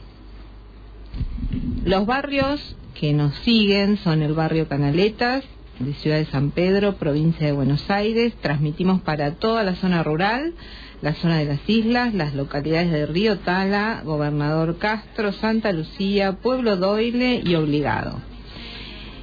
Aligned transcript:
Los 1.85 2.07
barrios 2.07 2.75
que 3.01 3.13
nos 3.13 3.33
siguen 3.39 3.97
son 3.97 4.21
el 4.21 4.33
barrio 4.33 4.67
Canaletas, 4.67 5.43
de 5.79 5.95
Ciudad 5.95 6.17
de 6.17 6.25
San 6.25 6.51
Pedro, 6.51 6.97
provincia 6.97 7.47
de 7.47 7.51
Buenos 7.51 7.89
Aires. 7.89 8.31
Transmitimos 8.41 9.01
para 9.01 9.31
toda 9.37 9.63
la 9.63 9.73
zona 9.73 10.03
rural, 10.03 10.53
la 11.01 11.15
zona 11.15 11.39
de 11.39 11.45
las 11.45 11.67
islas, 11.67 12.13
las 12.13 12.35
localidades 12.35 12.91
de 12.91 13.07
Río 13.07 13.39
Tala, 13.39 14.03
Gobernador 14.05 14.77
Castro, 14.77 15.31
Santa 15.31 15.73
Lucía, 15.73 16.33
Pueblo 16.33 16.77
Doyle 16.77 17.41
y 17.43 17.55
Obligado. 17.55 18.19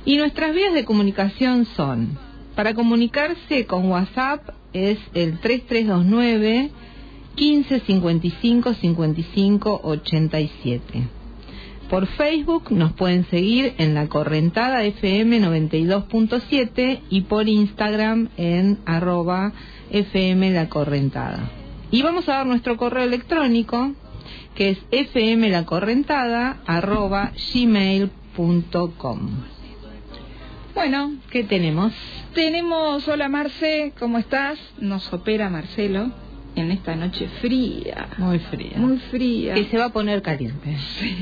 Y 0.05 0.17
nuestras 0.17 0.57
vías 0.57 0.75
de 0.75 0.85
comunicación 0.85 1.65
son, 1.77 2.19
para 2.57 2.75
comunicarse 2.75 3.67
con 3.67 3.89
WhatsApp 3.93 4.43
es 4.73 4.99
el 5.15 5.39
3329 5.39 6.71
1555 7.37 8.75
55 8.75 9.81
87. 9.85 11.18
Por 11.89 12.07
Facebook 12.07 12.71
nos 12.71 12.93
pueden 12.93 13.25
seguir 13.31 13.75
en 13.79 13.95
la 13.95 14.09
Correntada 14.09 14.85
FM 14.85 15.41
92.7 15.41 17.01
y 17.09 17.23
por 17.23 17.49
Instagram 17.49 18.29
en 18.37 18.79
arroba 18.85 19.53
FM 19.91 20.51
La 20.51 20.69
Correntada. 20.69 21.51
Y 21.91 22.03
vamos 22.03 22.29
a 22.29 22.35
dar 22.35 22.47
nuestro 22.47 22.77
correo 22.77 23.05
electrónico 23.05 23.93
que 24.55 24.71
es 24.71 24.79
fmlacorrentada 25.13 26.59
arroba 26.67 27.33
gmail.com. 27.55 29.31
Bueno, 30.75 31.15
¿qué 31.31 31.45
tenemos? 31.45 31.95
Tenemos, 32.35 33.09
hola 33.09 33.29
Marce, 33.31 33.95
¿cómo 33.99 34.19
estás? 34.19 34.59
Nos 34.79 35.11
opera 35.13 35.49
Marcelo 35.49 36.28
en 36.61 36.71
esta 36.71 36.95
noche 36.95 37.29
fría. 37.41 38.09
Muy 38.19 38.39
fría. 38.39 38.77
Muy 38.77 38.99
fría. 39.11 39.55
Que 39.55 39.65
se 39.65 39.79
va 39.79 39.87
a 39.87 39.93
poner 39.93 40.23
caliente. 40.23 40.77
Sí, 40.99 41.17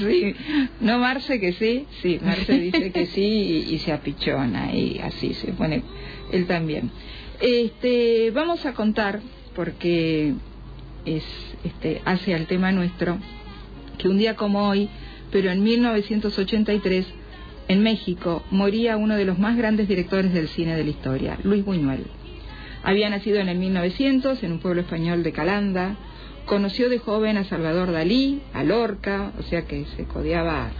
sí. 0.00 0.34
No 0.80 0.98
Marce 0.98 1.40
que 1.40 1.52
sí, 1.52 1.86
sí, 2.02 2.20
Marce 2.22 2.58
dice 2.58 2.92
que 2.92 3.06
sí 3.06 3.22
y, 3.22 3.74
y 3.74 3.78
se 3.78 3.92
apichona 3.92 4.74
y 4.74 4.98
así 4.98 5.34
se 5.34 5.52
pone 5.52 5.82
él 6.32 6.46
también. 6.46 6.90
Este, 7.40 8.30
vamos 8.30 8.64
a 8.66 8.74
contar 8.74 9.20
porque 9.54 10.34
es 11.04 11.24
este 11.64 12.00
hace 12.04 12.34
al 12.34 12.46
tema 12.46 12.72
nuestro 12.72 13.18
que 13.98 14.08
un 14.08 14.18
día 14.18 14.34
como 14.34 14.68
hoy, 14.68 14.88
pero 15.30 15.50
en 15.50 15.62
1983 15.62 17.06
en 17.68 17.82
México 17.82 18.42
moría 18.50 18.96
uno 18.96 19.16
de 19.16 19.24
los 19.24 19.38
más 19.38 19.56
grandes 19.56 19.88
directores 19.88 20.32
del 20.32 20.48
cine 20.48 20.76
de 20.76 20.84
la 20.84 20.90
historia, 20.90 21.38
Luis 21.42 21.64
Buñuel. 21.64 22.04
Había 22.84 23.08
nacido 23.08 23.38
en 23.38 23.48
el 23.48 23.58
1900 23.58 24.42
en 24.42 24.52
un 24.52 24.58
pueblo 24.60 24.82
español 24.82 25.22
de 25.22 25.32
Calanda. 25.32 25.96
Conoció 26.44 26.90
de 26.90 26.98
joven 26.98 27.38
a 27.38 27.44
Salvador 27.44 27.90
Dalí, 27.90 28.42
a 28.52 28.62
Lorca, 28.62 29.32
o 29.38 29.42
sea 29.42 29.62
que 29.66 29.86
se 29.96 30.04
codeaba 30.04 30.70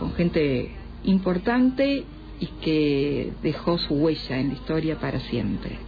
con 0.00 0.12
gente 0.14 0.72
importante 1.04 2.04
y 2.40 2.46
que 2.60 3.32
dejó 3.40 3.78
su 3.78 3.94
huella 3.94 4.40
en 4.40 4.48
la 4.48 4.54
historia 4.54 4.98
para 4.98 5.20
siempre. 5.20 5.78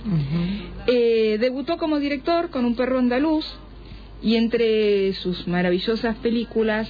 Eh, 0.86 1.36
debutó 1.40 1.78
como 1.78 1.98
director 1.98 2.50
con 2.50 2.64
un 2.64 2.76
perro 2.76 3.00
andaluz 3.00 3.44
y 4.22 4.36
entre 4.36 5.12
sus 5.14 5.48
maravillosas 5.48 6.14
películas 6.18 6.88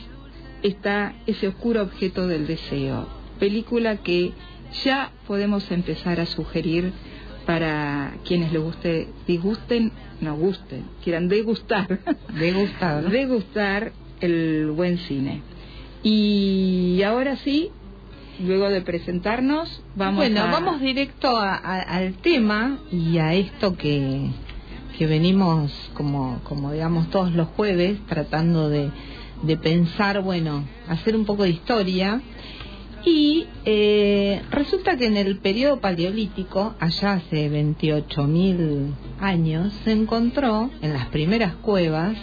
está 0.63 1.15
ese 1.27 1.49
oscuro 1.49 1.81
objeto 1.81 2.27
del 2.27 2.47
deseo. 2.47 3.09
Película 3.39 3.97
que 3.97 4.33
ya 4.85 5.13
podemos 5.27 5.71
empezar 5.71 6.21
a 6.21 6.27
sugerir 6.27 6.93
para 7.47 8.15
quienes 8.25 8.53
les 8.53 8.63
guste, 8.63 9.09
disgusten, 9.27 9.93
no 10.21 10.37
gusten, 10.37 10.85
quieran 11.03 11.29
degustar. 11.29 12.01
Degustar. 12.39 13.03
¿no? 13.05 13.11
Degustar 13.11 13.93
el 14.21 14.71
buen 14.71 14.99
cine. 14.99 15.43
Y 16.03 17.03
ahora 17.03 17.37
sí, 17.37 17.71
luego 18.45 18.69
de 18.69 18.81
presentarnos, 18.83 19.83
vamos 19.95 20.17
bueno, 20.17 20.43
a... 20.43 20.51
vamos 20.51 20.81
directo 20.81 21.37
a- 21.37 21.55
a- 21.57 21.81
al 21.81 22.15
tema 22.17 22.79
y 22.93 23.19
a 23.19 23.35
esto 23.35 23.77
que, 23.77 24.31
que 24.99 25.07
venimos 25.07 25.73
como, 25.95 26.41
como 26.45 26.73
digamos 26.73 27.09
todos 27.11 27.33
los 27.33 27.49
jueves 27.49 27.99
tratando 28.07 28.69
de, 28.69 28.91
de 29.43 29.57
pensar, 29.57 30.21
bueno, 30.23 30.65
hacer 30.89 31.17
un 31.17 31.25
poco 31.25 31.45
de 31.45 31.51
historia. 31.51 32.21
Y 33.07 33.47
eh, 33.67 34.41
resulta 34.51 34.97
que 34.97 35.07
en 35.07 35.17
el 35.17 35.39
periodo 35.39 35.79
paleolítico, 35.81 36.75
allá 36.81 37.15
hace 37.15 37.51
28.000 37.51 38.93
años, 39.21 39.73
se 39.85 39.93
encontró 39.93 40.71
en 40.81 40.93
las 40.95 41.07
primeras 41.09 41.55
cuevas, 41.57 42.17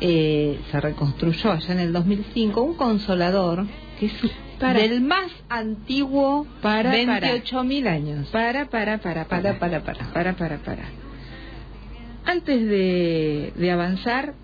eh, 0.00 0.58
se 0.70 0.80
reconstruyó 0.80 1.52
allá 1.52 1.72
en 1.72 1.80
el 1.80 1.92
2005, 1.94 2.60
un 2.60 2.74
consolador 2.74 3.66
que 3.98 4.06
es 4.06 4.12
Para. 4.60 4.80
del 4.80 5.00
más 5.00 5.30
antiguo 5.48 6.46
Para, 6.60 6.90
para. 7.06 7.34
28.000 7.34 7.86
años. 7.88 8.28
Para, 8.28 8.68
para, 8.68 8.98
para, 8.98 9.24
Para, 9.26 9.58
para, 9.58 9.82
para. 9.82 10.12
Para, 10.12 10.36
para, 10.36 10.58
para. 10.58 10.84
Antes 12.26 12.60
de, 12.68 13.52
de 13.56 13.70
avanzar, 13.70 14.34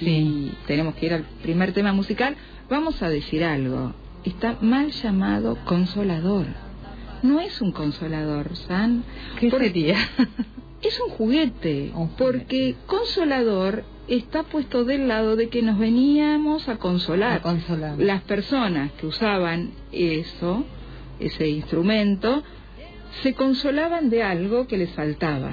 Sí. 0.00 0.06
y 0.06 0.52
tenemos 0.66 0.94
que 0.96 1.06
ir 1.06 1.14
al 1.14 1.22
primer 1.42 1.72
tema 1.72 1.94
musical, 1.94 2.36
vamos 2.68 3.02
a 3.02 3.08
decir 3.08 3.42
algo. 3.42 3.94
Está 4.24 4.58
mal 4.60 4.90
llamado 4.90 5.56
consolador. 5.64 6.46
No 7.22 7.40
es 7.40 7.60
un 7.60 7.72
consolador, 7.72 8.56
¿san? 8.56 9.04
¿Qué 9.40 9.50
Por- 9.50 9.60
sería? 9.62 9.96
Es 10.80 11.00
un 11.00 11.10
juguete, 11.10 11.90
Un 11.92 12.06
juguete. 12.10 12.14
porque 12.24 12.76
consolador 12.86 13.82
está 14.06 14.44
puesto 14.44 14.84
del 14.84 15.08
lado 15.08 15.34
de 15.34 15.48
que 15.48 15.60
nos 15.60 15.76
veníamos 15.76 16.68
a 16.68 16.76
consolar. 16.76 17.38
A 17.38 17.42
consolar. 17.42 17.98
Las 17.98 18.22
personas 18.22 18.92
que 18.92 19.08
usaban 19.08 19.72
eso, 19.90 20.64
ese 21.18 21.48
instrumento, 21.48 22.44
se 23.24 23.34
consolaban 23.34 24.08
de 24.08 24.22
algo 24.22 24.68
que 24.68 24.76
les 24.78 24.90
faltaba. 24.90 25.50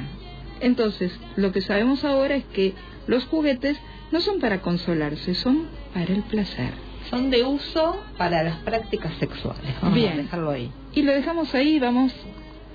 Entonces, 0.61 1.11
lo 1.37 1.51
que 1.51 1.61
sabemos 1.61 2.03
ahora 2.03 2.35
es 2.35 2.45
que 2.53 2.75
los 3.07 3.25
juguetes 3.25 3.77
no 4.11 4.21
son 4.21 4.39
para 4.39 4.61
consolarse, 4.61 5.33
son 5.33 5.65
para 5.91 6.13
el 6.13 6.21
placer. 6.21 6.84
Son 7.15 7.29
de 7.29 7.45
uso 7.45 7.95
para 8.17 8.43
las 8.43 8.57
prácticas 8.57 9.13
sexuales. 9.19 9.73
Vamos 9.81 9.95
Bien. 9.95 10.11
a 10.11 10.15
dejarlo 10.17 10.51
ahí. 10.51 10.69
Y 10.93 11.01
lo 11.01 11.13
dejamos 11.13 11.55
ahí 11.55 11.77
y 11.77 11.79
vamos 11.79 12.13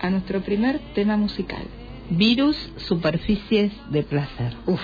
a 0.00 0.08
nuestro 0.08 0.40
primer 0.40 0.78
tema 0.94 1.18
musical. 1.18 1.64
Virus, 2.08 2.56
superficies 2.78 3.70
de 3.90 4.02
placer. 4.02 4.54
Uf. 4.64 4.80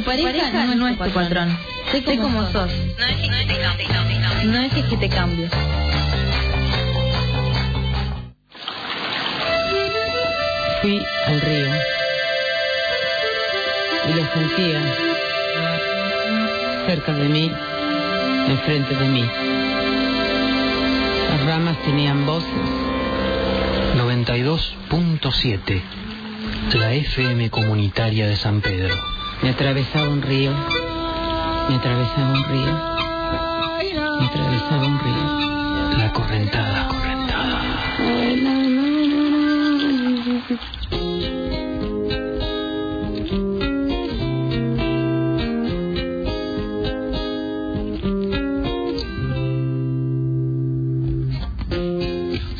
Pareja, 0.00 0.64
no, 0.74 0.88
es 0.88 0.98
tu 0.98 1.10
patrón. 1.10 1.58
Sé 1.92 2.02
como, 2.16 2.50
sos. 2.50 2.70
No 4.44 4.60
es 4.60 4.72
que 4.72 4.96
te 4.96 5.08
cambies. 5.08 5.50
Fui 10.82 11.02
al 11.26 11.40
río 11.40 11.70
y 14.06 14.12
lo 14.12 14.26
sentía 14.34 14.80
cerca 16.86 17.12
de 17.14 17.28
mí, 17.28 17.50
enfrente 18.48 18.94
de 18.94 19.08
mí. 19.08 19.30
Las 21.30 21.46
ramas 21.46 21.78
tenían 21.84 22.26
voces. 22.26 22.50
92.7 23.96 25.82
La 26.74 26.92
FM 26.92 27.48
comunitaria 27.50 28.26
de 28.26 28.36
San 28.36 28.60
Pedro. 28.60 29.13
Me 29.44 29.50
atravesaba 29.50 30.08
un 30.08 30.22
río, 30.22 30.52
me 31.68 31.74
atravesaba 31.74 32.32
un 32.32 32.44
río, 32.44 32.72
me 34.18 34.24
atravesaba 34.24 34.86
un 34.86 34.98
río. 35.00 35.98
La 35.98 36.10
correntada, 36.14 36.88
correntada. 36.88 37.60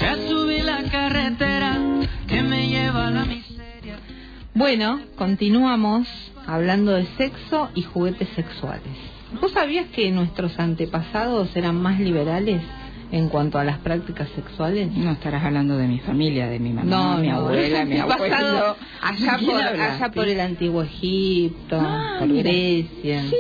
Ya 0.01 0.17
subí 0.29 0.61
la 0.61 0.83
carretera 0.91 1.79
que 2.29 2.43
me 2.43 2.69
lleva 2.69 3.07
a 3.07 3.11
la 3.11 3.25
miseria. 3.25 3.97
Bueno, 4.53 5.01
continuamos 5.17 6.24
hablando 6.47 6.93
de 6.93 7.07
sexo 7.19 7.71
y 7.75 7.83
juguetes 7.83 8.29
sexuales. 8.37 8.83
¿Vos 9.41 9.53
sabías 9.53 9.87
que 9.89 10.11
nuestros 10.11 10.59
antepasados 10.59 11.55
eran 11.57 11.81
más 11.81 11.99
liberales 11.99 12.63
en 13.11 13.29
cuanto 13.29 13.59
a 13.59 13.65
las 13.65 13.79
prácticas 13.79 14.29
sexuales? 14.35 14.91
No 14.93 15.13
estarás 15.13 15.45
hablando 15.45 15.77
de 15.77 15.89
mi 15.89 15.99
familia, 16.01 16.47
de 16.49 16.59
mi 16.61 16.71
mamá, 16.73 16.85
No, 17.15 17.19
mi 17.19 17.31
abuela, 17.31 17.83
el 17.83 17.89
mi 17.89 17.99
abuelo. 17.99 18.77
allá 19.03 19.37
¿Quién 19.39 19.51
por, 19.51 19.61
allá 19.63 20.11
por 20.11 20.29
el 20.29 20.41
antiguo 20.41 20.83
Egipto, 20.83 21.79
Ah, 21.81 22.17
por 22.21 22.29
mira. 22.29 22.51
Grecia. 22.51 23.23
Sí, 23.23 23.37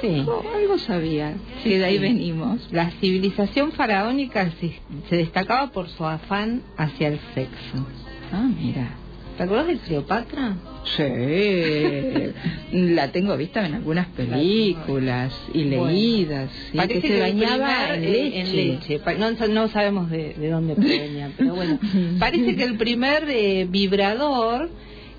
Sí. 0.00 0.08
algo, 0.18 0.42
algo 0.56 0.78
sabía, 0.78 1.34
Sí, 1.62 1.70
de 1.70 1.84
ahí 1.84 1.94
sí. 1.96 2.00
venimos. 2.02 2.68
La 2.72 2.90
civilización 3.00 3.70
faraónica 3.72 4.50
se, 4.60 4.80
se 5.08 5.16
destacaba 5.16 5.68
por 5.70 5.88
su 5.88 6.04
afán 6.04 6.62
hacia 6.76 7.08
el 7.08 7.20
sexo. 7.34 7.86
Ah, 8.32 8.42
mira. 8.60 8.88
¿Te 9.38 9.44
acuerdas 9.44 9.68
de 9.68 9.76
Cleopatra? 9.78 10.56
Sí, 10.96 11.02
la 12.72 13.10
tengo 13.12 13.36
vista 13.36 13.64
en 13.66 13.74
algunas 13.74 14.08
películas 14.08 15.32
y 15.54 15.64
Bueno. 15.64 15.86
leídas. 15.86 16.50
sí, 16.70 16.76
Parece 16.76 17.00
que 17.00 17.08
se 17.08 17.20
bañaba 17.20 17.94
en 17.94 18.02
leche. 18.02 18.40
en 18.40 18.56
leche. 18.56 18.98
Pa- 18.98 19.14
No, 19.14 19.30
no 19.30 19.68
sabemos 19.68 20.10
de, 20.10 20.34
de 20.34 20.50
dónde 20.50 20.74
provenía, 20.74 21.30
pero 21.36 21.54
bueno. 21.54 21.78
Parece 22.18 22.56
que 22.56 22.64
el 22.64 22.76
primer 22.76 23.24
eh, 23.28 23.66
vibrador 23.70 24.70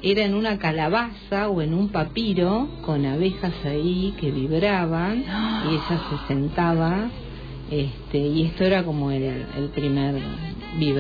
era 0.02 0.24
en 0.26 0.34
una 0.34 0.58
calabaza 0.60 1.50
o 1.50 1.62
en 1.62 1.74
un 1.74 1.90
papiro 1.90 2.70
con 2.86 3.06
abejas 3.06 3.54
ahí 3.66 4.14
que 4.20 4.32
vibraban 4.32 5.20
y 5.20 5.74
ella 5.76 6.02
se 6.10 6.28
sentaba 6.34 7.10
este 7.72 8.18
y 8.18 8.44
esto 8.46 8.64
era 8.66 8.84
como 8.84 9.12
el, 9.12 9.24
el 9.24 9.70
primer 9.76 10.16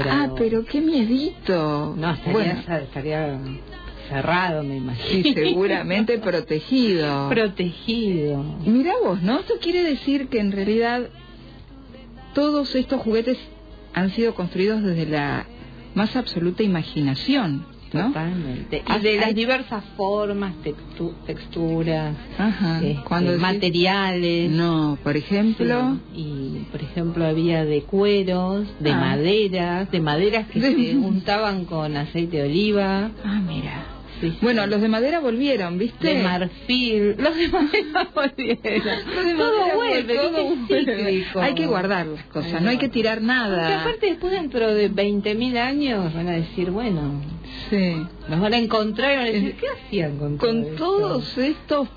Ah, 0.09 0.33
pero 0.37 0.65
qué 0.65 0.81
miedito. 0.81 1.93
no 1.95 2.11
estaría, 2.11 2.33
bueno, 2.33 2.59
estaría 2.83 3.39
cerrado, 4.09 4.63
me 4.63 4.77
imagino. 4.77 5.23
sí, 5.23 5.33
seguramente 5.33 6.17
protegido. 6.17 7.29
protegido. 7.29 8.43
Mirá 8.65 8.93
vos, 9.03 9.21
¿no? 9.21 9.39
Esto 9.39 9.55
quiere 9.61 9.83
decir 9.83 10.27
que 10.29 10.39
en 10.39 10.51
realidad 10.51 11.09
todos 12.33 12.75
estos 12.75 13.01
juguetes 13.01 13.37
han 13.93 14.11
sido 14.11 14.33
construidos 14.35 14.83
desde 14.83 15.05
la 15.05 15.45
más 15.95 16.15
absoluta 16.15 16.63
imaginación, 16.63 17.65
¿no? 17.93 18.07
Totalmente. 18.07 18.83
Y 18.87 18.99
de 19.01 19.17
las 19.17 19.33
diversas 19.35 19.83
formas, 19.97 20.53
textu- 20.63 21.13
texturas, 21.25 22.15
Ajá. 22.37 22.81
este, 22.83 23.37
materiales. 23.37 24.51
No, 24.51 24.97
por 25.03 25.17
ejemplo, 25.17 25.97
Sí, 26.13 26.19
Y, 26.21 26.65
por 26.71 26.81
ejemplo, 26.81 27.25
había 27.25 27.65
de 27.65 27.81
cueros, 27.83 28.67
de 28.79 28.91
Ah. 28.91 28.97
maderas, 28.99 29.91
de 29.91 29.99
maderas 29.99 30.47
que 30.47 30.59
De- 30.59 30.75
se 30.91 30.97
untaban 30.97 31.65
con 31.65 31.95
aceite 31.97 32.37
de 32.37 32.43
oliva. 32.43 33.11
ah, 33.23 33.41
mira. 33.45 33.85
Sí. 34.21 34.37
Bueno, 34.41 34.67
los 34.67 34.81
de 34.81 34.87
madera 34.89 35.19
volvieron, 35.19 35.77
¿viste? 35.77 36.13
de 36.15 36.23
marfil, 36.23 37.15
los 37.17 37.35
de 37.35 37.47
madera 37.47 38.07
volvieron. 38.13 38.85
Los 39.15 39.25
de 39.25 39.33
todo 39.35 39.57
madera 39.59 39.75
vuelve, 39.75 40.15
todo. 40.15 41.41
Hay 41.41 41.53
que 41.53 41.65
guardar 41.65 42.05
las 42.07 42.23
cosas, 42.25 42.61
no 42.61 42.69
hay 42.69 42.77
que 42.77 42.89
tirar 42.89 43.15
Porque 43.19 43.27
nada. 43.27 43.81
aparte 43.81 44.07
después 44.07 44.31
dentro 44.33 44.73
de 44.73 44.91
20.000 44.91 45.57
años 45.57 46.13
van 46.13 46.27
a 46.27 46.31
decir, 46.33 46.69
bueno, 46.71 47.21
Sí. 47.69 47.95
nos 48.27 48.39
van 48.39 48.53
a 48.53 48.57
encontrar 48.57 49.11
y 49.13 49.15
van 49.17 49.25
a 49.25 49.29
decir, 49.31 49.55
¿qué 49.55 49.67
hacían 49.69 50.17
con, 50.17 50.37
todo 50.37 50.47
Con 50.49 50.57
esto?". 50.63 50.75
todos 50.75 51.37
estos 51.37 51.87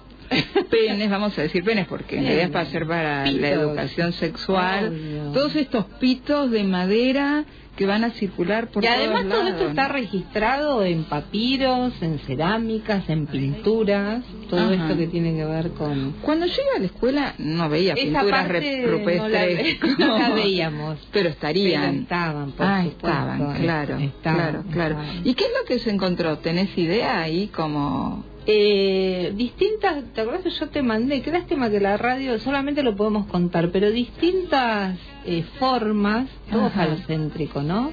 penes, 0.71 1.11
vamos 1.11 1.37
a 1.39 1.43
decir 1.43 1.63
penes, 1.63 1.87
porque 1.87 2.17
en 2.17 2.23
realidad 2.25 2.45
es 2.47 2.51
para 2.51 2.65
ser 2.67 2.87
para 2.87 3.31
la 3.31 3.49
educación 3.51 4.13
sexual, 4.13 4.89
Obvio. 4.89 5.33
todos 5.33 5.57
estos 5.57 5.85
pitos 6.01 6.51
de 6.51 6.65
madera 6.65 7.45
que 7.83 7.87
van 7.89 8.05
a 8.05 8.11
circular 8.11 8.69
por 8.69 8.85
y 8.85 8.87
además 8.87 9.25
todos 9.25 9.41
todo 9.41 9.49
esto 9.49 9.69
está 9.71 9.89
registrado 9.89 10.85
en 10.85 11.03
papiros, 11.03 11.93
en 12.01 12.21
cerámicas, 12.21 13.09
en 13.09 13.27
pinturas, 13.27 14.23
todo 14.49 14.61
Ajá. 14.61 14.75
esto 14.75 14.97
que 14.97 15.09
tiene 15.09 15.35
que 15.35 15.45
ver 15.45 15.71
con... 15.73 16.13
Cuando 16.23 16.47
yo 16.47 16.55
iba 16.63 16.77
a 16.77 16.79
la 16.79 16.87
escuela 16.87 17.35
no 17.39 17.69
veía 17.69 17.95
Esa 17.95 18.21
pinturas 18.21 18.47
re- 18.47 18.83
no 18.83 18.87
la, 18.87 18.93
rupestres. 18.93 19.81
no 19.99 20.19
la 20.19 20.29
veíamos. 20.31 20.99
Pero 21.13 21.31
estarían. 21.31 21.83
Pero 21.83 22.03
estaban, 22.03 22.53
por 22.53 22.67
ah, 22.67 22.85
supuesto, 22.85 23.09
estaban, 23.09 23.55
claro, 23.61 23.99
estaban, 23.99 24.63
claro, 24.63 24.65
claro. 24.71 24.97
¿Y 25.25 25.35
qué 25.35 25.45
es 25.45 25.51
lo 25.61 25.67
que 25.67 25.81
se 25.81 25.91
encontró? 25.91 26.39
¿Tenés 26.39 26.79
idea 26.79 27.21
ahí 27.21 27.49
como...? 27.49 28.25
Eh, 28.45 29.33
distintas, 29.37 30.03
¿te 30.15 30.21
acuerdas 30.21 30.43
que 30.43 30.51
yo 30.51 30.69
te 30.69 30.83
mandé? 30.83 31.23
Qué 31.23 31.31
lástima 31.31 31.71
que 31.71 31.79
la 31.79 31.97
radio 31.97 32.39
solamente 32.41 32.83
lo 32.83 32.97
podemos 32.97 33.27
contar, 33.27 33.71
pero 33.71 33.91
distintas 33.91 34.99
eh, 35.25 35.45
formas, 35.61 36.27
todo 36.51 36.71
falocéntrico, 36.71 37.63
¿no? 37.63 37.93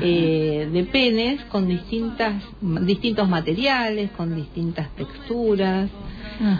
Eh, 0.00 0.68
de 0.72 0.84
penes 0.84 1.42
con 1.46 1.68
distintas, 1.68 2.42
distintos 2.60 3.28
materiales, 3.28 4.10
con 4.12 4.34
distintas 4.34 4.88
texturas. 4.96 5.90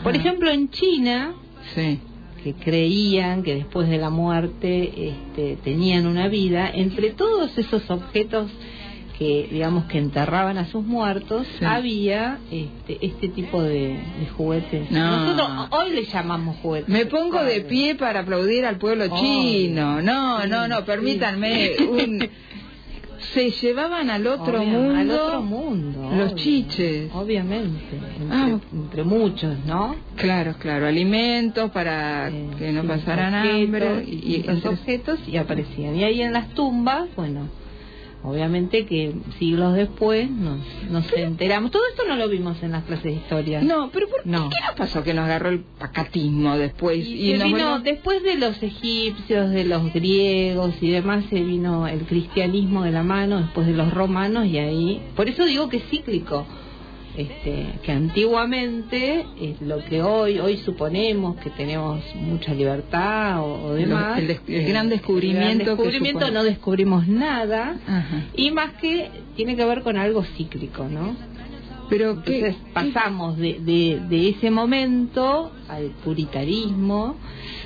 Por 0.03 0.15
ejemplo, 0.15 0.51
en 0.51 0.69
China, 0.71 1.33
Sí. 1.75 2.01
que 2.43 2.55
creían 2.55 3.43
que 3.45 3.55
después 3.55 3.89
de 3.89 3.99
la 3.99 4.11
muerte 4.11 5.09
este, 5.11 5.57
tenían 5.62 6.07
una 6.07 6.29
vida, 6.29 6.69
entre 6.73 7.11
todos 7.11 7.57
esos 7.57 7.89
objetos 7.89 8.51
que 9.19 9.49
digamos 9.50 9.85
que 9.85 9.99
enterraban 9.99 10.59
a 10.59 10.66
sus 10.66 10.85
muertos, 10.85 11.47
Sí. 11.59 11.64
había 11.64 12.38
este, 12.50 12.99
este 13.04 13.28
tipo 13.28 13.62
de, 13.62 13.99
de 14.19 14.26
juguetes. 14.37 14.90
No. 14.90 15.35
Nosotros 15.37 15.69
hoy 15.71 15.90
le 15.95 16.04
llamamos 16.04 16.57
juguetes. 16.62 16.88
Me 16.88 17.07
pongo 17.07 17.42
de 17.45 17.61
pie 17.62 17.95
para 17.95 18.21
aplaudir 18.21 18.64
al 18.64 18.78
pueblo 18.78 19.07
chino. 19.19 20.00
No, 20.02 20.47
no, 20.47 20.66
no, 20.69 20.85
permítanme 20.85 21.73
sí. 21.78 21.85
un... 21.90 22.28
Se 23.35 23.50
llevaban 23.52 24.11
al 24.11 24.26
otro 24.26 24.61
Obvio, 24.61 24.78
mundo... 24.81 24.97
al 24.99 25.11
otro 25.12 25.42
mundo, 25.42 26.11
los 26.12 26.33
obvio. 26.33 26.42
chiches. 26.42 27.11
Obviamente, 27.14 27.81
entre, 27.95 28.26
Ah. 28.37 28.59
entre 28.73 29.04
muchos, 29.04 29.57
¿no? 29.64 29.95
Claro, 30.16 30.57
claro, 30.59 30.88
alimentos 30.88 31.71
para 31.71 32.28
Eh, 32.31 32.49
que 32.59 32.73
no 32.73 32.83
pasaran 32.83 33.33
objetos, 33.33 33.62
hambre. 33.64 34.04
Y, 34.09 34.14
y 34.26 34.45
entre- 34.50 34.71
objetos 34.71 35.21
y 35.28 35.37
aparecían. 35.37 35.95
Y 35.95 36.02
ahí 36.02 36.21
en 36.21 36.33
las 36.33 36.49
tumbas, 36.49 37.09
bueno, 37.14 37.47
obviamente 38.25 38.87
que 38.87 39.14
siglos 39.38 39.75
después 39.75 40.31
nos, 40.31 40.61
nos 40.91 41.12
enteramos. 41.12 41.71
Todo 41.71 41.83
esto 41.91 42.05
no 42.07 42.17
lo 42.17 42.29
vimos 42.29 42.62
en 42.62 42.73
las 42.73 42.85
clases 42.85 43.05
de 43.05 43.12
historia. 43.12 43.62
No, 43.62 43.91
pero 43.93 44.09
¿por 44.09 44.26
No. 44.26 44.49
qué 44.49 44.57
nos 44.67 44.75
pasó 44.76 45.02
que 45.02 45.14
nos 45.14 45.25
agarró 45.25 45.50
el 45.50 45.61
pacatismo 45.61 46.57
después? 46.57 46.99
Y, 47.07 47.33
se 47.33 47.38
nos 47.38 47.47
vino, 47.49 47.81
después 47.81 48.23
de 48.23 48.37
los 48.37 48.62
egipcios, 48.62 49.50
de 49.50 49.64
los 49.64 49.93
griegos 49.93 50.75
y 50.81 50.91
demás, 50.91 51.25
se 51.31 51.41
vino 51.43 51.87
el 51.87 52.00
cristianismo 52.07 52.85
de 52.85 52.93
la 52.93 53.02
mano, 53.02 53.41
después 53.41 53.67
de 53.67 53.73
los 53.75 53.93
romanos, 53.93 54.47
y 54.47 54.59
ahí. 54.59 55.02
Por 55.17 55.29
eso 55.29 55.45
digo 55.45 55.69
que 55.69 55.79
es 55.79 55.85
cíclico. 55.91 56.47
Este, 57.16 57.66
que 57.83 57.92
antiguamente 57.92 59.26
es 59.40 59.61
lo 59.61 59.85
que 59.85 60.02
hoy 60.02 60.38
hoy 60.38 60.57
suponemos 60.59 61.37
que 61.37 61.50
tenemos 61.50 62.00
mucha 62.14 62.54
libertad 62.54 63.40
o, 63.40 63.45
o 63.73 63.76
El- 63.76 63.88
demás 63.90 64.19
el 64.19 64.31
el 64.31 64.40
eh, 64.49 64.64
gran 64.69 64.88
descubrimiento 64.88 65.49
el 65.50 65.59
gran 65.59 65.76
descubrimiento 65.76 66.31
no 66.31 66.42
descubrimos 66.42 67.07
nada 67.09 67.76
Ajá. 67.87 68.25
y 68.35 68.50
más 68.50 68.73
que 68.81 69.11
tiene 69.37 69.57
que 69.57 69.64
ver 69.64 69.83
con 69.83 69.97
algo 69.99 70.25
cíclico 70.37 70.88
no 70.88 71.14
Pero 71.92 72.22
¿qué- 72.22 72.38
entonces 72.38 72.56
pasamos 72.72 73.37
de, 73.37 73.61
de, 73.61 74.00
de 74.08 74.28
ese 74.30 74.50
momento 74.50 75.52
al 75.68 75.88
puritarismo 76.04 77.16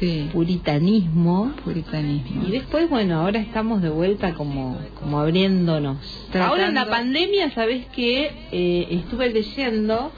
Sí, 0.00 0.28
puritanismo 0.32 1.52
puritanismo. 1.64 2.42
y 2.46 2.50
después 2.50 2.90
bueno 2.90 3.20
ahora 3.20 3.38
estamos 3.38 3.82
de 3.82 3.88
vuelta 3.88 4.34
como 4.34 4.78
como 4.98 5.20
abriéndonos 5.20 5.98
Tratando- 6.32 6.50
ahora 6.54 6.66
en 6.68 6.74
la 6.74 6.86
pandemia 6.88 7.50
sabes 7.52 7.86
que 7.94 8.88
estuve 8.90 9.30
leyendo 9.32 10.10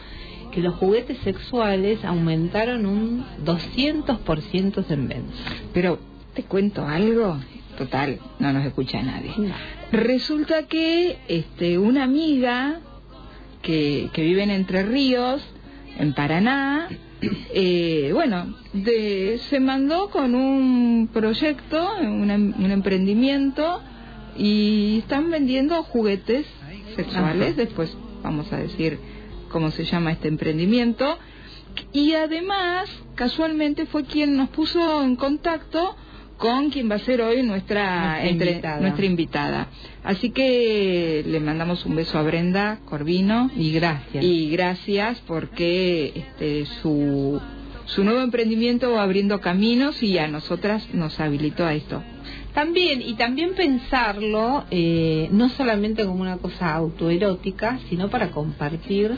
que 0.52 0.60
los 0.62 0.74
juguetes 0.76 1.18
sexuales 1.18 2.02
aumentaron 2.04 2.86
un 2.86 3.24
200% 3.44 4.84
en 4.90 5.08
ventas. 5.08 5.36
Pero 5.74 5.98
te 6.34 6.42
cuento 6.44 6.86
algo, 6.86 7.38
total, 7.76 8.18
no 8.38 8.52
nos 8.54 8.64
escucha 8.64 9.02
nadie. 9.02 9.30
Resulta 9.92 10.66
que 10.66 11.18
este, 11.28 11.78
una 11.78 12.04
amiga 12.04 12.80
que, 13.62 14.10
que 14.12 14.22
vive 14.22 14.42
en 14.42 14.50
Entre 14.50 14.82
Ríos, 14.82 15.42
en 15.98 16.12
Paraná, 16.14 16.88
eh, 17.52 18.10
bueno, 18.12 18.54
de, 18.72 19.40
se 19.50 19.58
mandó 19.60 20.10
con 20.10 20.34
un 20.34 21.08
proyecto, 21.12 21.96
un, 22.00 22.30
em- 22.30 22.54
un 22.58 22.70
emprendimiento 22.70 23.80
y 24.36 24.98
están 24.98 25.30
vendiendo 25.30 25.82
juguetes 25.82 26.46
sexuales. 26.94 27.56
Después 27.56 27.96
vamos 28.22 28.52
a 28.52 28.58
decir 28.58 28.98
cómo 29.50 29.70
se 29.72 29.84
llama 29.84 30.12
este 30.12 30.28
emprendimiento. 30.28 31.18
Y 31.92 32.14
además, 32.14 32.88
casualmente 33.14 33.86
fue 33.86 34.04
quien 34.04 34.36
nos 34.36 34.48
puso 34.50 35.02
en 35.02 35.16
contacto 35.16 35.96
con 36.38 36.70
quien 36.70 36.90
va 36.90 36.94
a 36.94 36.98
ser 37.00 37.20
hoy 37.20 37.42
nuestra, 37.42 38.12
Nuestra 38.22 38.28
entre- 38.28 38.50
invitada. 38.52 38.80
nuestra 38.80 39.04
invitada. 39.06 39.68
Así 40.04 40.30
que 40.30 41.22
le 41.26 41.40
mandamos 41.40 41.84
un 41.84 41.96
beso 41.96 42.16
a 42.18 42.22
Brenda 42.22 42.78
Corvino 42.86 43.50
Y 43.56 43.72
gracias. 43.72 44.24
y 44.24 44.48
gracias 44.50 45.20
porque 45.26 46.12
este, 46.14 46.64
su, 46.80 47.40
su 47.86 48.04
nuevo 48.04 48.20
emprendimiento 48.22 48.92
va 48.92 49.02
abriendo 49.02 49.40
caminos 49.40 50.02
y 50.02 50.16
a 50.18 50.28
nosotras 50.28 50.88
nos 50.94 51.18
habilitó 51.20 51.66
a 51.66 51.74
esto. 51.74 52.02
También, 52.54 53.02
y 53.02 53.14
también 53.14 53.54
pensarlo 53.54 54.64
eh, 54.70 55.28
no 55.32 55.48
solamente 55.50 56.04
como 56.06 56.22
una 56.22 56.38
cosa 56.38 56.72
autoerótica, 56.74 57.78
sino 57.88 58.08
para 58.08 58.30
compartir 58.30 59.12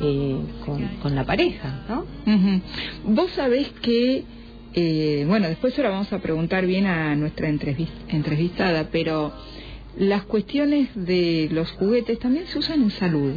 eh, 0.00 0.36
con, 0.64 0.86
con 1.02 1.14
la 1.14 1.24
pareja, 1.24 1.84
¿no? 1.88 2.04
Vos 3.04 3.30
sabés 3.32 3.68
que, 3.82 4.24
eh, 4.76 5.24
bueno, 5.26 5.48
después 5.48 5.76
lo 5.78 5.90
vamos 5.90 6.12
a 6.12 6.18
preguntar 6.20 6.66
bien 6.66 6.86
a 6.86 7.14
nuestra 7.16 7.48
entrevis- 7.48 7.88
entrevistada, 8.08 8.88
pero 8.92 9.32
las 9.98 10.22
cuestiones 10.24 10.90
de 10.94 11.48
los 11.50 11.70
juguetes 11.72 12.18
también 12.18 12.46
se 12.46 12.58
usan 12.58 12.82
en 12.82 12.90
salud. 12.90 13.34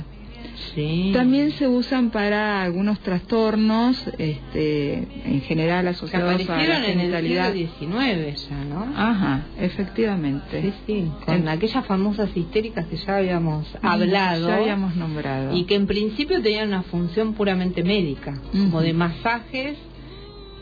Sí. 0.75 1.12
También 1.13 1.52
se 1.52 1.69
usan 1.69 2.10
para 2.12 2.62
algunos 2.62 2.99
trastornos, 2.99 3.97
este, 4.17 4.95
en 5.25 5.41
general 5.43 5.84
que 5.86 5.89
asociados 5.91 6.28
a 6.34 6.38
la 6.38 6.43
aparecieron 6.43 6.84
en 6.84 6.99
el 6.99 6.99
genitalidad. 6.99 7.54
siglo 7.54 7.69
XIX 7.80 8.49
ya, 8.49 8.63
¿no? 8.65 8.84
Ajá, 8.93 9.45
efectivamente. 9.58 10.62
Sí, 10.62 10.73
sí, 10.86 11.12
con 11.25 11.36
En- 11.36 11.47
aquellas 11.47 11.86
famosas 11.86 12.30
histéricas 12.36 12.86
que 12.88 12.97
ya 12.97 13.15
habíamos 13.17 13.65
hablado 13.82 14.49
Ya 14.49 14.58
habíamos 14.58 14.95
nombrado. 14.97 15.56
y 15.56 15.63
que 15.63 15.75
en 15.75 15.88
principio 15.88 16.41
tenían 16.41 16.67
una 16.67 16.84
función 16.84 17.34
puramente 17.36 17.82
médica, 17.82 18.38
como 18.52 18.82
de 18.82 18.91
masajes 18.91 19.78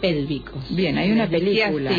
pélvicos. 0.02 0.76
Bien, 0.76 0.98
hay 0.98 1.12
una 1.12 1.28
película. 1.28 1.92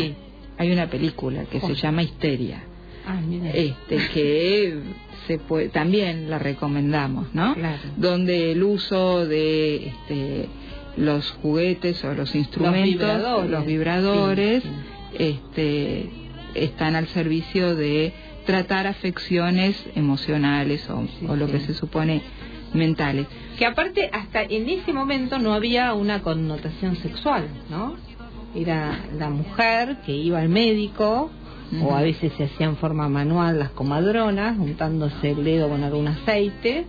Hay 0.57 0.71
una 0.71 0.87
película 0.89 1.45
que 1.45 1.59
se 1.61 1.75
llama 1.75 2.03
Histeria. 2.03 2.63
Ah, 3.07 3.21
mira. 3.25 3.49
este 3.51 3.97
que 4.13 4.77
se 5.25 5.39
puede, 5.39 5.69
también 5.69 6.29
la 6.29 6.37
recomendamos, 6.37 7.33
¿no? 7.33 7.55
Claro. 7.55 7.79
Donde 7.97 8.51
el 8.51 8.61
uso 8.61 9.25
de 9.25 9.87
este, 9.87 10.49
los 10.97 11.31
juguetes 11.41 12.03
o 12.03 12.13
los 12.13 12.35
instrumentos, 12.35 12.89
vibradores. 12.89 13.49
los 13.49 13.65
vibradores, 13.65 14.63
Sí, 14.63 14.69
este, 15.17 16.09
están 16.53 16.95
al 16.95 17.07
servicio 17.07 17.75
de 17.75 18.11
tratar 18.45 18.85
afecciones 18.85 19.75
emocionales 19.95 20.87
o, 20.89 21.07
Sí, 21.19 21.25
o 21.27 21.35
lo 21.35 21.47
que 21.47 21.61
se 21.61 21.73
supone 21.73 22.21
mentales. 22.73 23.27
Que 23.57 23.65
aparte 23.65 24.09
hasta 24.11 24.43
en 24.43 24.69
ese 24.69 24.93
momento 24.93 25.39
no 25.39 25.53
había 25.53 25.93
una 25.93 26.21
connotación 26.21 26.95
sexual, 26.97 27.47
¿no? 27.69 27.95
Era 28.55 29.05
la 29.17 29.29
mujer 29.29 29.97
que 30.05 30.13
iba 30.13 30.39
al 30.39 30.49
médico 30.49 31.29
o 31.83 31.95
a 31.95 32.01
veces 32.01 32.33
se 32.35 32.45
hacía 32.45 32.65
en 32.65 32.77
forma 32.77 33.07
manual 33.09 33.59
las 33.59 33.69
comadronas, 33.69 34.57
untándose 34.57 35.31
el 35.31 35.43
dedo 35.43 35.69
con 35.69 35.83
algún 35.83 36.07
aceite 36.07 36.85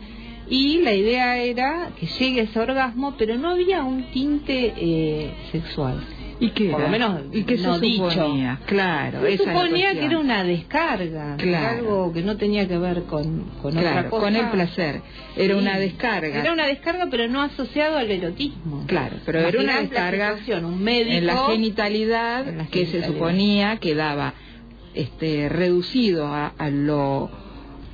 y 0.51 0.83
la 0.83 0.93
idea 0.95 1.39
era 1.39 1.91
que 1.99 2.07
llegue 2.07 2.43
ese 2.43 2.59
orgasmo, 2.59 3.15
pero 3.17 3.37
no 3.37 3.51
había 3.51 3.85
un 3.85 4.11
tinte 4.11 4.75
eh, 4.77 5.33
sexual. 5.53 6.03
¿Y 6.41 6.51
qué 6.51 6.71
Por 6.71 6.81
era? 6.81 6.89
lo 6.89 6.93
menos 6.93 7.21
¿Y 7.33 7.43
qué 7.45 7.59
no 7.59 7.75
se 7.75 7.81
dicho. 7.87 8.11
suponía? 8.11 8.59
Claro, 8.67 9.21
Se 9.21 9.35
esa 9.35 9.45
suponía 9.45 9.93
que 9.93 10.05
era 10.07 10.19
una 10.19 10.43
descarga, 10.43 11.37
Claro. 11.37 11.79
algo 11.79 12.13
que 12.15 12.23
no 12.23 12.37
tenía 12.39 12.67
que 12.67 12.79
ver 12.79 13.03
con, 13.03 13.45
con 13.61 13.77
otra 13.77 13.93
Claro, 13.93 14.11
cosa. 14.11 14.23
con 14.25 14.37
el 14.37 14.47
placer. 14.49 15.03
Era 15.37 15.55
Sí. 15.55 15.61
una 15.61 15.79
descarga. 15.79 16.41
Era 16.41 16.53
una 16.53 16.67
descarga, 16.67 17.09
pero 17.11 17.29
no 17.29 17.43
asociado 17.43 17.99
al 17.99 18.11
erotismo. 18.11 18.85
Claro, 18.87 19.17
pero 19.27 19.41
era 19.41 19.61
una 19.61 19.81
descarga 19.81 20.37
un 20.65 20.83
médico 20.83 21.13
en 21.17 21.27
la 21.27 21.37
genitalidad 21.51 22.49
en 22.49 22.59
la 22.59 22.67
que 22.67 22.87
se 22.87 23.05
suponía 23.05 23.77
quedaba 23.77 24.33
este, 24.95 25.49
reducido 25.49 26.27
a, 26.27 26.49
a 26.59 26.71
lo 26.71 27.31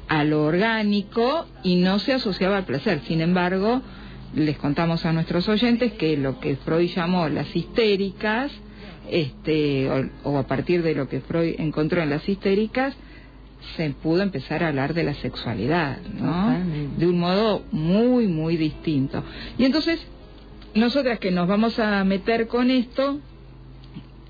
a 0.08 0.22
lo 0.22 0.44
orgánico 0.44 1.46
y 1.64 1.76
no 1.76 1.98
se 1.98 2.12
asociaba 2.12 2.58
al 2.58 2.64
placer. 2.64 3.00
Sin 3.08 3.20
embargo, 3.20 3.82
les 4.36 4.56
contamos 4.58 5.04
a 5.04 5.12
nuestros 5.12 5.48
oyentes 5.48 5.92
que 5.94 6.16
lo 6.16 6.38
que 6.38 6.56
Freud 6.56 6.88
llamó 6.94 7.28
las 7.28 7.54
histéricas, 7.56 8.52
este, 9.10 9.90
o, 9.90 10.04
o 10.30 10.38
a 10.38 10.46
partir 10.46 10.82
de 10.82 10.94
lo 10.94 11.08
que 11.08 11.20
Freud 11.20 11.54
encontró 11.58 12.02
en 12.02 12.10
las 12.10 12.28
histéricas, 12.28 12.94
se 13.76 13.90
pudo 13.90 14.22
empezar 14.22 14.62
a 14.62 14.68
hablar 14.68 14.94
de 14.94 15.02
la 15.04 15.14
sexualidad, 15.14 15.98
¿no? 16.02 16.26
Totalmente. 16.26 17.00
De 17.00 17.06
un 17.08 17.18
modo 17.18 17.64
muy, 17.72 18.28
muy 18.28 18.56
distinto. 18.56 19.24
Y 19.58 19.64
entonces, 19.64 20.06
nosotras 20.74 21.18
que 21.18 21.30
nos 21.32 21.48
vamos 21.48 21.78
a 21.78 22.04
meter 22.04 22.46
con 22.46 22.70
esto, 22.70 23.18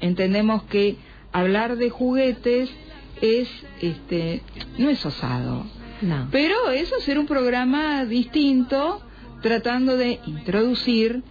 entendemos 0.01 0.63
que 0.65 0.97
hablar 1.33 1.77
de 1.77 1.91
juguetes 1.91 2.71
es, 3.21 3.49
este, 3.83 4.43
no 4.79 4.89
es 4.89 5.05
osado, 5.05 5.67
No. 6.01 6.29
pero 6.31 6.71
es 6.71 6.93
hacer 6.93 7.19
un 7.19 7.27
programa 7.27 8.05
distinto, 8.05 9.03
tratando 9.43 9.97
de 9.97 10.19
introducir, 10.27 11.23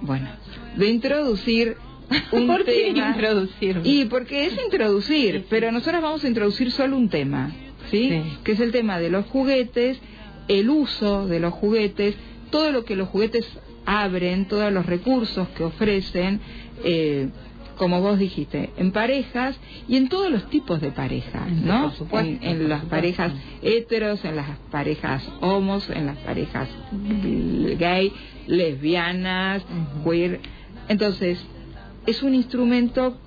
bueno, 0.00 0.28
de 0.76 0.88
introducir 0.88 1.76
un 2.32 2.46
¿Por 2.46 2.64
tema. 2.64 3.08
introducir? 3.10 3.80
Y 3.84 4.04
porque 4.06 4.46
es 4.46 4.54
introducir, 4.64 5.46
pero 5.48 5.72
nosotros 5.72 6.02
vamos 6.02 6.24
a 6.24 6.28
introducir 6.28 6.70
solo 6.70 6.96
un 6.96 7.08
tema, 7.08 7.52
¿sí? 7.90 8.10
Sí. 8.10 8.22
Que 8.44 8.52
es 8.52 8.60
el 8.60 8.72
tema 8.72 8.98
de 8.98 9.10
los 9.10 9.26
juguetes, 9.26 9.98
el 10.48 10.70
uso 10.70 11.26
de 11.26 11.40
los 11.40 11.52
juguetes, 11.54 12.14
todo 12.50 12.70
lo 12.70 12.84
que 12.84 12.94
los 12.96 13.08
juguetes 13.08 13.46
abren, 13.84 14.46
todos 14.46 14.72
los 14.72 14.86
recursos 14.86 15.48
que 15.56 15.64
ofrecen, 15.64 16.40
eh, 16.84 17.28
como 17.76 18.00
vos 18.00 18.18
dijiste, 18.18 18.70
en 18.76 18.90
parejas 18.92 19.56
y 19.88 19.96
en 19.96 20.08
todos 20.08 20.30
los 20.30 20.48
tipos 20.50 20.80
de 20.80 20.90
parejas, 20.92 21.50
¿no? 21.50 21.82
por 21.82 21.92
supuesto, 21.92 22.28
en, 22.30 22.42
en 22.42 22.58
por 22.58 22.68
las 22.68 22.80
supuesto. 22.80 22.88
parejas 22.88 23.32
heteros, 23.62 24.24
en 24.24 24.36
las 24.36 24.48
parejas 24.70 25.28
homos, 25.40 25.88
en 25.90 26.06
las 26.06 26.16
parejas 26.18 26.68
gay, 27.78 28.12
lesbianas, 28.46 29.62
queer. 30.04 30.40
Entonces, 30.88 31.44
es 32.06 32.22
un 32.22 32.34
instrumento 32.34 33.18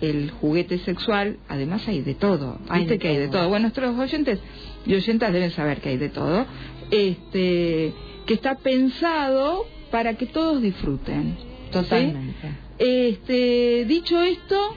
el 0.00 0.30
juguete 0.32 0.78
sexual, 0.78 1.36
además 1.48 1.86
hay 1.86 2.00
de 2.00 2.14
todo, 2.14 2.58
Hay 2.68 2.80
viste 2.80 2.94
de 2.94 2.98
que 2.98 3.08
hay 3.08 3.16
de 3.18 3.28
todo. 3.28 3.40
todo. 3.42 3.48
Bueno, 3.50 3.64
nuestros 3.64 3.96
oyentes 3.96 4.40
y 4.84 4.94
oyentas 4.94 5.32
deben 5.32 5.52
saber 5.52 5.80
que 5.80 5.90
hay 5.90 5.96
de 5.96 6.08
todo, 6.08 6.44
este, 6.90 7.92
que 8.26 8.34
está 8.34 8.56
pensado 8.56 9.64
para 9.92 10.14
que 10.14 10.26
todos 10.26 10.60
disfruten. 10.60 11.36
¿Sí? 11.80 11.84
Totalmente. 11.84 12.48
Este, 12.78 13.84
dicho 13.86 14.20
esto, 14.22 14.74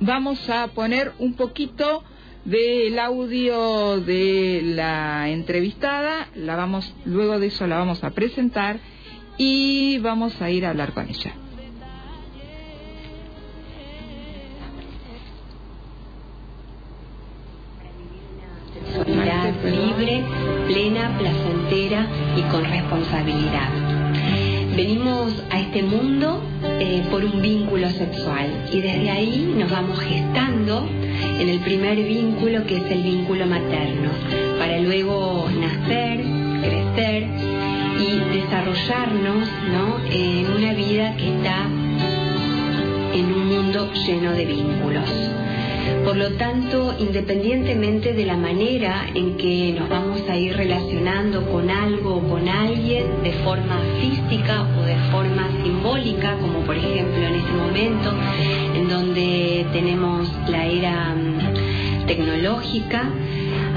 vamos 0.00 0.48
a 0.50 0.68
poner 0.68 1.12
un 1.18 1.34
poquito 1.34 2.04
del 2.44 2.98
audio 2.98 4.00
de 4.00 4.62
la 4.64 5.28
entrevistada, 5.28 6.28
la 6.34 6.56
vamos, 6.56 6.94
luego 7.04 7.38
de 7.38 7.46
eso 7.46 7.66
la 7.66 7.78
vamos 7.78 8.02
a 8.02 8.10
presentar 8.10 8.80
y 9.38 9.98
vamos 9.98 10.40
a 10.42 10.50
ir 10.50 10.66
a 10.66 10.70
hablar 10.70 10.92
con 10.92 11.08
ella. 11.08 11.34
Este 25.72 25.84
mundo 25.84 26.42
eh, 26.80 27.02
por 27.10 27.24
un 27.24 27.40
vínculo 27.40 27.88
sexual 27.88 28.46
y 28.70 28.82
desde 28.82 29.08
ahí 29.08 29.54
nos 29.56 29.70
vamos 29.70 29.98
gestando 30.00 30.86
en 31.40 31.48
el 31.48 31.60
primer 31.60 31.96
vínculo 31.96 32.66
que 32.66 32.76
es 32.76 32.90
el 32.90 33.02
vínculo 33.02 33.46
materno, 33.46 34.10
para 34.58 34.78
luego 34.80 35.48
nacer, 35.58 36.20
crecer 36.60 37.26
y 37.98 38.36
desarrollarnos 38.36 39.48
¿no? 39.72 39.98
en 40.10 40.52
una 40.52 40.74
vida 40.74 41.16
que 41.16 41.36
está 41.36 41.66
en 43.14 43.32
un 43.32 43.46
mundo 43.46 43.90
lleno 43.94 44.32
de 44.32 44.44
vínculos. 44.44 45.08
Por 46.04 46.16
lo 46.16 46.30
tanto, 46.32 46.94
independientemente 46.98 48.12
de 48.12 48.24
la 48.24 48.36
manera 48.36 49.06
en 49.14 49.36
que 49.36 49.74
nos 49.78 49.88
vamos 49.88 50.20
a 50.28 50.36
ir 50.36 50.56
relacionando 50.56 51.46
con 51.50 51.70
algo 51.70 52.16
o 52.16 52.28
con 52.28 52.48
alguien, 52.48 53.04
de 53.22 53.32
forma 53.44 53.80
física 54.00 54.66
o 54.78 54.82
de 54.82 54.96
forma 55.10 55.48
simbólica, 55.62 56.36
como 56.40 56.60
por 56.60 56.76
ejemplo 56.76 57.26
en 57.26 57.34
este 57.34 57.52
momento, 57.52 58.12
en 58.74 58.88
donde 58.88 59.66
tenemos 59.72 60.28
la 60.48 60.66
era 60.66 61.14
mm, 61.14 62.06
tecnológica, 62.06 63.08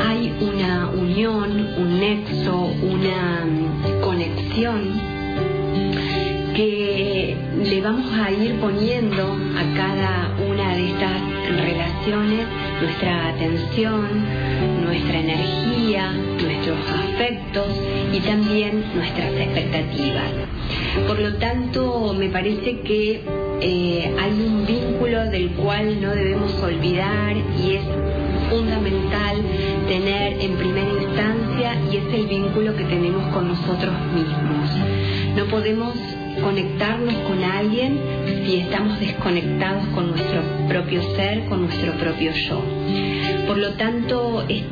hay 0.06 0.34
una 0.42 0.90
unión, 0.90 1.70
un 1.78 2.00
nexo, 2.00 2.70
una 2.82 3.46
mm, 3.46 4.02
conexión 4.02 5.15
que 6.56 7.36
le 7.64 7.82
vamos 7.82 8.12
a 8.14 8.32
ir 8.32 8.56
poniendo 8.62 9.24
a 9.24 9.76
cada 9.76 10.36
una 10.50 10.74
de 10.74 10.90
estas 10.90 11.22
relaciones 11.50 12.48
nuestra 12.82 13.30
atención, 13.30 14.08
nuestra 14.86 15.20
energía, 15.20 16.14
nuestros 16.42 16.78
afectos 16.90 17.68
y 18.14 18.20
también 18.22 18.86
nuestras 18.96 19.34
expectativas. 19.34 20.32
Por 21.08 21.20
lo 21.20 21.36
tanto, 21.36 22.14
me 22.18 22.30
parece 22.30 22.80
que 22.80 23.22
eh, 23.60 24.16
hay 24.18 24.32
un 24.32 24.66
vínculo 24.66 25.26
del 25.26 25.52
cual 25.52 26.02
no 26.02 26.12
debemos 26.12 26.54
olvidar 26.64 27.36
y 27.36 27.76
es 27.76 27.84
fundamental 28.50 29.42
tener 29.90 30.40
en 30.40 30.56
primera 30.56 30.90
instancia 30.90 31.76
y 31.92 31.98
es 31.98 32.14
el 32.14 32.28
vínculo 32.28 32.76
que 32.78 32.86
tenemos 32.86 33.34
con 33.34 33.50
nosotros 33.50 33.94
mismos. 34.14 34.70
No 35.36 35.46
podemos 35.48 36.15
conectarnos 36.42 37.16
con 37.28 37.44
alguien 37.44 38.00
si 38.46 38.58
estamos 38.58 39.00
desconectados 39.00 39.86
con 39.88 40.12
nuestro 40.12 40.42
propio 40.68 41.02
ser, 41.16 41.46
con 41.46 41.62
nuestro 41.62 41.94
propio 41.94 42.32
yo. 42.34 42.62
Por 43.48 43.58
lo 43.58 43.74
tanto, 43.74 44.46
es 44.48 44.64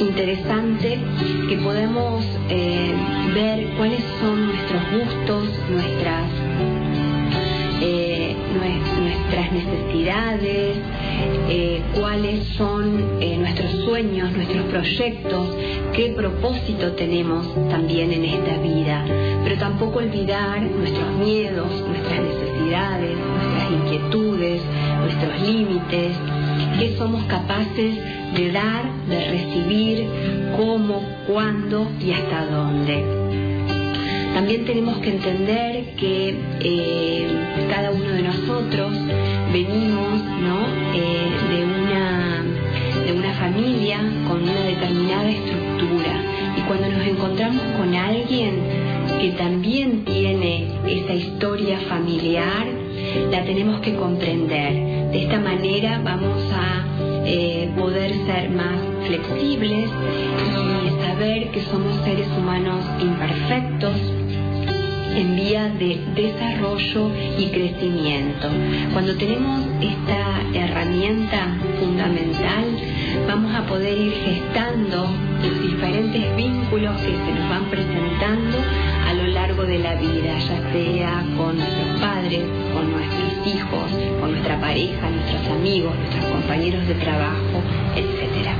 interesante 0.00 0.98
que 1.48 1.56
podamos 1.56 2.24
eh, 2.48 2.94
ver 3.34 3.66
cuáles 3.76 4.02
son 4.20 4.46
nuestros 4.46 4.82
gustos, 4.92 5.48
nuestras, 5.70 6.30
eh, 7.82 8.36
nuestras 9.00 9.52
necesidades, 9.52 10.76
eh, 11.48 11.82
cuáles 11.98 12.46
son 12.56 13.20
nuestros 13.40 13.84
sueños, 13.84 14.32
nuestros 14.32 14.64
proyectos, 14.66 15.56
qué 15.92 16.12
propósito 16.16 16.92
tenemos 16.92 17.46
también 17.68 18.12
en 18.12 18.24
esta 18.24 18.56
vida, 18.58 19.04
tampoco 19.80 20.00
olvidar 20.00 20.60
nuestros 20.60 21.10
miedos, 21.14 21.66
nuestras 21.88 22.20
necesidades, 22.20 23.16
nuestras 23.16 23.70
inquietudes, 23.70 24.60
nuestros 25.00 25.40
límites, 25.40 26.12
qué 26.78 26.96
somos 26.98 27.24
capaces 27.24 27.94
de 28.36 28.52
dar, 28.52 28.84
de 29.08 29.30
recibir, 29.30 30.06
cómo, 30.58 31.00
cuándo 31.26 31.90
y 31.98 32.12
hasta 32.12 32.44
dónde. 32.44 33.02
También 34.34 34.66
tenemos 34.66 34.98
que 34.98 35.16
entender 35.16 35.94
que 35.96 36.38
eh, 36.60 37.28
cada 37.70 37.90
uno 37.90 38.10
de 38.10 38.22
nosotros 38.22 38.92
venimos 39.50 40.22
¿no? 40.42 40.58
Eh, 40.94 41.30
de 41.48 41.64
una 41.64 42.44
de 43.06 43.12
una 43.14 43.32
familia 43.32 43.98
con 44.28 44.42
una 44.42 44.60
determinada 44.60 45.30
estructura 45.30 46.22
y 46.58 46.60
cuando 46.68 46.90
nos 46.90 47.06
encontramos 47.06 47.62
con 47.78 47.94
alguien 47.94 48.79
que 49.20 49.32
también 49.32 50.04
tiene 50.04 50.68
esa 50.86 51.12
historia 51.12 51.78
familiar, 51.80 52.66
la 53.30 53.44
tenemos 53.44 53.80
que 53.80 53.94
comprender. 53.94 55.10
De 55.12 55.24
esta 55.24 55.38
manera 55.38 56.00
vamos 56.02 56.38
a 56.52 56.84
eh, 57.26 57.70
poder 57.76 58.14
ser 58.26 58.50
más 58.50 58.78
flexibles 59.06 59.90
y 60.86 61.04
saber 61.04 61.50
que 61.50 61.60
somos 61.62 62.02
seres 62.02 62.28
humanos 62.38 62.82
imperfectos 62.98 63.92
en 65.16 65.36
vía 65.36 65.68
de 65.68 66.00
desarrollo 66.14 67.10
y 67.38 67.46
crecimiento. 67.48 68.48
Cuando 68.94 69.16
tenemos 69.16 69.60
esta 69.82 70.40
herramienta 70.54 71.58
fundamental, 71.78 72.64
vamos 73.26 73.54
a 73.54 73.66
poder 73.66 73.98
ir 73.98 74.12
gestando 74.24 75.29
los 75.42 75.62
diferentes 75.62 76.36
vínculos 76.36 76.96
que 77.00 77.16
se 77.16 77.32
nos 77.32 77.48
van 77.48 77.70
presentando 77.70 78.58
a 79.06 79.14
lo 79.14 79.26
largo 79.28 79.64
de 79.64 79.78
la 79.78 79.94
vida, 79.94 80.38
ya 80.38 80.72
sea 80.72 81.24
con 81.36 81.56
nuestros 81.56 82.00
padres, 82.00 82.42
con 82.74 82.92
nuestros 82.92 83.46
hijos, 83.46 83.90
con 84.20 84.32
nuestra 84.32 84.60
pareja, 84.60 85.10
nuestros 85.10 85.46
amigos, 85.48 85.94
nuestros 85.96 86.24
compañeros 86.26 86.86
de 86.86 86.94
trabajo, 86.94 87.62
etcétera. 87.96 88.54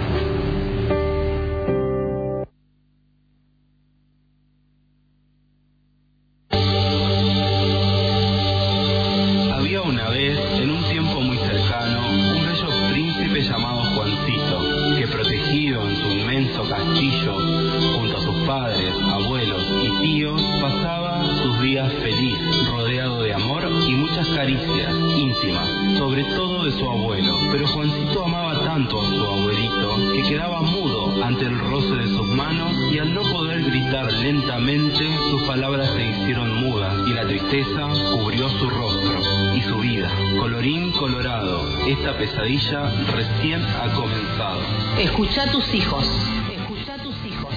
Pesadilla 42.60 42.90
recién 43.14 43.62
ha 43.62 43.92
comenzado. 43.94 44.60
Escucha 44.98 45.50
tus 45.50 45.74
hijos. 45.74 46.06
Escucha 46.52 46.94
a 46.94 46.98
tus 46.98 47.14
hijos. 47.24 47.54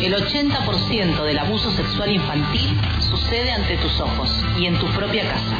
El 0.00 0.14
80% 0.14 1.24
del 1.24 1.38
abuso 1.38 1.70
sexual 1.72 2.12
infantil 2.12 2.80
sucede 3.10 3.52
ante 3.52 3.76
tus 3.78 4.00
ojos 4.00 4.30
y 4.58 4.66
en 4.66 4.78
tu 4.78 4.86
propia 4.88 5.24
casa. 5.28 5.56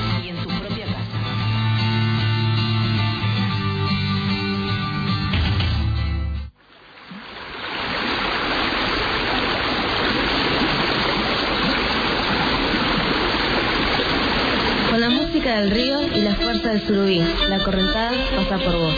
Música 15.45 15.61
del 15.61 15.71
río 15.73 16.01
y 16.17 16.23
la 16.23 16.35
fuerza 16.37 16.71
del 16.71 16.81
surubí, 16.87 17.19
la 17.51 17.63
correntada 17.63 18.13
pasa 18.35 18.59
por 18.65 18.79
vos. 18.79 18.95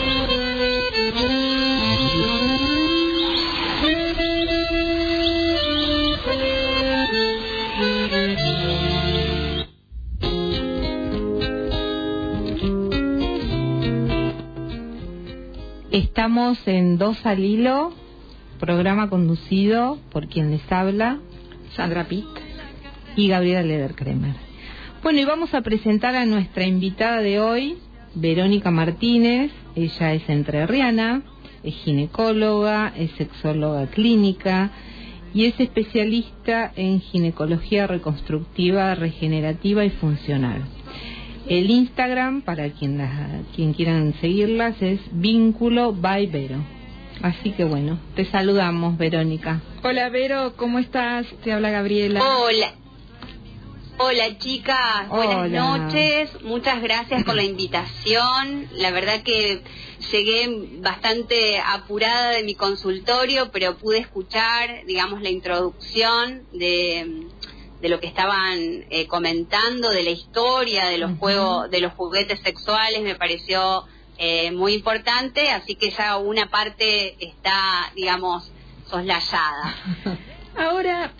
Estamos 15.91 16.57
en 16.65 16.97
Dos 16.97 17.25
al 17.25 17.43
Hilo, 17.43 17.91
programa 18.59 19.09
conducido 19.09 19.97
por 20.13 20.27
quien 20.29 20.51
les 20.51 20.71
habla, 20.71 21.19
Sandra 21.75 22.07
Pitt 22.07 22.25
y 23.17 23.27
Gabriela 23.27 23.63
Lederkremer. 23.63 24.46
Bueno, 25.07 25.21
y 25.21 25.23
vamos 25.23 25.53
a 25.53 25.61
presentar 25.61 26.17
a 26.17 26.25
nuestra 26.25 26.65
invitada 26.65 27.21
de 27.21 27.39
hoy, 27.39 27.77
Verónica 28.13 28.71
Martínez. 28.71 29.53
Ella 29.73 30.13
es 30.13 30.27
entrerriana, 30.27 31.21
es 31.63 31.75
ginecóloga, 31.75 32.91
es 32.93 33.11
sexóloga 33.11 33.87
clínica 33.87 34.69
y 35.33 35.45
es 35.45 35.57
especialista 35.61 36.73
en 36.75 36.99
ginecología 36.99 37.87
reconstructiva, 37.87 38.95
regenerativa 38.95 39.85
y 39.85 39.91
funcional. 39.91 40.65
El 41.47 41.69
Instagram, 41.69 42.41
para 42.41 42.69
quien, 42.71 42.97
la, 42.97 43.43
quien 43.55 43.71
quieran 43.71 44.13
seguirlas, 44.19 44.75
es 44.81 44.99
vínculo 45.13 45.93
by 45.93 46.27
Vero. 46.27 46.57
Así 47.21 47.51
que 47.51 47.63
bueno, 47.63 47.97
te 48.13 48.25
saludamos, 48.25 48.97
Verónica. 48.97 49.61
Hola, 49.85 50.09
Vero, 50.09 50.55
¿cómo 50.57 50.79
estás? 50.79 51.25
Te 51.45 51.53
habla 51.53 51.69
Gabriela. 51.69 52.19
Hola. 52.21 52.86
Hola 53.99 54.37
chicas, 54.37 55.09
buenas 55.09 55.49
noches, 55.49 56.43
muchas 56.43 56.83
gracias 56.83 57.23
por 57.23 57.33
la 57.33 57.43
invitación. 57.43 58.69
La 58.73 58.91
verdad 58.91 59.23
que 59.23 59.63
llegué 60.11 60.77
bastante 60.81 61.57
apurada 61.59 62.29
de 62.29 62.43
mi 62.43 62.53
consultorio, 62.53 63.49
pero 63.51 63.75
pude 63.77 63.97
escuchar, 63.97 64.85
digamos, 64.85 65.23
la 65.23 65.31
introducción 65.31 66.43
de, 66.53 67.25
de 67.81 67.89
lo 67.89 67.99
que 67.99 68.05
estaban 68.05 68.85
eh, 68.91 69.07
comentando, 69.07 69.89
de 69.89 70.03
la 70.03 70.11
historia, 70.11 70.85
de 70.85 70.99
los 70.99 71.17
juegos, 71.17 71.71
de 71.71 71.81
los 71.81 71.93
juguetes 71.93 72.39
sexuales, 72.41 73.01
me 73.01 73.15
pareció 73.15 73.83
eh, 74.19 74.51
muy 74.51 74.75
importante, 74.75 75.49
así 75.49 75.73
que 75.73 75.89
ya 75.89 76.17
una 76.17 76.51
parte 76.51 77.15
está, 77.19 77.91
digamos, 77.95 78.51
soslayada. 78.85 79.75
Ahora, 80.55 81.11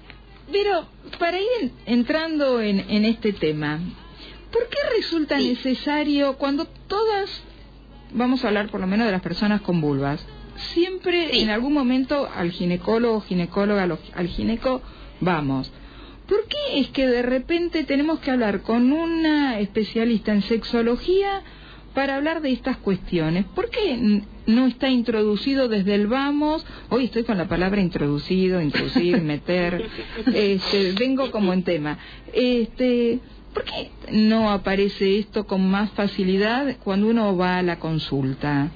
pero 0.52 0.86
para 1.18 1.40
ir 1.40 1.72
entrando 1.86 2.62
en, 2.62 2.80
en 2.80 3.06
este 3.06 3.34
tema, 3.34 3.80
¿por 4.52 4.68
qué 4.68 4.78
resulta 4.98 5.38
necesario 5.38 6.38
cuando 6.38 6.66
todas, 6.88 7.30
vamos 8.14 8.44
a 8.44 8.48
hablar 8.48 8.70
por 8.70 8.82
lo 8.82 8.88
menos 8.88 9.06
de 9.06 9.12
las 9.12 9.22
personas 9.22 9.62
con 9.62 9.82
vulvas, 9.82 10.26
siempre 10.74 11.42
en 11.42 11.50
algún 11.50 11.74
momento 11.74 12.30
al 12.34 12.52
ginecólogo, 12.52 13.22
ginecóloga, 13.22 13.88
al 14.16 14.28
gineco, 14.28 14.82
vamos? 15.20 15.72
¿Por 16.28 16.46
qué 16.48 16.80
es 16.82 16.90
que 16.90 17.08
de 17.08 17.22
repente 17.22 17.86
tenemos 17.86 18.20
que 18.20 18.32
hablar 18.32 18.62
con 18.62 18.92
una 18.92 19.60
especialista 19.60 20.34
en 20.34 20.42
sexología 20.42 21.42
para 21.94 22.16
hablar 22.18 22.42
de 22.42 22.52
estas 22.52 22.78
cuestiones? 22.78 23.46
¿Por 23.56 23.70
qué 23.70 24.24
no 24.48 24.66
está 24.66 24.90
introducido 24.90 25.68
desde 25.68 25.94
el 25.94 26.08
vamos? 26.08 26.66
Hoy 26.90 27.06
estoy 27.06 27.24
con 27.24 27.38
la 27.38 27.48
palabra 27.48 27.82
introducido, 27.82 28.62
introducir, 28.62 29.22
meter, 29.22 29.90
este, 30.34 30.94
vengo 30.94 31.30
como 31.32 31.54
en 31.54 31.64
tema. 31.64 32.00
Este, 32.34 33.20
¿Por 33.54 33.66
qué 33.66 33.92
no 34.12 34.50
aparece 34.50 35.20
esto 35.20 35.46
con 35.46 35.70
más 35.70 35.92
facilidad 35.92 36.78
cuando 36.84 37.08
uno 37.08 37.36
va 37.36 37.58
a 37.58 37.64
la 37.64 37.78
consulta? 37.78 38.72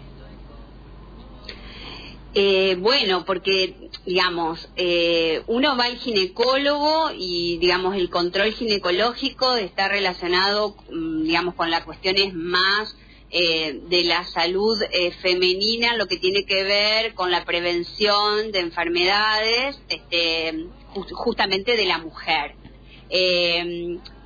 Eh, 2.33 2.77
bueno, 2.79 3.25
porque, 3.25 3.89
digamos, 4.05 4.69
eh, 4.77 5.43
uno 5.47 5.75
va 5.77 5.85
al 5.85 5.97
ginecólogo 5.97 7.11
y, 7.17 7.57
digamos, 7.57 7.95
el 7.95 8.09
control 8.09 8.53
ginecológico 8.53 9.55
está 9.55 9.89
relacionado, 9.89 10.75
mm, 10.89 11.23
digamos, 11.23 11.55
con 11.55 11.69
las 11.69 11.83
cuestiones 11.83 12.33
más 12.33 12.95
eh, 13.31 13.79
de 13.87 14.03
la 14.03 14.25
salud 14.25 14.77
femenina, 15.21 15.95
lo 15.95 16.07
que 16.07 16.17
tiene 16.17 16.45
que 16.45 16.63
ver 16.63 17.13
con 17.13 17.31
la 17.31 17.45
prevención 17.45 18.51
de 18.51 18.59
enfermedades, 18.59 19.79
este, 19.89 20.67
justamente 21.13 21.77
de 21.77 21.85
la 21.85 21.97
mujer. 21.97 22.55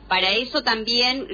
para 0.08 0.32
eso 0.34 0.63
también 0.63 1.28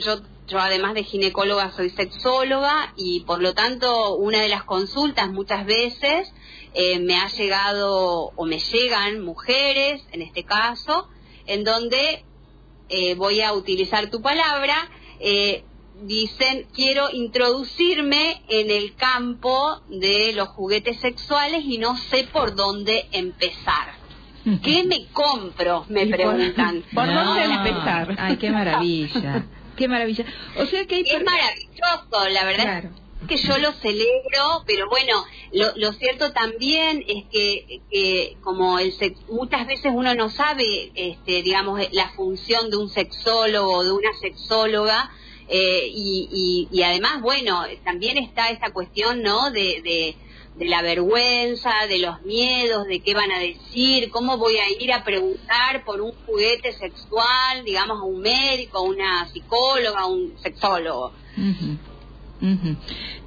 yo 0.51 0.59
además 0.59 0.93
de 0.93 1.03
ginecóloga 1.03 1.71
soy 1.71 1.89
sexóloga 1.91 2.93
y 2.97 3.21
por 3.21 3.41
lo 3.41 3.53
tanto 3.53 4.15
una 4.15 4.41
de 4.41 4.49
las 4.49 4.63
consultas 4.63 5.31
muchas 5.31 5.65
veces 5.65 6.31
eh, 6.73 6.99
me 6.99 7.15
ha 7.15 7.27
llegado 7.29 8.31
o 8.35 8.45
me 8.45 8.59
llegan 8.59 9.21
mujeres, 9.21 10.01
en 10.11 10.21
este 10.21 10.43
caso, 10.43 11.07
en 11.45 11.63
donde 11.63 12.23
eh, 12.89 13.15
voy 13.15 13.41
a 13.41 13.53
utilizar 13.53 14.09
tu 14.09 14.21
palabra, 14.21 14.89
eh, 15.19 15.63
dicen 16.01 16.67
quiero 16.73 17.09
introducirme 17.11 18.41
en 18.49 18.69
el 18.69 18.95
campo 18.95 19.81
de 19.89 20.33
los 20.33 20.49
juguetes 20.49 20.99
sexuales 20.99 21.63
y 21.65 21.77
no 21.77 21.97
sé 21.97 22.27
por 22.31 22.55
dónde 22.55 23.07
empezar. 23.11 23.95
¿Qué 24.63 24.83
me 24.83 25.07
compro? 25.07 25.85
Me 25.89 26.07
preguntan. 26.07 26.83
¿Por, 26.93 27.07
dónde 27.07 27.43
empezar? 27.43 28.15
Ay, 28.17 28.37
qué 28.37 28.51
maravilla. 28.51 29.45
Qué 29.77 29.87
maravilla. 29.87 30.25
O 30.57 30.65
sea 30.65 30.85
que 30.85 30.99
Es 30.99 31.23
maravilloso, 31.23 32.29
la 32.29 32.43
verdad 32.43 32.91
que 33.27 33.37
yo 33.37 33.57
lo 33.57 33.71
celebro, 33.73 34.63
pero 34.65 34.89
bueno, 34.89 35.23
lo, 35.51 35.93
cierto 35.93 36.31
también 36.31 37.03
es 37.07 37.25
que, 37.31 38.37
como 38.41 38.79
el 38.79 38.93
muchas 39.29 39.67
veces 39.67 39.91
uno 39.93 40.15
no 40.15 40.29
sabe, 40.29 40.91
este, 40.95 41.43
digamos, 41.43 41.79
la 41.91 42.09
función 42.09 42.69
de 42.69 42.77
un 42.77 42.89
sexólogo 42.89 43.77
o 43.77 43.83
de 43.83 43.91
una 43.91 44.11
sexóloga, 44.19 45.11
eh, 45.53 45.91
y, 45.93 46.81
además, 46.81 47.21
bueno, 47.21 47.63
también 47.83 48.17
está 48.17 48.49
esta 48.49 48.71
cuestión, 48.71 49.21
¿no? 49.21 49.51
De, 49.51 49.81
de, 49.83 50.15
de, 50.55 50.65
la 50.65 50.81
vergüenza, 50.81 51.71
de 51.89 51.99
los 51.99 52.21
miedos, 52.21 52.87
de 52.87 53.01
qué 53.01 53.13
van 53.13 53.33
a 53.33 53.39
decir, 53.39 54.09
cómo 54.11 54.37
voy 54.37 54.55
a 54.55 54.69
ir 54.81 54.93
a 54.93 55.03
preguntar 55.03 55.83
por 55.83 55.99
un 55.99 56.13
juguete 56.25 56.71
sexual, 56.71 57.65
digamos, 57.65 57.99
a 57.99 58.03
un 58.03 58.21
médico, 58.21 58.77
a 58.77 58.81
una 58.81 59.27
psicóloga, 59.27 59.99
a 59.99 60.05
un 60.05 60.37
sexólogo. 60.41 61.11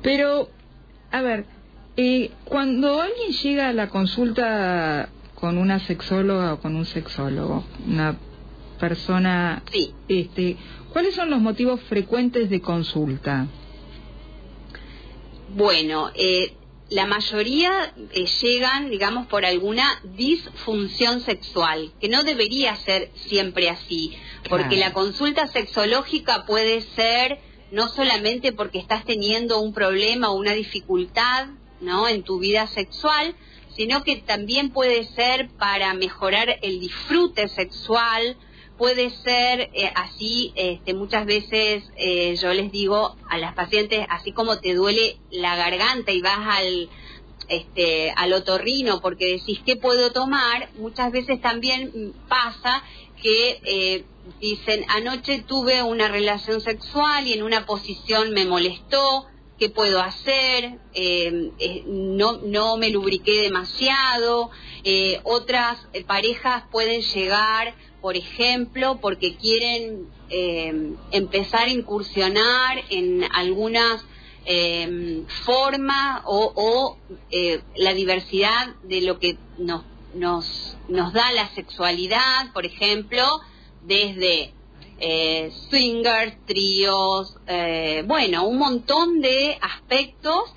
Pero, 0.01 0.49
a 1.11 1.21
ver, 1.21 1.45
eh, 1.99 2.31
cuando 2.47 3.03
alguien 3.03 3.33
llega 3.33 3.69
a 3.69 3.73
la 3.75 3.91
consulta 3.91 5.11
con 5.35 5.59
una 5.59 5.79
sexóloga 5.81 6.55
o 6.55 6.61
con 6.61 6.75
un 6.75 6.87
sexólogo, 6.87 7.65
una 7.87 8.17
persona, 8.89 9.63
este, 10.09 10.59
¿cuáles 10.93 11.15
son 11.15 11.31
los 11.31 11.41
motivos 11.41 11.81
frecuentes 11.89 12.51
de 12.51 12.61
consulta? 12.61 13.47
Bueno, 15.57 16.11
eh, 16.15 16.53
la 16.91 17.07
mayoría 17.07 17.95
eh, 18.13 18.27
llegan, 18.43 18.91
digamos, 18.91 19.27
por 19.27 19.47
alguna 19.47 19.87
disfunción 20.17 21.23
sexual, 21.23 21.93
que 21.99 22.11
no 22.11 22.25
debería 22.25 22.77
ser 22.77 23.11
siempre 23.15 23.71
así, 23.71 24.13
porque 24.51 24.77
la 24.77 24.93
consulta 24.93 25.47
sexológica 25.47 26.45
puede 26.45 26.83
ser 26.83 27.39
no 27.71 27.89
solamente 27.89 28.53
porque 28.53 28.79
estás 28.79 29.07
teniendo 29.07 29.61
un 29.61 29.73
problema 29.73 30.29
o 30.29 30.35
una 30.35 30.53
dificultad 30.53 31.47
¿no? 31.81 32.07
en 32.07 32.23
tu 32.23 32.39
vida 32.39 32.67
sexual, 32.67 33.35
sino 33.77 34.05
que 34.05 34.17
también 34.17 34.71
puede 34.71 35.05
ser 35.05 35.49
para 35.59 35.95
mejorar 35.95 36.59
el 36.63 36.81
disfrute 36.81 37.49
sexual, 37.49 38.37
puede 38.77 39.11
ser 39.11 39.71
eh, 39.73 39.93
así, 39.95 40.53
este, 40.57 40.95
muchas 40.95 41.27
veces 41.27 41.85
eh, 41.97 42.37
yo 42.37 42.53
les 42.53 42.73
digo 42.73 43.17
a 43.29 43.39
las 43.39 43.55
pacientes, 43.55 44.07
así 44.11 44.33
como 44.33 44.59
te 44.59 44.75
duele 44.75 45.19
la 45.31 45.57
garganta 45.57 46.13
y 46.13 46.21
vas 46.21 46.59
al, 46.59 46.89
este, 47.49 48.13
al 48.17 48.33
otorrino 48.33 49.01
porque 49.01 49.37
decís 49.39 49.61
qué 49.65 49.77
puedo 49.77 50.13
tomar, 50.13 50.71
muchas 50.77 51.13
veces 51.13 51.41
también 51.41 52.15
pasa 52.29 52.83
que 53.23 53.61
eh, 53.65 54.05
dicen, 54.41 54.85
anoche 54.89 55.43
tuve 55.47 55.83
una 55.83 56.09
relación 56.09 56.61
sexual 56.61 57.27
y 57.27 57.33
en 57.33 57.43
una 57.43 57.67
posición 57.67 58.33
me 58.33 58.45
molestó, 58.45 59.27
¿qué 59.59 59.71
puedo 59.71 60.01
hacer? 60.01 60.79
Eh, 60.95 61.51
eh, 61.59 61.85
no, 61.87 62.39
no 62.39 62.77
me 62.77 62.91
lubriqué 62.91 63.43
demasiado. 63.43 64.51
Eh, 64.83 65.21
otras 65.25 65.79
parejas 66.07 66.65
pueden 66.71 67.03
llegar, 67.03 67.75
por 68.01 68.17
ejemplo, 68.17 68.99
porque 69.01 69.37
quieren 69.37 70.09
empezar 71.13 71.69
a 71.69 71.71
incursionar 71.71 72.83
en 72.91 73.25
algunas 73.33 74.05
formas 75.45 76.23
o, 76.25 76.53
o 76.57 76.99
la 77.77 77.95
diversidad 77.95 78.75
de 78.83 79.01
lo 79.03 79.21
que 79.21 79.39
nos, 79.59 79.85
nos, 80.15 80.77
nos 80.89 81.13
da 81.13 81.31
la 81.33 81.49
sexualidad, 81.55 82.53
por 82.53 82.67
ejemplo, 82.67 83.25
desde 83.83 84.53
eh, 85.07 85.53
swingers, 85.69 86.35
tríos, 86.47 87.37
eh, 87.47 88.05
bueno, 88.07 88.47
un 88.47 88.57
montón 88.57 89.21
de 89.21 89.59
aspectos, 89.61 90.55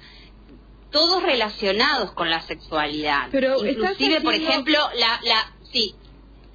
todos 0.89 1.21
relacionados 1.21 2.13
con 2.13 2.29
la 2.29 2.39
sexualidad. 2.41 3.27
Pero 3.29 3.65
inclusive, 3.65 4.21
por 4.21 4.33
ejemplo, 4.33 4.77
la, 4.97 5.19
la, 5.25 5.53
sí. 5.73 5.95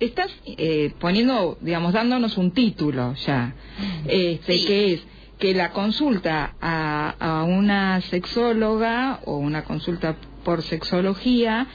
Estás 0.00 0.30
eh, 0.46 0.94
poniendo, 0.98 1.58
digamos, 1.60 1.92
dándonos 1.92 2.38
un 2.38 2.52
título 2.52 3.14
ya, 3.26 3.54
este, 4.08 4.64
que 4.64 4.94
es 4.94 5.02
que 5.38 5.52
la 5.52 5.72
consulta 5.72 6.56
a, 6.62 7.14
a 7.20 7.44
una 7.44 8.00
sexóloga 8.00 9.20
o 9.26 9.36
una 9.36 9.64
consulta 9.64 10.16
por 10.44 10.62
sexología 10.62 11.66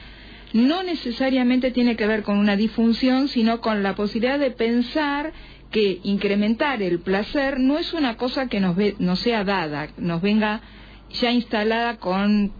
no 0.53 0.81
necesariamente 0.81 1.69
tiene 1.69 1.95
que 1.95 2.07
ver 2.07 2.23
con 2.23 2.37
una 2.37 2.55
disfunción, 2.55 3.27
sino 3.27 3.61
con 3.61 3.83
la 3.83 3.95
posibilidad 3.95 4.39
de 4.39 4.51
pensar 4.51 5.33
que 5.71 5.99
incrementar 6.03 6.81
el 6.81 6.99
placer 6.99 7.59
no 7.59 7.77
es 7.77 7.93
una 7.93 8.17
cosa 8.17 8.47
que 8.47 8.59
nos, 8.59 8.75
ve, 8.75 8.95
sea 9.15 9.43
dada, 9.43 9.89
nos 9.97 10.21
venga 10.21 10.61
ya 11.19 11.31
instalada 11.31 11.97
con, 11.97 12.51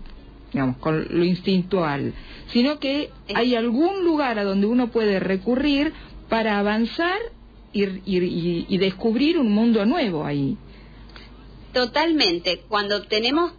digamos, 0.51 0.77
con 0.77 1.07
lo 1.09 1.23
instintual, 1.23 2.13
sino 2.51 2.79
que 2.79 3.11
hay 3.33 3.55
algún 3.55 4.03
lugar 4.03 4.39
a 4.39 4.43
donde 4.43 4.67
uno 4.67 4.89
puede 4.89 5.19
recurrir 5.19 5.93
para 6.29 6.59
avanzar 6.59 7.17
y, 7.73 7.85
y 8.05 8.77
descubrir 8.77 9.37
un 9.37 9.51
mundo 9.51 9.85
nuevo 9.85 10.25
ahí. 10.25 10.57
Totalmente. 11.73 12.63
Cuando 12.67 13.03
tenemos, 13.03 13.53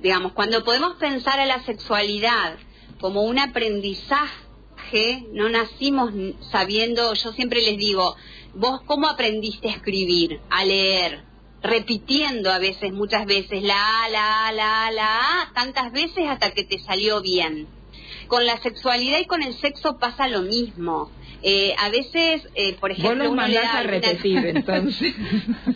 digamos, 0.00 0.32
cuando 0.32 0.62
podemos 0.62 0.96
pensar 0.96 1.40
a 1.40 1.46
la 1.46 1.62
sexualidad 1.62 2.56
como 3.00 3.22
un 3.22 3.38
aprendizaje, 3.38 4.28
no 5.32 5.48
nacimos 5.48 6.12
sabiendo, 6.50 7.14
yo 7.14 7.32
siempre 7.32 7.62
les 7.62 7.78
digo, 7.78 8.14
vos 8.54 8.82
cómo 8.86 9.08
aprendiste 9.08 9.68
a 9.68 9.72
escribir, 9.72 10.40
a 10.50 10.64
leer, 10.64 11.24
repitiendo 11.62 12.50
a 12.50 12.58
veces, 12.58 12.92
muchas 12.92 13.26
veces, 13.26 13.62
la 13.62 14.04
A, 14.04 14.08
la 14.08 14.48
A, 14.48 14.52
la 14.52 14.86
A, 14.86 14.90
la 14.90 15.42
A, 15.42 15.52
tantas 15.54 15.92
veces 15.92 16.28
hasta 16.28 16.50
que 16.50 16.64
te 16.64 16.78
salió 16.78 17.22
bien. 17.22 17.68
Con 18.28 18.46
la 18.46 18.60
sexualidad 18.62 19.18
y 19.20 19.26
con 19.26 19.42
el 19.42 19.54
sexo 19.54 19.98
pasa 19.98 20.28
lo 20.28 20.42
mismo. 20.42 21.10
Eh, 21.42 21.74
a 21.78 21.88
veces, 21.88 22.48
eh, 22.54 22.74
por 22.78 22.92
ejemplo, 22.92 23.10
Vos 23.10 23.18
los 23.18 23.28
uno 23.32 23.46
le 23.46 23.54
mandás 23.54 23.72
da 23.72 23.78
a 23.80 23.82
repetir, 23.82 24.38
entonces. 24.46 25.14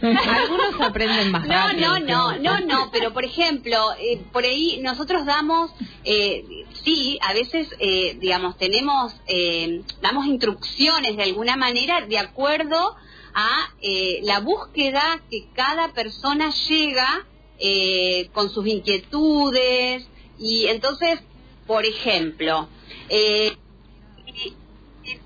Algunos 0.02 0.80
aprenden 0.80 1.30
más 1.32 1.46
no, 1.46 1.54
rápido. 1.54 1.98
no, 1.98 1.98
no, 1.98 2.38
no, 2.38 2.60
no, 2.60 2.90
pero 2.92 3.12
por 3.12 3.24
ejemplo, 3.24 3.76
eh, 4.00 4.20
por 4.32 4.44
ahí 4.44 4.78
nosotros 4.82 5.26
damos, 5.26 5.72
eh, 6.04 6.44
sí, 6.84 7.18
a 7.20 7.32
veces, 7.34 7.68
eh, 7.80 8.16
digamos, 8.20 8.56
tenemos, 8.58 9.12
damos 10.00 10.26
instrucciones 10.26 11.16
de 11.16 11.22
alguna 11.22 11.56
manera 11.56 12.02
de 12.02 12.18
acuerdo 12.18 12.96
a 13.36 13.68
eh, 13.82 14.20
la 14.22 14.40
búsqueda 14.40 15.20
que 15.30 15.48
cada 15.52 15.92
persona 15.92 16.50
llega 16.68 17.26
eh, 17.58 18.30
con 18.32 18.48
sus 18.48 18.66
inquietudes 18.66 20.08
y 20.38 20.66
entonces, 20.68 21.20
por 21.66 21.84
ejemplo, 21.84 22.66
eh, 23.10 23.56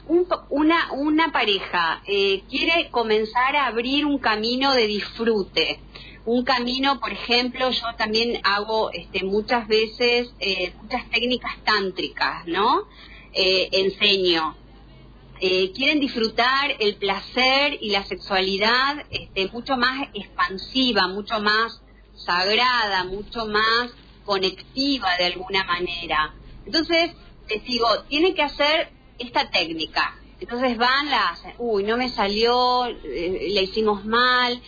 un- 0.06 0.26
una, 0.50 0.92
una 0.92 1.32
pareja 1.32 2.02
eh, 2.06 2.42
quiere 2.48 2.90
comenzar 2.90 3.56
a 3.56 3.66
abrir 3.66 4.04
un 4.06 4.18
camino 4.18 4.74
de 4.74 4.86
disfrute. 4.86 5.80
Un 6.26 6.44
camino, 6.44 7.00
por 7.00 7.12
ejemplo, 7.12 7.70
yo 7.70 7.86
también 7.96 8.40
hago 8.44 8.90
este, 8.92 9.24
muchas 9.24 9.66
veces 9.68 10.34
eh, 10.38 10.72
muchas 10.82 11.08
técnicas 11.10 11.52
tántricas, 11.64 12.46
¿no? 12.46 12.82
Eh, 13.32 13.68
enseño. 13.72 14.56
Quieren 15.74 16.00
disfrutar 16.00 16.76
el 16.80 16.96
placer 16.96 17.78
y 17.80 17.88
la 17.90 18.04
sexualidad 18.04 19.06
este, 19.10 19.48
mucho 19.50 19.78
más 19.78 20.08
expansiva, 20.12 21.08
mucho 21.08 21.40
más 21.40 21.80
sagrada, 22.14 23.04
mucho 23.04 23.46
más 23.46 23.90
conectiva 24.26 25.08
de 25.18 25.24
alguna 25.24 25.64
manera. 25.64 26.34
Entonces, 26.66 27.12
les 27.48 27.64
digo, 27.64 27.86
tienen 28.08 28.34
que 28.34 28.42
hacer 28.42 28.90
esta 29.20 29.50
técnica. 29.50 30.16
Entonces 30.40 30.76
van, 30.78 31.11
la 31.11 31.28
hacen, 31.28 31.54
uy, 31.59 31.85
no 31.85 31.96
me 31.96 32.09
salió, 32.09 32.87
eh, 32.87 33.48
le 33.50 33.62
hicimos 33.62 34.04
mal, 34.04 34.61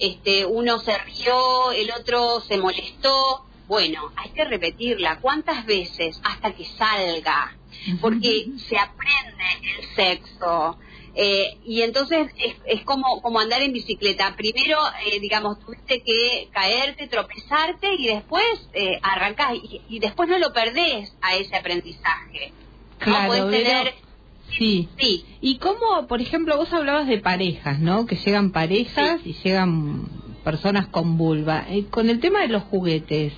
este, 0.00 0.46
uno 0.46 0.78
se 0.78 0.96
rió, 0.98 1.72
el 1.72 1.90
otro 1.92 2.40
se 2.40 2.56
molestó. 2.56 3.44
Bueno, 3.68 4.10
hay 4.16 4.30
que 4.30 4.44
repetirla. 4.44 5.20
¿Cuántas 5.20 5.64
veces? 5.64 6.18
Hasta 6.24 6.52
que 6.54 6.64
salga. 6.64 7.56
Porque 8.00 8.46
se 8.68 8.76
aprende 8.76 9.44
el 9.78 9.94
sexo. 9.94 10.78
Eh, 11.14 11.58
y 11.64 11.82
entonces 11.82 12.28
es, 12.36 12.56
es 12.64 12.82
como, 12.84 13.20
como 13.20 13.40
andar 13.40 13.62
en 13.62 13.72
bicicleta. 13.72 14.34
Primero, 14.36 14.78
eh, 15.06 15.20
digamos, 15.20 15.60
tuviste 15.60 16.02
que 16.02 16.48
caerte, 16.50 17.06
tropezarte 17.08 17.94
y 17.94 18.06
después 18.06 18.68
eh, 18.72 18.98
arrancás. 19.02 19.54
Y, 19.54 19.82
y 19.88 19.98
después 19.98 20.28
no 20.28 20.38
lo 20.38 20.52
perdés 20.52 21.12
a 21.20 21.36
ese 21.36 21.54
aprendizaje. 21.54 22.52
Claro, 23.00 23.48
tener 23.50 23.94
Sí. 24.50 24.88
Sí. 24.98 25.24
¿Y 25.40 25.58
cómo, 25.58 26.06
por 26.08 26.20
ejemplo, 26.20 26.56
vos 26.56 26.72
hablabas 26.72 27.06
de 27.06 27.18
parejas, 27.18 27.78
¿no? 27.78 28.06
Que 28.06 28.16
llegan 28.16 28.50
parejas 28.50 29.20
y 29.24 29.32
llegan 29.44 30.08
personas 30.44 30.88
con 30.88 31.16
vulva. 31.16 31.66
Eh, 31.68 31.84
con 31.88 32.10
el 32.10 32.18
tema 32.18 32.40
de 32.40 32.48
los 32.48 32.64
juguetes, 32.64 33.32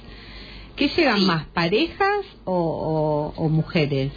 ¿qué 0.74 0.88
llegan 0.88 1.24
más, 1.26 1.46
parejas 1.48 2.24
o, 2.44 2.54
o- 3.36 3.42
o 3.44 3.48
mujeres? 3.50 4.12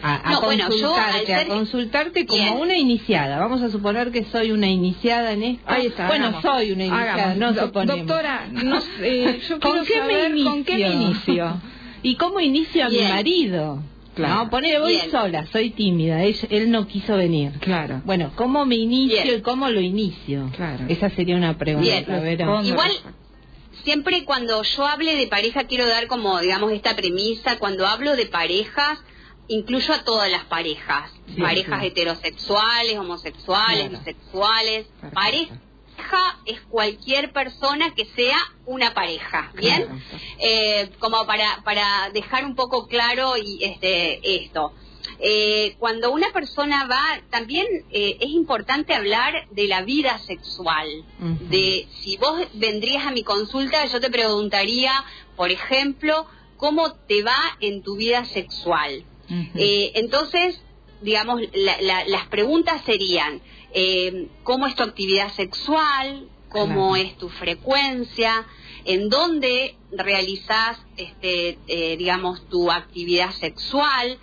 A, 0.00 0.28
a 0.28 0.32
No, 0.34 0.42
bueno, 0.42 0.68
yo, 0.70 0.94
al 0.94 1.02
consultarte, 1.24 1.26
ser- 1.26 1.38
a 1.38 1.48
consultarte 1.48 2.26
como 2.26 2.42
Bien. 2.44 2.56
una 2.58 2.76
iniciada. 2.76 3.40
Vamos 3.40 3.60
a 3.62 3.68
suponer 3.68 4.12
que 4.12 4.22
soy 4.26 4.52
una 4.52 4.68
iniciada 4.68 5.32
en 5.32 5.42
esto. 5.42 5.64
Ahí 5.66 5.86
está, 5.86 6.06
Bueno, 6.06 6.26
hagamos. 6.26 6.42
soy 6.42 6.70
una 6.70 6.84
iniciada, 6.84 7.12
Hagamos. 7.14 7.36
no 7.38 7.52
Do- 7.52 7.66
suponemos. 7.66 8.06
doctora, 8.06 8.46
no 8.52 8.78
eh, 9.02 9.40
yo 9.48 9.58
¿Con 9.60 9.84
qué 9.84 9.94
saber 9.98 10.32
me 10.34 10.44
con 10.44 10.62
qué 10.64 10.76
me 10.78 10.88
inicio. 10.94 11.60
¿Y 12.04 12.14
cómo 12.14 12.38
inicio 12.38 12.86
a 12.86 12.88
mi 12.88 13.00
marido? 13.00 13.82
Claro. 14.18 14.34
No, 14.44 14.50
ponele, 14.50 14.80
voy 14.80 14.94
Bien. 14.96 15.10
sola, 15.12 15.46
soy 15.52 15.70
tímida, 15.70 16.24
él, 16.24 16.36
él 16.50 16.70
no 16.72 16.88
quiso 16.88 17.16
venir. 17.16 17.52
Claro. 17.60 18.02
Bueno, 18.04 18.32
¿cómo 18.34 18.66
me 18.66 18.74
inicio 18.74 19.22
Bien. 19.22 19.38
y 19.38 19.42
cómo 19.42 19.68
lo 19.68 19.80
inicio? 19.80 20.50
Claro. 20.56 20.84
Esa 20.88 21.08
sería 21.10 21.36
una 21.36 21.56
pregunta. 21.56 21.88
Igual, 22.64 22.90
siempre 23.84 24.24
cuando 24.24 24.62
yo 24.64 24.86
hable 24.86 25.14
de 25.14 25.26
pareja, 25.28 25.64
quiero 25.64 25.86
dar 25.86 26.08
como, 26.08 26.40
digamos, 26.40 26.72
esta 26.72 26.96
premisa. 26.96 27.58
Cuando 27.58 27.86
hablo 27.86 28.16
de 28.16 28.26
parejas, 28.26 28.98
incluyo 29.46 29.94
a 29.94 30.02
todas 30.04 30.30
las 30.30 30.44
parejas. 30.46 31.12
Sí, 31.34 31.40
parejas 31.40 31.80
sí. 31.80 31.86
heterosexuales, 31.86 32.98
homosexuales, 32.98 33.88
Claro. 33.90 33.98
bisexuales. 34.04 34.86
Pareja 36.02 36.38
es 36.46 36.60
cualquier 36.62 37.32
persona 37.32 37.92
que 37.94 38.04
sea 38.04 38.38
una 38.66 38.94
pareja, 38.94 39.50
¿bien? 39.54 39.84
Eh, 40.38 40.90
como 41.00 41.26
para, 41.26 41.60
para 41.64 42.10
dejar 42.12 42.44
un 42.44 42.54
poco 42.54 42.86
claro 42.86 43.36
y 43.36 43.64
este 43.64 44.20
esto. 44.44 44.72
Eh, 45.18 45.74
cuando 45.80 46.12
una 46.12 46.30
persona 46.32 46.86
va, 46.86 47.20
también 47.30 47.66
eh, 47.90 48.16
es 48.20 48.28
importante 48.30 48.94
hablar 48.94 49.48
de 49.50 49.66
la 49.66 49.82
vida 49.82 50.18
sexual. 50.18 50.86
De 51.50 51.88
si 52.00 52.16
vos 52.16 52.40
vendrías 52.54 53.04
a 53.06 53.10
mi 53.10 53.24
consulta, 53.24 53.84
yo 53.86 54.00
te 54.00 54.10
preguntaría, 54.10 54.92
por 55.36 55.50
ejemplo, 55.50 56.26
cómo 56.56 56.92
te 57.08 57.22
va 57.24 57.36
en 57.60 57.82
tu 57.82 57.96
vida 57.96 58.24
sexual. 58.26 59.04
Eh, 59.56 59.92
entonces, 59.96 60.60
digamos, 61.00 61.40
la- 61.54 61.80
la- 61.80 62.04
las 62.06 62.26
preguntas 62.28 62.82
serían, 62.84 63.40
eh, 63.72 64.28
¿cómo 64.44 64.66
es 64.66 64.74
tu 64.74 64.82
actividad 64.82 65.32
sexual? 65.32 66.28
¿Cómo 66.48 66.94
Claro. 66.94 67.08
es 67.08 67.18
tu 67.18 67.28
frecuencia? 67.28 68.46
¿En 68.84 69.08
dónde 69.10 69.76
realizás, 69.92 70.78
este, 70.96 71.58
eh, 71.66 71.96
digamos, 71.98 72.48
tu 72.48 72.70
actividad 72.70 73.32
sexual? 73.32 74.18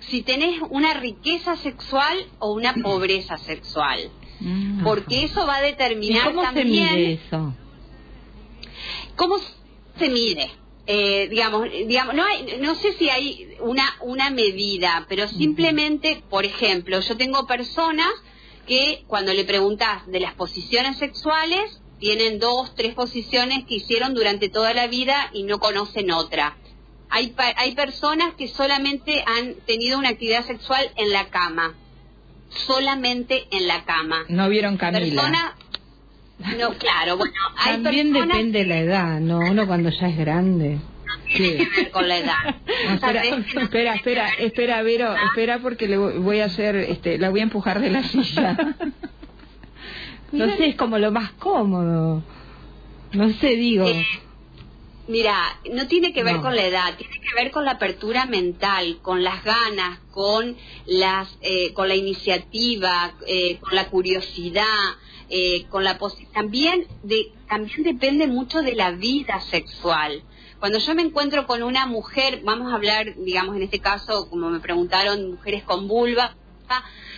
Si 0.00 0.22
tenés 0.22 0.60
una 0.70 0.94
riqueza 0.94 1.56
sexual 1.56 2.26
o 2.38 2.52
una 2.52 2.74
pobreza 2.74 3.36
sexual. 3.38 4.10
Porque 4.82 5.24
eso 5.24 5.46
va 5.46 5.56
a 5.56 5.60
¿Y 5.68 5.70
determinar 5.72 6.28
cómo 6.32 6.40
se 6.40 6.46
también 6.46 6.94
mide 6.96 7.12
eso? 7.12 7.54
¿Cómo 9.16 9.36
se 9.98 10.08
mide? 10.08 10.50
Eh, 10.86 11.28
digamos, 11.28 11.68
digamos, 11.86 12.14
no 12.14 12.24
hay, 12.24 12.56
no 12.60 12.74
sé 12.74 12.94
si 12.94 13.10
hay 13.10 13.54
una 13.60 13.84
una 14.00 14.30
medida, 14.30 15.04
pero 15.08 15.28
simplemente, 15.28 16.22
por 16.30 16.44
ejemplo, 16.46 16.98
yo 17.00 17.16
tengo 17.18 17.46
personas 17.46 18.08
que 18.66 19.04
cuando 19.06 19.32
le 19.32 19.44
preguntas 19.44 20.06
de 20.06 20.20
las 20.20 20.34
posiciones 20.34 20.98
sexuales 20.98 21.80
tienen 21.98 22.38
dos, 22.38 22.74
tres 22.74 22.94
posiciones 22.94 23.64
que 23.66 23.76
hicieron 23.76 24.14
durante 24.14 24.48
toda 24.48 24.72
la 24.74 24.86
vida 24.86 25.30
y 25.32 25.42
no 25.42 25.58
conocen 25.58 26.10
otra. 26.10 26.56
Hay 27.10 27.34
hay 27.56 27.74
personas 27.74 28.34
que 28.34 28.48
solamente 28.48 29.24
han 29.26 29.54
tenido 29.66 29.98
una 29.98 30.10
actividad 30.10 30.46
sexual 30.46 30.90
en 30.96 31.10
la 31.10 31.28
cama, 31.28 31.74
solamente 32.66 33.46
en 33.50 33.66
la 33.66 33.84
cama. 33.84 34.24
No 34.28 34.48
vieron 34.48 34.76
Camila. 34.76 35.56
No, 36.58 36.72
claro, 36.78 37.18
bueno, 37.18 37.34
hay 37.58 37.82
También 37.82 38.12
personas 38.12 38.36
depende 38.36 38.58
de 38.60 38.64
la 38.66 38.78
edad, 38.78 39.20
¿no? 39.20 39.40
Uno 39.40 39.66
cuando 39.66 39.90
ya 39.90 40.08
es 40.08 40.16
grande. 40.16 40.78
Que 41.36 41.68
ver 41.76 41.90
con 41.90 42.08
la 42.08 42.18
edad. 42.18 42.56
No, 42.86 42.94
espera, 42.94 43.22
espera, 43.24 43.94
espera, 43.94 44.28
espera, 44.38 44.82
Vero, 44.82 45.14
espera 45.28 45.58
porque 45.60 45.88
le 45.88 45.96
voy 45.96 46.40
a 46.40 46.46
hacer, 46.46 46.76
este, 46.76 47.18
la 47.18 47.30
voy 47.30 47.40
a 47.40 47.44
empujar 47.44 47.80
de 47.80 47.90
la 47.90 48.02
silla. 48.04 48.56
No 50.32 50.46
sé, 50.56 50.66
es 50.66 50.76
como 50.76 50.96
lo 50.98 51.10
más 51.10 51.32
cómodo. 51.32 52.22
No 53.12 53.30
sé, 53.32 53.56
digo. 53.56 53.84
Eh, 53.88 54.06
Mira, 55.08 55.58
no 55.72 55.88
tiene 55.88 56.12
que 56.12 56.22
ver 56.22 56.36
No. 56.36 56.42
con 56.42 56.54
la 56.54 56.64
edad, 56.64 56.96
tiene 56.96 57.18
que 57.18 57.34
ver 57.34 57.50
con 57.50 57.64
la 57.64 57.72
apertura 57.72 58.26
mental, 58.26 58.98
con 59.02 59.24
las 59.24 59.42
ganas, 59.42 59.98
con 60.12 60.56
las, 60.86 61.36
eh, 61.42 61.72
con 61.72 61.88
la 61.88 61.96
iniciativa, 61.96 63.14
eh, 63.26 63.56
con 63.58 63.74
la 63.74 63.88
curiosidad, 63.88 64.64
eh, 65.28 65.66
con 65.68 65.82
la 65.82 65.98
también 66.32 66.86
de, 67.02 67.32
también 67.48 67.82
depende 67.82 68.28
mucho 68.28 68.62
de 68.62 68.76
la 68.76 68.92
vida 68.92 69.40
sexual. 69.40 70.22
Cuando 70.60 70.78
yo 70.78 70.94
me 70.94 71.02
encuentro 71.02 71.46
con 71.46 71.62
una 71.62 71.86
mujer, 71.86 72.42
vamos 72.44 72.70
a 72.70 72.76
hablar, 72.76 73.16
digamos 73.16 73.56
en 73.56 73.62
este 73.62 73.80
caso, 73.80 74.28
como 74.28 74.50
me 74.50 74.60
preguntaron, 74.60 75.32
mujeres 75.32 75.64
con 75.64 75.88
vulva, 75.88 76.36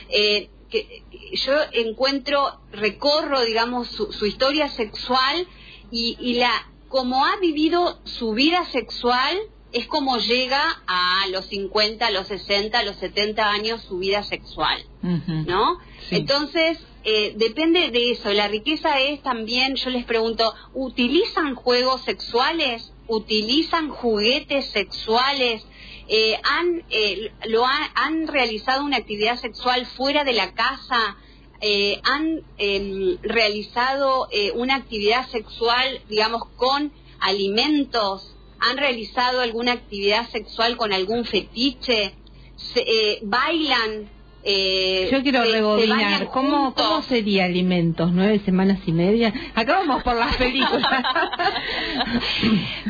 eh, 0.08 0.48
que 0.70 1.02
yo 1.34 1.52
encuentro, 1.72 2.60
recorro, 2.70 3.44
digamos, 3.44 3.88
su, 3.88 4.12
su 4.12 4.26
historia 4.26 4.68
sexual 4.70 5.46
y, 5.90 6.16
y 6.20 6.34
la 6.34 6.68
como 6.88 7.24
ha 7.24 7.36
vivido 7.38 7.98
su 8.04 8.32
vida 8.32 8.64
sexual 8.66 9.38
es 9.72 9.86
como 9.86 10.18
llega 10.18 10.82
a 10.86 11.26
los 11.30 11.46
50, 11.46 12.06
a 12.06 12.10
los 12.10 12.26
60, 12.26 12.78
a 12.78 12.82
los 12.82 12.96
70 12.96 13.50
años 13.50 13.82
su 13.82 13.98
vida 13.98 14.22
sexual, 14.22 14.84
¿no? 15.02 15.78
Entonces, 16.10 16.78
eh, 17.04 17.32
depende 17.36 17.90
de 17.90 18.10
eso. 18.12 18.30
La 18.32 18.48
riqueza 18.48 19.00
es 19.00 19.22
también, 19.22 19.76
yo 19.76 19.88
les 19.90 20.04
pregunto, 20.04 20.52
¿utilizan 20.74 21.54
juegos 21.54 22.02
sexuales? 22.02 22.91
¿Utilizan 23.08 23.88
juguetes 23.90 24.66
sexuales? 24.70 25.64
Eh, 26.08 26.36
¿han, 26.44 26.84
eh, 26.90 27.32
lo 27.46 27.66
ha- 27.66 27.90
¿Han 27.94 28.26
realizado 28.26 28.84
una 28.84 28.98
actividad 28.98 29.38
sexual 29.38 29.86
fuera 29.86 30.24
de 30.24 30.32
la 30.32 30.52
casa? 30.52 31.16
Eh, 31.60 32.00
¿Han 32.04 32.42
em, 32.58 33.18
realizado 33.22 34.28
eh, 34.32 34.50
una 34.52 34.76
actividad 34.76 35.28
sexual, 35.28 36.00
digamos, 36.08 36.42
con 36.56 36.92
alimentos? 37.20 38.28
han 38.64 38.76
realizado 38.76 39.40
alguna 39.40 39.72
actividad 39.72 40.30
sexual 40.30 40.76
con 40.76 40.92
algún 40.92 41.24
fetiche, 41.24 42.14
se, 42.54 43.18
bailan. 43.22 44.08
Eh, 44.44 45.08
Yo 45.12 45.22
quiero 45.22 45.42
se- 45.42 45.46
se 45.50 45.52
rebobinar. 45.52 46.26
¿Cómo. 46.28 46.74
¿Cómo 46.74 47.02
sería 47.02 47.44
alimentos? 47.44 48.10
¿Nueve 48.12 48.40
semanas 48.44 48.80
y 48.86 48.92
media? 48.92 49.32
Acá 49.54 49.78
vamos 49.78 50.02
por 50.02 50.16
las 50.16 50.34
películas. 50.36 50.82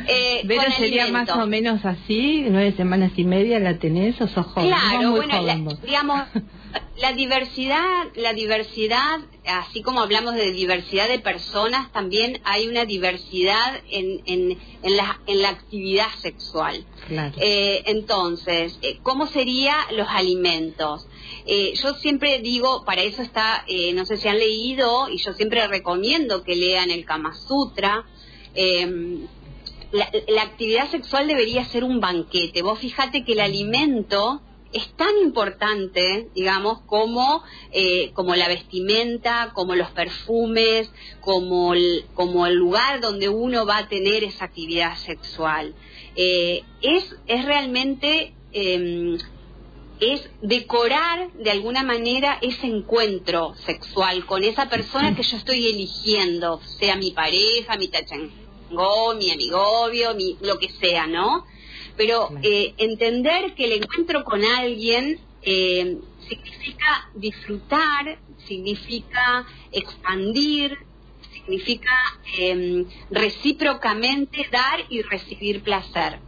Eh, 0.09 0.43
Pero 0.47 0.63
sería 0.73 1.05
alimentos. 1.05 1.37
más 1.37 1.45
o 1.45 1.47
menos 1.49 1.85
así, 1.85 2.45
nueve 2.49 2.73
semanas 2.77 3.13
y 3.17 3.25
media 3.25 3.59
la 3.59 3.79
tenés 3.79 4.21
o 4.21 4.27
sos 4.29 4.47
joven. 4.47 4.69
Claro, 4.69 5.11
muy 5.11 5.21
bueno, 5.27 5.43
la- 5.43 5.77
digamos, 5.85 6.23
la 6.97 7.13
diversidad, 7.13 8.09
la 8.15 8.33
diversidad, 8.33 9.21
así 9.47 9.83
como 9.83 10.01
hablamos 10.01 10.35
de 10.35 10.53
diversidad 10.53 11.09
de 11.09 11.19
personas, 11.19 11.91
también 11.93 12.41
hay 12.45 12.69
una 12.69 12.85
diversidad 12.85 13.81
en, 13.91 14.23
en, 14.27 14.59
en, 14.83 14.97
la, 14.97 15.21
en 15.27 15.43
la 15.43 15.49
actividad 15.51 16.09
sexual. 16.21 16.85
Claro. 17.09 17.35
Eh, 17.41 17.83
entonces, 17.87 18.79
eh, 18.83 18.99
¿cómo 19.03 19.27
serían 19.27 19.81
los 19.97 20.09
alimentos? 20.09 21.07
Eh, 21.45 21.73
yo 21.75 21.95
siempre 21.95 22.39
digo, 22.39 22.85
para 22.85 23.03
eso 23.03 23.23
está, 23.23 23.65
eh, 23.67 23.93
no 23.95 24.07
sé 24.07 24.17
si 24.17 24.29
han 24.29 24.39
leído, 24.39 25.09
y 25.09 25.19
yo 25.19 25.33
siempre 25.33 25.67
recomiendo 25.67 26.45
que 26.45 26.55
lean 26.55 26.91
el 26.91 27.05
Kama 27.05 27.35
Sutra. 27.35 28.05
eh, 28.55 29.19
la, 29.93 30.11
la 30.29 30.43
actividad 30.43 30.91
sexual 30.91 31.27
debería 31.27 31.65
ser 31.67 31.85
un 31.85 32.01
banquete. 32.01 32.63
Vos 32.63 32.79
fíjate 32.79 33.25
que 33.25 33.33
el 33.33 33.41
alimento 33.41 34.41
es 34.73 34.89
tan 34.97 35.17
importante, 35.23 36.29
digamos, 36.35 36.81
como, 36.87 37.43
eh, 37.73 38.11
como 38.15 38.35
la 38.35 38.49
vestimenta, 38.49 39.53
como 39.55 39.75
los 39.75 39.91
perfumes, 39.91 40.91
como 41.21 41.75
el, 41.75 42.05
como 42.15 42.47
el 42.47 42.55
lugar 42.55 43.01
donde 43.01 43.29
uno 43.29 43.67
va 43.67 43.79
a 43.79 43.89
tener 43.89 44.25
esa 44.25 44.47
actividad 44.47 44.97
sexual. 44.97 45.75
Eh, 46.17 46.63
es, 46.81 47.15
es 47.27 47.45
realmente 47.45 48.35
eh, 48.53 49.19
es 50.03 50.29
decorar 50.41 51.33
de 51.35 51.51
alguna 51.53 51.85
manera 51.85 52.39
ese 52.43 52.67
encuentro 52.67 53.55
sexual 53.65 54.27
con 54.27 54.43
esa 54.43 54.69
persona 54.69 55.15
que 55.15 55.23
yo 55.23 55.37
estoy 55.37 55.69
eligiendo, 55.69 56.61
sea 56.81 56.97
mi 56.97 57.13
pareja, 57.13 57.77
mi 57.77 57.87
tachangó, 57.87 59.15
mi 59.15 59.31
amigovio, 59.31 60.15
mi, 60.17 60.37
lo 60.41 60.59
que 60.59 60.71
sea, 60.71 61.07
¿no? 61.07 61.47
Pero 61.97 62.31
eh, 62.43 62.75
entender 62.79 63.55
que 63.55 63.65
el 63.65 63.83
encuentro 63.83 64.25
con 64.25 64.45
alguien 64.45 65.19
eh, 65.43 65.99
significa 66.29 67.09
disfrutar, 67.15 68.19
significa 68.47 69.47
expandir, 69.73 70.79
significa 71.33 71.91
eh, 72.39 72.85
recíprocamente 73.11 74.47
dar 74.51 74.81
y 74.89 75.03
recibir 75.03 75.63
placer. 75.63 76.19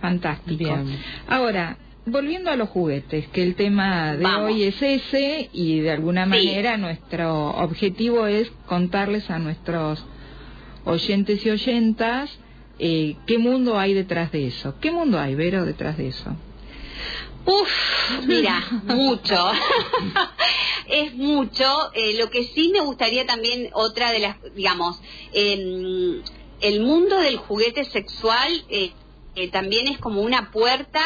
Fantástico. 0.00 0.78
Ahora, 1.26 1.76
volviendo 2.06 2.50
a 2.50 2.56
los 2.56 2.68
juguetes, 2.68 3.26
que 3.28 3.42
el 3.42 3.54
tema 3.54 4.14
de 4.14 4.22
Vamos. 4.22 4.52
hoy 4.52 4.64
es 4.64 4.80
ese 4.80 5.50
y 5.52 5.80
de 5.80 5.90
alguna 5.90 6.24
manera 6.26 6.76
nuestro 6.76 7.50
objetivo 7.50 8.26
es 8.26 8.50
contarles 8.66 9.28
a 9.30 9.38
nuestros 9.38 10.04
oyentes 10.84 11.44
y 11.44 11.50
oyentas 11.50 12.38
eh, 12.78 13.16
qué 13.26 13.38
mundo 13.38 13.78
hay 13.78 13.94
detrás 13.94 14.32
de 14.32 14.46
eso. 14.46 14.74
¿Qué 14.80 14.90
mundo 14.90 15.18
hay, 15.18 15.34
Vero, 15.34 15.64
detrás 15.64 15.96
de 15.96 16.08
eso? 16.08 16.36
Uf, 17.44 18.26
mira, 18.26 18.62
mucho. 18.84 19.50
es 20.88 21.14
mucho. 21.14 21.92
Eh, 21.94 22.16
lo 22.18 22.30
que 22.30 22.44
sí 22.44 22.70
me 22.72 22.80
gustaría 22.80 23.26
también, 23.26 23.70
otra 23.72 24.12
de 24.12 24.18
las, 24.18 24.36
digamos, 24.54 25.00
em, 25.32 26.22
el 26.60 26.80
mundo 26.80 27.18
del 27.18 27.36
juguete 27.36 27.84
sexual 27.84 28.64
eh, 28.68 28.92
eh, 29.34 29.48
también 29.50 29.86
es 29.86 29.98
como 29.98 30.22
una 30.22 30.50
puerta 30.50 31.00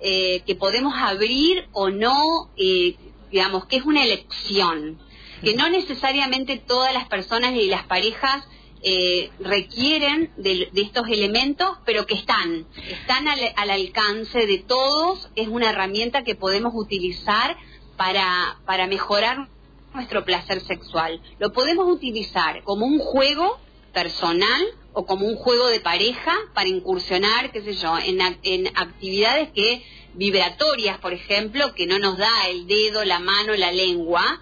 eh, 0.00 0.42
que 0.46 0.54
podemos 0.54 0.94
abrir 0.94 1.66
o 1.72 1.88
no, 1.88 2.50
eh, 2.56 2.96
digamos, 3.30 3.66
que 3.66 3.76
es 3.76 3.84
una 3.84 4.04
elección. 4.04 4.98
Que 5.42 5.54
no 5.54 5.68
necesariamente 5.70 6.58
todas 6.58 6.92
las 6.92 7.08
personas 7.08 7.54
y 7.54 7.68
las 7.68 7.84
parejas 7.84 8.44
eh, 8.82 9.30
requieren 9.40 10.32
de, 10.36 10.68
de 10.72 10.80
estos 10.82 11.08
elementos, 11.08 11.78
pero 11.84 12.06
que 12.06 12.14
están, 12.14 12.66
están 12.88 13.28
al, 13.28 13.40
al 13.56 13.70
alcance 13.70 14.46
de 14.46 14.58
todos, 14.58 15.30
es 15.36 15.48
una 15.48 15.70
herramienta 15.70 16.24
que 16.24 16.34
podemos 16.34 16.72
utilizar 16.74 17.56
para, 17.96 18.58
para 18.64 18.86
mejorar 18.86 19.48
nuestro 19.94 20.24
placer 20.24 20.60
sexual. 20.60 21.20
Lo 21.38 21.52
podemos 21.52 21.92
utilizar 21.92 22.62
como 22.62 22.86
un 22.86 22.98
juego 22.98 23.58
personal 23.92 24.62
o 24.92 25.06
como 25.06 25.26
un 25.26 25.36
juego 25.36 25.66
de 25.68 25.80
pareja 25.80 26.34
para 26.54 26.68
incursionar, 26.68 27.50
qué 27.52 27.62
sé 27.62 27.74
yo, 27.74 27.98
en, 27.98 28.20
en 28.42 28.66
actividades 28.76 29.50
que 29.52 29.82
vibratorias, 30.14 30.98
por 30.98 31.12
ejemplo, 31.12 31.74
que 31.74 31.86
no 31.86 31.98
nos 31.98 32.18
da 32.18 32.48
el 32.48 32.66
dedo, 32.66 33.04
la 33.04 33.18
mano, 33.18 33.54
la 33.54 33.72
lengua, 33.72 34.40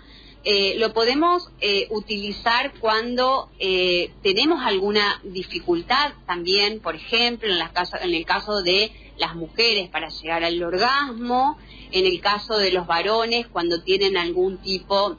eh, 0.49 0.77
lo 0.79 0.93
podemos 0.93 1.51
eh, 1.61 1.89
utilizar 1.91 2.73
cuando 2.79 3.51
eh, 3.59 4.13
tenemos 4.23 4.63
alguna 4.63 5.21
dificultad 5.25 6.13
también, 6.25 6.79
por 6.79 6.95
ejemplo, 6.95 7.49
en, 7.53 8.15
el 8.15 8.25
caso 8.25 8.63
de 8.63 8.93
las 9.19 9.35
mujeres 9.35 9.91
para 9.91 10.09
llegar 10.09 10.45
al 10.45 10.63
orgasmo, 10.63 11.59
en 11.91 12.07
el 12.07 12.21
caso 12.21 12.59
de 12.59 12.71
los 12.71 12.87
varones 12.87 13.49
cuando 13.49 13.83
tienen 13.83 14.17
algún 14.17 14.59
tipo 14.59 15.17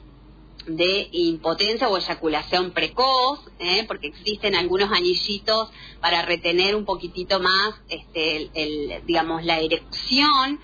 de 0.66 1.10
impotencia 1.12 1.90
o 1.90 1.98
eyaculación 1.98 2.70
precoz, 2.70 3.40
porque 3.86 4.06
existen 4.06 4.54
algunos 4.54 4.90
anillitos 4.90 5.68
para 6.00 6.22
retener 6.22 6.74
un 6.74 6.86
poquitito 6.86 7.38
más, 7.38 7.74
este, 7.90 8.48
el, 8.54 9.04
digamos, 9.04 9.44
la 9.44 9.60
erección. 9.60 10.58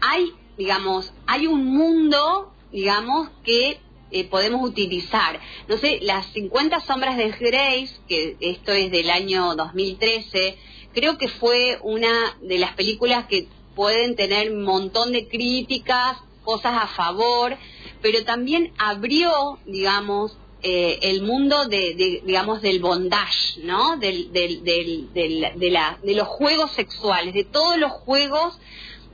Hay, 0.00 0.32
digamos, 0.56 1.12
hay 1.26 1.46
un 1.46 1.66
mundo, 1.66 2.54
digamos, 2.72 3.28
que 3.44 3.80
eh, 4.10 4.24
podemos 4.24 4.62
utilizar. 4.68 5.40
No 5.68 5.76
sé, 5.76 5.98
las 6.02 6.26
50 6.32 6.80
sombras 6.80 7.16
de 7.16 7.30
Grace, 7.30 7.90
que 8.08 8.36
esto 8.40 8.72
es 8.72 8.90
del 8.90 9.10
año 9.10 9.54
2013, 9.54 10.56
creo 10.94 11.18
que 11.18 11.28
fue 11.28 11.78
una 11.82 12.36
de 12.40 12.58
las 12.58 12.72
películas 12.72 13.26
que 13.26 13.48
pueden 13.74 14.16
tener 14.16 14.52
un 14.52 14.64
montón 14.64 15.12
de 15.12 15.28
críticas, 15.28 16.18
cosas 16.42 16.82
a 16.82 16.86
favor, 16.88 17.56
pero 18.00 18.24
también 18.24 18.72
abrió, 18.78 19.58
digamos, 19.66 20.36
eh, 20.62 20.98
el 21.02 21.22
mundo 21.22 21.66
de, 21.66 22.22
digamos, 22.24 22.62
del 22.62 22.80
bondage, 22.80 23.60
¿no? 23.62 23.96
Del, 23.98 24.32
del, 24.32 24.64
del, 24.64 25.12
de 25.12 26.14
los 26.14 26.26
juegos 26.26 26.72
sexuales, 26.72 27.34
de 27.34 27.44
todos 27.44 27.78
los 27.78 27.92
juegos 27.92 28.58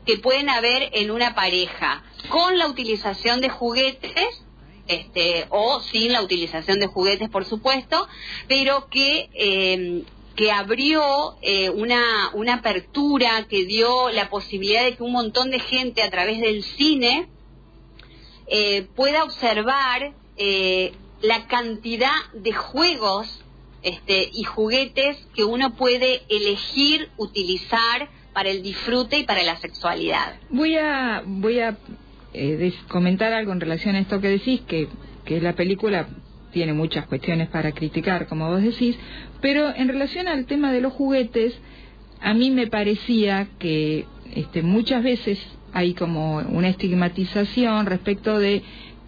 que 0.07 0.19
pueden 0.19 0.49
haber 0.49 0.91
en 0.93 1.11
una 1.11 1.35
pareja, 1.35 2.03
con 2.29 2.57
la 2.59 2.69
utilización 2.69 3.41
de 3.41 3.49
juguetes, 3.49 4.44
este, 4.87 5.47
o 5.51 5.80
sin 5.80 6.12
la 6.12 6.22
utilización 6.22 6.78
de 6.78 6.87
juguetes, 6.87 7.30
por 7.30 7.45
supuesto, 7.45 8.07
pero 8.49 8.89
que, 8.89 9.30
eh, 9.35 10.03
que 10.37 10.51
abrió 10.51 11.37
eh, 11.43 11.70
una, 11.70 12.30
una 12.35 12.55
apertura, 12.55 13.47
que 13.49 13.64
dio 13.64 14.11
la 14.11 14.28
posibilidad 14.28 14.85
de 14.85 14.97
que 14.97 15.03
un 15.03 15.12
montón 15.12 15.51
de 15.51 15.61
gente 15.61 16.03
a 16.03 16.11
través 16.11 16.41
del 16.41 16.62
cine 16.62 17.28
eh, 18.47 18.87
pueda 18.95 19.24
observar 19.24 20.12
eh, 20.37 20.93
la 21.22 21.47
cantidad 21.47 22.12
de 22.35 22.53
juegos 22.53 23.43
este, 23.82 24.28
y 24.32 24.45
juguetes 24.45 25.16
que 25.35 25.45
uno 25.45 25.74
puede 25.76 26.22
elegir 26.28 27.11
utilizar 27.16 28.09
para 28.32 28.51
el 28.51 28.62
disfrute 28.62 29.18
y 29.18 29.24
para 29.24 29.43
la 29.43 29.57
sexualidad. 29.57 30.37
Voy 30.51 30.76
a, 30.76 31.22
voy 31.24 31.61
a 31.61 31.78
eh, 32.35 32.72
comentar 32.89 33.32
algo 33.32 33.53
en 33.53 33.61
relación 33.61 33.95
a 33.95 34.01
esto 34.01 34.20
que 34.20 34.28
decís, 34.28 34.61
que, 34.62 34.89
que 35.24 35.41
la 35.41 35.55
película 35.55 36.09
tiene 36.53 36.72
muchas 36.72 37.07
cuestiones 37.07 37.49
para 37.49 37.72
criticar, 37.72 38.26
como 38.26 38.49
vos 38.49 38.62
decís, 38.62 38.97
pero 39.41 39.74
en 39.74 39.89
relación 39.89 40.28
al 40.28 40.47
tema 40.47 40.72
de 40.72 40.80
los 40.80 40.93
juguetes, 40.93 41.59
a 42.20 42.35
mí 42.35 42.51
me 42.51 42.68
parecía 42.68 43.49
que 43.59 44.07
este, 44.35 44.62
muchas 44.62 45.03
veces 45.03 45.39
hay 45.72 45.95
como 45.95 46.37
una 46.37 46.68
estigmatización 46.68 47.87
respecto 47.87 48.39
de 48.39 48.62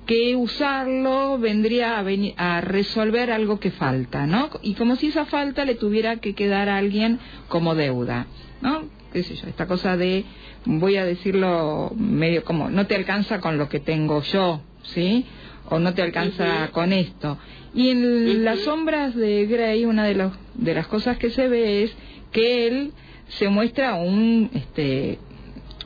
que 0.06 0.36
usarlo 0.36 1.38
vendría 1.38 1.98
a, 1.98 2.04
a 2.36 2.60
resolver 2.60 3.30
algo 3.30 3.58
que 3.58 3.70
falta, 3.70 4.26
¿no? 4.26 4.50
Y 4.62 4.74
como 4.74 4.96
si 4.96 5.08
esa 5.08 5.24
falta 5.24 5.64
le 5.64 5.74
tuviera 5.74 6.16
que 6.16 6.34
quedar 6.34 6.68
a 6.68 6.78
alguien 6.78 7.18
como 7.48 7.74
deuda, 7.74 8.26
¿no? 8.60 8.84
Qué 9.16 9.22
sé 9.22 9.34
yo, 9.34 9.48
esta 9.48 9.66
cosa 9.66 9.96
de, 9.96 10.24
voy 10.66 10.96
a 10.98 11.06
decirlo 11.06 11.90
medio 11.96 12.44
como, 12.44 12.68
no 12.68 12.86
te 12.86 12.94
alcanza 12.94 13.40
con 13.40 13.56
lo 13.56 13.66
que 13.70 13.80
tengo 13.80 14.20
yo, 14.22 14.60
¿sí? 14.82 15.24
O 15.70 15.78
no 15.78 15.94
te 15.94 16.02
alcanza 16.02 16.68
con 16.70 16.92
esto. 16.92 17.38
Y 17.74 17.88
en 17.88 18.44
las 18.44 18.58
sombras 18.60 19.14
de 19.16 19.46
Grey, 19.46 19.86
una 19.86 20.04
de, 20.04 20.14
los, 20.16 20.32
de 20.54 20.74
las 20.74 20.86
cosas 20.86 21.16
que 21.16 21.30
se 21.30 21.48
ve 21.48 21.84
es 21.84 21.96
que 22.30 22.66
él 22.66 22.92
se 23.28 23.48
muestra 23.48 23.94
un, 23.94 24.50
este, 24.52 25.18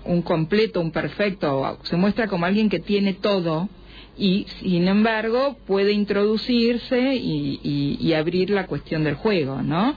un 0.04 0.22
completo, 0.22 0.80
un 0.80 0.90
perfecto, 0.90 1.78
se 1.84 1.96
muestra 1.96 2.26
como 2.26 2.46
alguien 2.46 2.68
que 2.68 2.80
tiene 2.80 3.12
todo 3.14 3.68
y 4.18 4.46
sin 4.60 4.88
embargo 4.88 5.56
puede 5.68 5.92
introducirse 5.92 7.14
y, 7.14 7.60
y- 7.62 7.96
y 8.00 8.12
abrir 8.14 8.50
la 8.50 8.66
cuestión 8.66 9.04
del 9.04 9.14
juego, 9.14 9.62
¿no? 9.62 9.94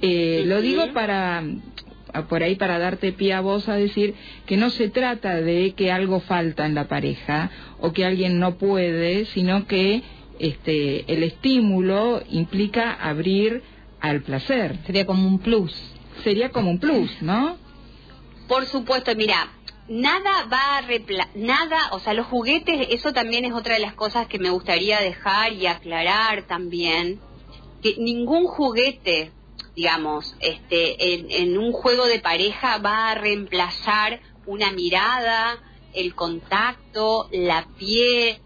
Eh, 0.00 0.44
lo 0.46 0.60
digo 0.62 0.82
para 0.92 1.42
por 2.28 2.42
ahí 2.42 2.56
para 2.56 2.78
darte 2.78 3.12
pie 3.12 3.32
a 3.34 3.40
vos 3.40 3.68
a 3.68 3.74
decir 3.74 4.14
que 4.46 4.56
no 4.56 4.70
se 4.70 4.88
trata 4.88 5.36
de 5.36 5.74
que 5.74 5.92
algo 5.92 6.20
falta 6.20 6.66
en 6.66 6.74
la 6.74 6.88
pareja 6.88 7.50
o 7.80 7.92
que 7.92 8.04
alguien 8.04 8.38
no 8.38 8.56
puede, 8.56 9.26
sino 9.26 9.66
que 9.66 10.02
este 10.38 11.12
el 11.12 11.22
estímulo 11.22 12.22
implica 12.30 12.92
abrir 12.92 13.62
al 14.00 14.22
placer. 14.22 14.78
Sería 14.86 15.06
como 15.06 15.26
un 15.26 15.38
plus. 15.38 15.74
Sería 16.24 16.50
como 16.50 16.70
un 16.70 16.78
plus, 16.78 17.10
¿no? 17.22 17.56
Por 18.48 18.66
supuesto, 18.66 19.14
mira, 19.14 19.52
nada 19.88 20.46
va 20.52 20.78
a 20.78 20.82
nada, 21.34 21.90
o 21.92 21.98
sea, 21.98 22.14
los 22.14 22.26
juguetes, 22.26 22.88
eso 22.90 23.12
también 23.12 23.44
es 23.44 23.52
otra 23.52 23.74
de 23.74 23.80
las 23.80 23.94
cosas 23.94 24.26
que 24.26 24.38
me 24.38 24.50
gustaría 24.50 25.00
dejar 25.00 25.52
y 25.52 25.66
aclarar 25.66 26.46
también, 26.46 27.20
que 27.82 27.96
ningún 27.98 28.46
juguete, 28.46 29.32
digamos, 29.78 30.34
este, 30.40 31.14
en, 31.40 31.56
un 31.56 31.70
juego 31.70 32.06
de 32.06 32.18
pareja 32.18 32.78
va 32.78 33.12
a 33.12 33.14
reemplazar 33.14 34.20
una 34.44 34.72
mirada, 34.72 35.62
el 35.94 36.16
contacto, 36.16 37.28
la 37.30 37.64
piel, 37.78 38.40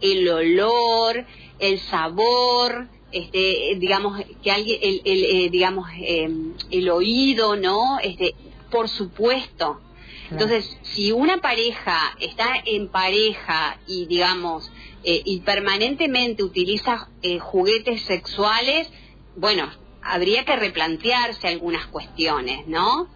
el, 0.00 0.28
olor, 0.28 1.26
el 1.58 1.80
sabor, 1.80 2.86
este, 3.10 3.74
digamos 3.78 4.22
que 4.44 4.52
alguien, 4.52 4.78
el, 4.80 5.00
eh, 5.04 5.48
digamos, 5.50 5.88
em, 5.96 6.54
el 6.70 6.88
oído, 6.88 7.56
¿no? 7.56 7.98
Este, 7.98 8.36
por 8.70 8.88
supuesto, 8.88 9.80
entonces, 10.30 10.78
si 10.82 11.10
una 11.10 11.38
pareja 11.38 12.16
está 12.20 12.62
en 12.64 12.88
pareja 12.88 13.78
y, 13.88 14.06
digamos, 14.06 14.70
eh, 15.02 15.20
y 15.24 15.40
permanentemente 15.40 16.44
utiliza 16.44 17.08
eh, 17.22 17.40
juguetes 17.40 18.02
sexuales, 18.02 18.88
bueno, 19.36 19.68
habría 20.04 20.44
que 20.44 20.56
replantearse 20.56 21.48
algunas 21.48 21.86
cuestiones, 21.86 22.66
¿no? 22.66 23.08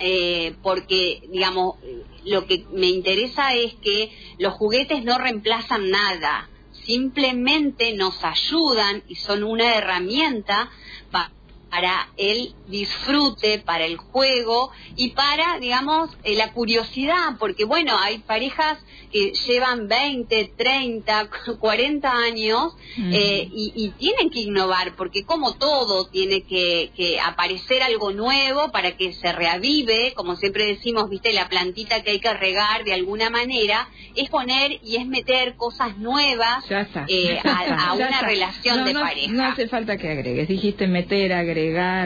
Eh, 0.00 0.54
porque, 0.62 1.22
digamos, 1.30 1.76
lo 2.24 2.46
que 2.46 2.64
me 2.72 2.86
interesa 2.86 3.54
es 3.54 3.74
que 3.74 4.12
los 4.38 4.54
juguetes 4.54 5.04
no 5.04 5.18
reemplazan 5.18 5.90
nada, 5.90 6.48
simplemente 6.84 7.94
nos 7.94 8.22
ayudan 8.24 9.02
y 9.08 9.16
son 9.16 9.42
una 9.42 9.76
herramienta 9.76 10.70
para 11.10 11.32
para 11.70 12.08
el 12.16 12.54
disfrute, 12.68 13.58
para 13.58 13.84
el 13.84 13.96
juego 13.96 14.70
y 14.96 15.10
para, 15.10 15.58
digamos, 15.58 16.10
eh, 16.24 16.36
la 16.36 16.52
curiosidad, 16.52 17.36
porque 17.38 17.64
bueno, 17.64 17.98
hay 17.98 18.18
parejas 18.18 18.78
que 19.12 19.32
llevan 19.46 19.88
20, 19.88 20.52
30, 20.56 21.30
40 21.58 22.12
años 22.12 22.74
eh, 22.98 23.48
y, 23.50 23.88
tienen 23.98 24.30
que 24.30 24.40
innovar, 24.40 24.94
porque 24.96 25.24
como 25.24 25.54
todo 25.54 26.08
tiene 26.08 26.42
que, 26.42 27.18
aparecer 27.24 27.82
algo 27.82 28.12
nuevo 28.12 28.70
para 28.70 28.96
que 28.96 29.12
se 29.12 29.32
reavive, 29.32 30.12
como 30.14 30.36
siempre 30.36 30.66
decimos, 30.66 31.08
viste, 31.08 31.32
la 31.32 31.48
plantita 31.48 32.02
que 32.02 32.10
hay 32.10 32.20
que 32.20 32.34
regar 32.34 32.84
de 32.84 32.92
alguna 32.92 33.30
manera, 33.30 33.88
es 34.14 34.28
poner 34.28 34.78
y 34.82 34.96
es 34.96 35.06
meter 35.06 35.56
cosas 35.56 35.96
nuevas 35.98 36.64
eh, 37.08 37.40
a, 37.44 37.94
una 37.94 38.20
relación 38.20 38.84
de 38.84 38.92
pareja. 38.92 39.32
No 39.32 39.44
hace 39.44 39.68
falta 39.68 39.96
que 39.96 40.10
agregues, 40.10 40.48
dijiste 40.48 40.86
meter, 40.86 41.32
agregar. 41.32 41.57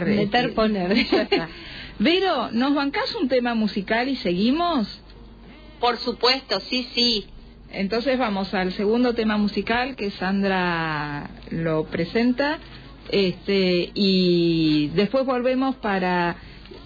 Meter, 0.06 0.46
este, 0.46 0.48
poner. 0.48 0.96
Vero, 1.98 2.50
¿nos 2.52 2.74
bancás 2.74 3.14
un 3.20 3.28
tema 3.28 3.54
musical 3.54 4.08
y 4.08 4.16
seguimos? 4.16 5.00
Por 5.80 5.98
supuesto, 5.98 6.60
sí, 6.60 6.88
sí. 6.94 7.26
Entonces 7.70 8.18
vamos 8.18 8.52
al 8.54 8.72
segundo 8.72 9.14
tema 9.14 9.36
musical 9.38 9.96
que 9.96 10.10
Sandra 10.10 11.30
lo 11.50 11.84
presenta 11.84 12.58
este, 13.08 13.90
y 13.94 14.88
después 14.94 15.24
volvemos 15.24 15.76
para 15.76 16.36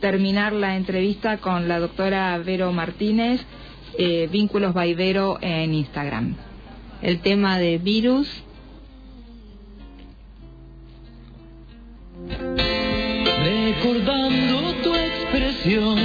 terminar 0.01 0.53
la 0.53 0.77
entrevista 0.77 1.39
con 1.39 1.69
la 1.69 1.79
doctora 1.79 2.39
Vero 2.39 2.73
Martínez, 2.73 3.45
eh, 3.99 4.29
Vínculos 4.31 4.75
Vaivero 4.75 5.39
en 5.41 5.75
Instagram. 5.75 6.37
El 7.03 7.21
tema 7.21 7.59
de 7.59 7.79
virus. 7.79 8.29
Recordando 13.77 14.72
tu 14.83 14.95
expresión. 14.95 15.99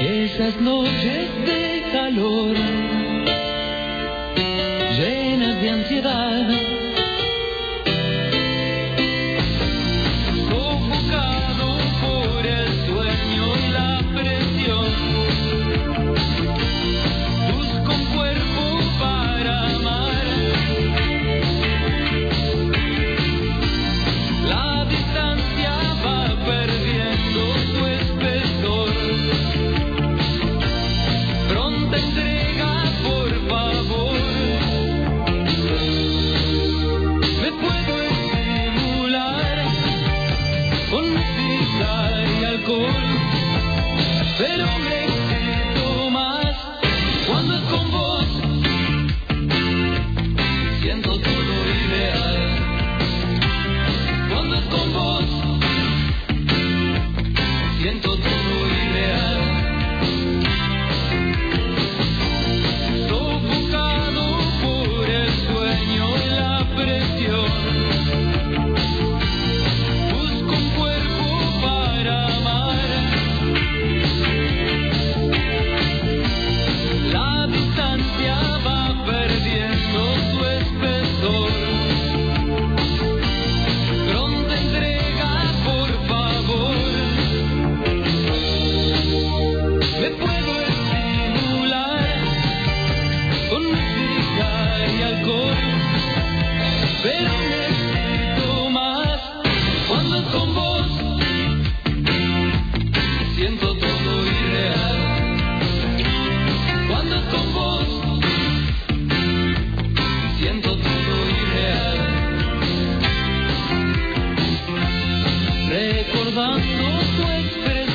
Esas 0.00 0.60
noches 0.60 1.28
de 1.46 1.84
calor, 1.92 2.57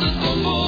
Cuando 0.00 0.59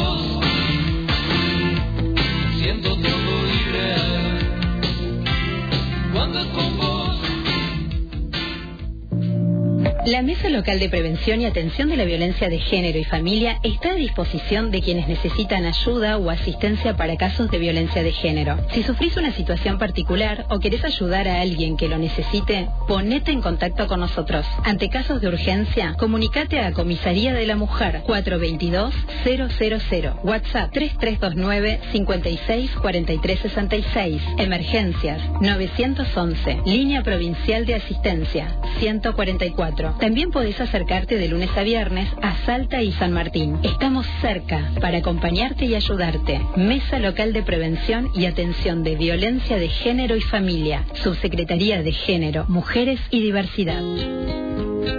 La 10.12 10.20
Mesa 10.20 10.50
Local 10.50 10.78
de 10.78 10.90
Prevención 10.90 11.40
y 11.40 11.46
Atención 11.46 11.88
de 11.88 11.96
la 11.96 12.04
Violencia 12.04 12.50
de 12.50 12.58
Género 12.58 12.98
y 12.98 13.04
Familia 13.04 13.58
está 13.62 13.92
a 13.92 13.94
disposición 13.94 14.70
de 14.70 14.82
quienes 14.82 15.08
necesitan 15.08 15.64
ayuda 15.64 16.18
o 16.18 16.28
asistencia 16.28 16.98
para 16.98 17.16
casos 17.16 17.50
de 17.50 17.56
violencia 17.56 18.02
de 18.02 18.12
género. 18.12 18.58
Si 18.72 18.82
sufrís 18.82 19.16
una 19.16 19.32
situación 19.32 19.78
particular 19.78 20.44
o 20.50 20.58
querés 20.58 20.84
ayudar 20.84 21.28
a 21.28 21.40
alguien 21.40 21.78
que 21.78 21.88
lo 21.88 21.96
necesite, 21.96 22.68
ponete 22.86 23.32
en 23.32 23.40
contacto 23.40 23.88
con 23.88 24.00
nosotros. 24.00 24.44
Ante 24.64 24.90
casos 24.90 25.22
de 25.22 25.28
urgencia, 25.28 25.94
comunicate 25.98 26.60
a 26.60 26.72
Comisaría 26.72 27.32
de 27.32 27.46
la 27.46 27.56
Mujer 27.56 28.02
422-000, 28.06 30.24
WhatsApp 30.24 30.72
3329 30.72 31.80
564366, 31.90 34.20
Emergencias 34.36 35.22
911, 35.40 36.60
Línea 36.66 37.02
Provincial 37.02 37.64
de 37.64 37.76
Asistencia 37.76 38.58
144. 38.78 40.01
También 40.02 40.32
podés 40.32 40.60
acercarte 40.60 41.16
de 41.16 41.28
lunes 41.28 41.56
a 41.56 41.62
viernes 41.62 42.08
a 42.22 42.34
Salta 42.44 42.82
y 42.82 42.90
San 42.90 43.12
Martín. 43.12 43.60
Estamos 43.62 44.04
cerca 44.20 44.72
para 44.80 44.98
acompañarte 44.98 45.64
y 45.66 45.76
ayudarte. 45.76 46.40
Mesa 46.56 46.98
Local 46.98 47.32
de 47.32 47.44
Prevención 47.44 48.10
y 48.12 48.26
Atención 48.26 48.82
de 48.82 48.96
Violencia 48.96 49.58
de 49.58 49.68
Género 49.68 50.16
y 50.16 50.20
Familia. 50.20 50.84
Subsecretaría 50.94 51.84
de 51.84 51.92
Género, 51.92 52.46
Mujeres 52.48 52.98
y 53.10 53.22
Diversidad. 53.22 53.80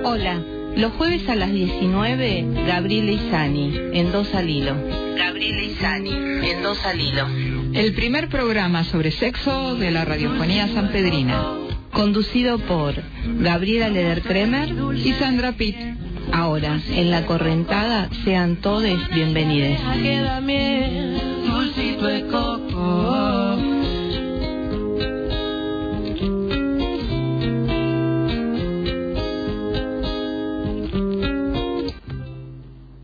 Hola, 0.06 0.42
los 0.78 0.94
jueves 0.94 1.28
a 1.28 1.36
las 1.36 1.52
19, 1.52 2.46
Gabriela 2.66 3.12
Isani, 3.12 3.76
en 3.92 4.10
Dos 4.10 4.34
al 4.34 4.50
Hilo. 4.50 4.74
Gabriela 5.18 5.64
Isani, 5.64 6.12
en 6.50 6.64
Dos 6.64 6.80
al 6.86 7.02
Hilo. 7.02 7.28
El 7.74 7.94
primer 7.94 8.30
programa 8.30 8.86
sobre 8.86 9.12
sexo 9.12 9.76
de 9.76 9.92
la 9.92 10.06
radiofonía 10.06 10.70
sanpedrina. 10.70 11.73
Conducido 11.94 12.58
por 12.60 12.96
Gabriela 13.40 13.90
Lederkremer 13.90 14.74
y 14.96 15.14
Sandra 15.14 15.54
Pitt. 15.54 15.76
Ahora, 16.32 16.80
en 16.90 17.12
la 17.12 17.26
correntada, 17.26 18.10
sean 18.24 18.58
todos 18.58 19.10
bienvenidos. 19.14 19.78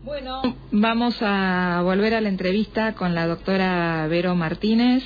Bueno, 0.02 0.56
vamos 0.72 1.16
a 1.20 1.80
volver 1.84 2.14
a 2.14 2.20
la 2.20 2.28
entrevista 2.28 2.94
con 2.94 3.14
la 3.14 3.26
doctora 3.26 4.06
Vero 4.08 4.34
Martínez, 4.34 5.04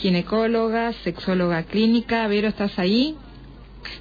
ginecóloga, 0.00 0.92
sexóloga 1.04 1.64
clínica. 1.64 2.26
Vero, 2.26 2.48
¿estás 2.48 2.78
ahí? 2.78 3.16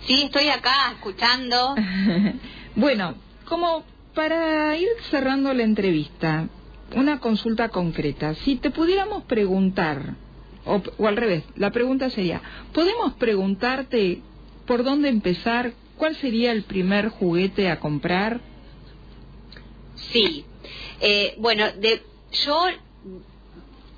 Sí, 0.06 0.24
estoy 0.24 0.50
acá 0.50 0.92
escuchando. 0.94 1.76
bueno, 2.76 3.16
como 3.46 3.84
para 4.14 4.76
ir 4.78 4.89
cerrando 5.10 5.54
la 5.54 5.64
entrevista, 5.64 6.48
una 6.96 7.20
consulta 7.20 7.70
concreta. 7.70 8.36
Si 8.36 8.56
te 8.58 8.72
pudiéramos 8.72 9.24
preguntar, 9.24 10.16
o, 10.66 10.82
o 10.98 11.08
al 11.08 11.18
revés, 11.18 11.44
la 11.56 11.72
pregunta 11.72 12.10
sería, 12.10 12.42
¿podemos 12.74 13.14
preguntarte 13.14 14.22
por 14.66 14.84
dónde 14.84 15.10
empezar? 15.10 15.74
¿Cuál 15.98 16.16
sería 16.16 16.52
el 16.52 16.64
primer 16.64 17.10
juguete 17.10 17.70
a 17.70 17.80
comprar? 17.80 18.42
Sí. 20.12 20.46
Eh, 21.00 21.36
bueno, 21.38 21.66
de, 21.74 22.02
yo 22.46 22.66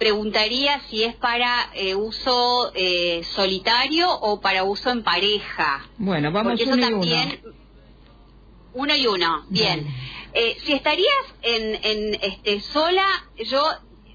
preguntaría 0.04 0.82
si 0.90 1.02
es 1.06 1.16
para 1.16 1.70
eh, 1.76 1.96
uso 1.96 2.72
eh, 2.76 3.24
solitario 3.24 4.12
o 4.12 4.42
para 4.42 4.66
uso 4.66 4.90
en 4.90 5.02
pareja. 5.02 5.90
Bueno, 5.98 6.30
vamos 6.34 6.60
Porque 6.60 6.66
uno 6.66 6.74
eso 6.76 6.88
y 6.88 6.92
también, 6.92 7.42
uno 8.74 8.96
y 8.96 9.08
uno, 9.08 9.46
bien. 9.48 9.88
Eh, 10.34 10.58
si 10.66 10.74
estarías 10.74 11.24
en, 11.42 11.80
en 11.86 12.14
este, 12.22 12.60
sola, 12.60 13.06
yo 13.46 13.64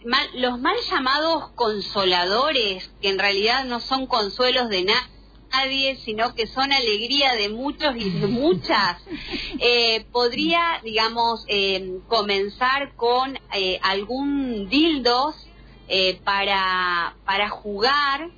mal- 0.05 0.28
los 0.34 0.59
mal 0.61 0.76
llamados 0.91 1.53
consoladores, 1.55 2.91
que 3.01 3.09
en 3.09 3.18
realidad 3.18 3.64
no 3.64 3.80
son 3.80 4.07
consuelos 4.07 4.68
de 4.68 4.82
na- 4.84 5.11
nadie, 5.51 5.97
sino 5.97 6.34
que 6.34 6.47
son 6.47 6.70
alegría 6.70 7.32
de 7.32 7.49
muchos 7.49 7.97
y 7.97 8.11
de 8.11 8.26
muchas, 8.26 9.01
eh, 9.61 10.05
podría, 10.12 10.61
digamos, 10.84 11.45
eh, 11.49 12.01
comenzar 12.09 12.95
con 12.97 13.39
eh, 13.55 13.78
algún 13.82 14.68
dildos 14.68 15.47
eh, 15.89 16.20
para, 16.22 17.16
para 17.24 17.49
jugar, 17.49 18.30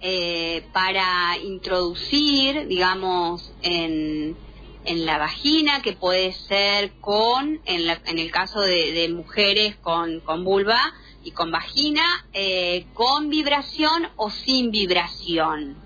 eh, 0.00 0.66
para 0.72 1.38
introducir, 1.38 2.66
digamos, 2.66 3.52
en, 3.62 4.36
en 4.84 5.06
la 5.06 5.18
vagina, 5.18 5.82
que 5.82 5.92
puede 5.92 6.32
ser 6.32 6.92
con, 7.00 7.60
en, 7.64 8.18
el 8.18 8.30
caso 8.30 8.60
de, 8.60 8.92
de 8.92 9.08
mujeres 9.08 9.76
con, 9.76 10.20
con 10.20 10.44
vulva 10.44 10.94
y 11.22 11.30
con 11.32 11.50
vagina, 11.50 12.26
eh, 12.32 12.86
con 12.94 13.30
vibración 13.30 14.08
o 14.16 14.30
sin 14.30 14.70
vibración. 14.70 15.76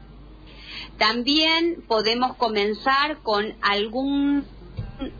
También 0.98 1.82
podemos 1.88 2.36
comenzar 2.36 3.22
con 3.22 3.54
algún 3.62 4.44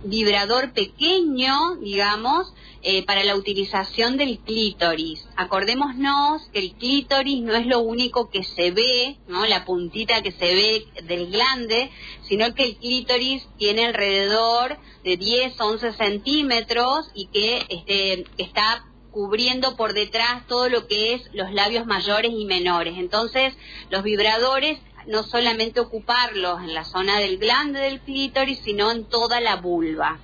vibrador 0.05 0.73
pequeño, 0.73 1.77
digamos, 1.77 2.53
eh, 2.83 3.05
para 3.05 3.25
la 3.25 3.37
utilización 3.37 4.17
del 4.17 4.39
clítoris. 4.39 5.27
Acordémonos 5.37 6.49
que 6.53 6.61
el 6.61 6.73
clítoris 6.73 7.43
no 7.43 7.55
es 7.55 7.67
lo 7.67 7.81
único 7.81 8.31
que 8.31 8.43
se 8.43 8.71
ve, 8.71 9.19
¿no? 9.29 9.45
La 9.47 9.65
puntita 9.65 10.23
que 10.23 10.33
se 10.33 10.55
ve 10.55 10.87
del 11.05 11.31
glande, 11.31 11.91
sino 12.23 12.55
que 12.55 12.65
el 12.65 12.77
clítoris 12.77 13.47
tiene 13.59 13.87
alrededor 13.87 14.79
de 15.05 15.17
10, 15.17 15.61
11 15.61 15.93
centímetros 15.93 17.11
y 17.15 17.27
que 17.27 17.67
este, 17.69 18.25
está 18.39 18.87
cubriendo 19.11 19.77
por 19.77 19.93
detrás 19.93 20.47
todo 20.47 20.69
lo 20.69 20.87
que 20.87 21.15
es 21.15 21.23
los 21.33 21.53
labios 21.53 21.87
mayores 21.87 22.33
y 22.33 22.45
menores. 22.45 22.97
Entonces, 22.97 23.55
los 23.91 24.03
vibradores 24.03 24.79
no 25.07 25.23
solamente 25.23 25.81
ocuparlos 25.81 26.61
en 26.63 26.75
la 26.75 26.85
zona 26.85 27.19
del 27.19 27.39
glande 27.39 27.81
del 27.81 28.01
clítoris, 28.01 28.61
sino 28.61 28.91
en 28.91 29.05
toda 29.05 29.41
la 29.41 29.57
vulva. 29.57 30.19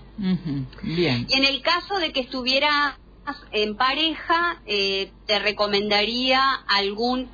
Bien. 0.83 1.27
Y 1.29 1.35
en 1.35 1.45
el 1.45 1.61
caso 1.62 1.99
de 1.99 2.12
que 2.12 2.20
estuvieras 2.20 2.95
en 3.53 3.77
pareja, 3.77 4.61
eh, 4.66 5.11
te 5.27 5.39
recomendaría 5.39 6.55
algún 6.68 7.29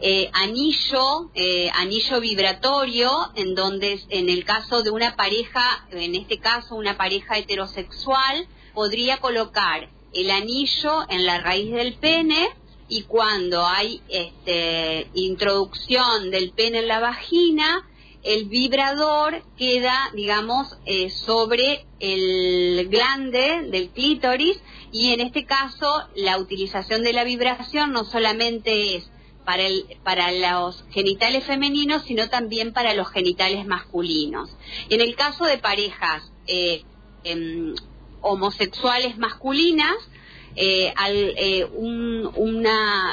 eh, 0.00 0.30
anillo, 0.32 1.30
eh, 1.34 1.70
anillo 1.74 2.20
vibratorio, 2.20 3.10
en 3.34 3.54
donde 3.54 4.00
en 4.10 4.28
el 4.28 4.44
caso 4.44 4.82
de 4.82 4.90
una 4.90 5.16
pareja, 5.16 5.86
en 5.90 6.14
este 6.14 6.38
caso 6.38 6.76
una 6.76 6.96
pareja 6.96 7.38
heterosexual, 7.38 8.46
podría 8.74 9.18
colocar 9.18 9.88
el 10.12 10.30
anillo 10.30 11.04
en 11.08 11.26
la 11.26 11.40
raíz 11.40 11.72
del 11.72 11.94
pene 11.94 12.48
y 12.88 13.02
cuando 13.02 13.66
hay 13.66 14.02
este, 14.08 15.08
introducción 15.14 16.30
del 16.30 16.52
pene 16.52 16.80
en 16.80 16.88
la 16.88 17.00
vagina, 17.00 17.86
el 18.22 18.46
vibrador 18.46 19.42
queda, 19.56 20.10
digamos, 20.14 20.76
eh, 20.86 21.10
sobre 21.10 21.86
el 22.00 22.88
glande 22.88 23.68
del 23.70 23.90
clítoris 23.90 24.58
y 24.90 25.12
en 25.12 25.20
este 25.20 25.44
caso 25.44 26.08
la 26.16 26.38
utilización 26.38 27.02
de 27.02 27.12
la 27.12 27.24
vibración 27.24 27.92
no 27.92 28.04
solamente 28.04 28.96
es 28.96 29.10
para, 29.44 29.62
el, 29.62 29.84
para 30.02 30.30
los 30.32 30.84
genitales 30.90 31.44
femeninos, 31.44 32.02
sino 32.04 32.28
también 32.28 32.72
para 32.72 32.92
los 32.94 33.08
genitales 33.08 33.66
masculinos. 33.66 34.50
En 34.90 35.00
el 35.00 35.14
caso 35.16 35.44
de 35.44 35.58
parejas 35.58 36.30
eh, 36.46 36.82
em, 37.24 37.74
homosexuales 38.20 39.16
masculinas, 39.16 39.96
eh, 40.60 40.92
eh, 41.06 41.68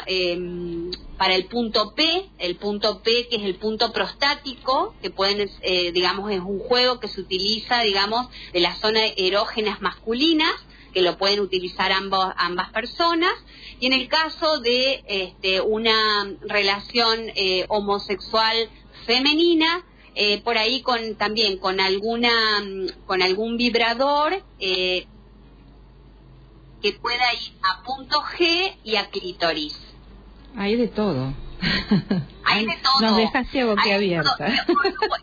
em, 0.08 0.92
para 1.16 1.36
el 1.36 1.46
punto 1.46 1.94
P, 1.94 2.26
el 2.40 2.56
punto 2.56 3.04
P 3.04 3.28
que 3.30 3.36
es 3.36 3.44
el 3.44 3.56
punto 3.56 3.94
prostático, 3.94 4.96
que 5.00 5.12
pueden, 5.12 5.48
eh, 5.62 5.92
digamos, 5.92 6.32
es 6.32 6.40
un 6.40 6.58
juego 6.58 7.00
que 7.00 7.08
se 7.08 7.22
utiliza, 7.22 7.82
digamos, 7.82 8.28
de 8.52 8.62
las 8.62 8.80
zonas 8.80 9.12
erógenas 9.16 9.80
masculinas, 9.80 10.54
que 10.92 11.04
lo 11.04 11.20
pueden 11.20 11.40
utilizar 11.40 11.92
ambos, 11.92 12.34
ambas 12.36 12.72
personas. 12.72 13.34
Y 13.80 13.86
en 13.86 13.94
el 13.94 14.08
caso 14.08 14.60
de 14.62 15.04
este, 15.08 15.62
una 15.62 16.28
relación 16.42 17.32
homosexual 17.68 18.70
femenina, 19.06 19.86
por 20.44 20.58
ahí 20.58 20.82
con 20.82 21.16
también 21.16 21.58
con 21.58 21.80
alguna 21.82 22.32
con 23.06 23.22
algún 23.22 23.58
vibrador 23.58 24.42
que 26.86 26.94
pueda 27.00 27.34
ir 27.34 27.52
a 27.64 27.82
punto 27.82 28.22
G 28.22 28.76
y 28.84 28.96
a 28.96 29.10
clítoris. 29.10 29.76
Hay 30.56 30.76
de 30.76 30.88
todo. 30.88 31.34
Hay 32.44 32.68
de 32.68 32.76
todo. 32.76 33.02
Nos 33.02 33.18
dejaste 33.18 33.64
boquiabierta. 33.64 34.46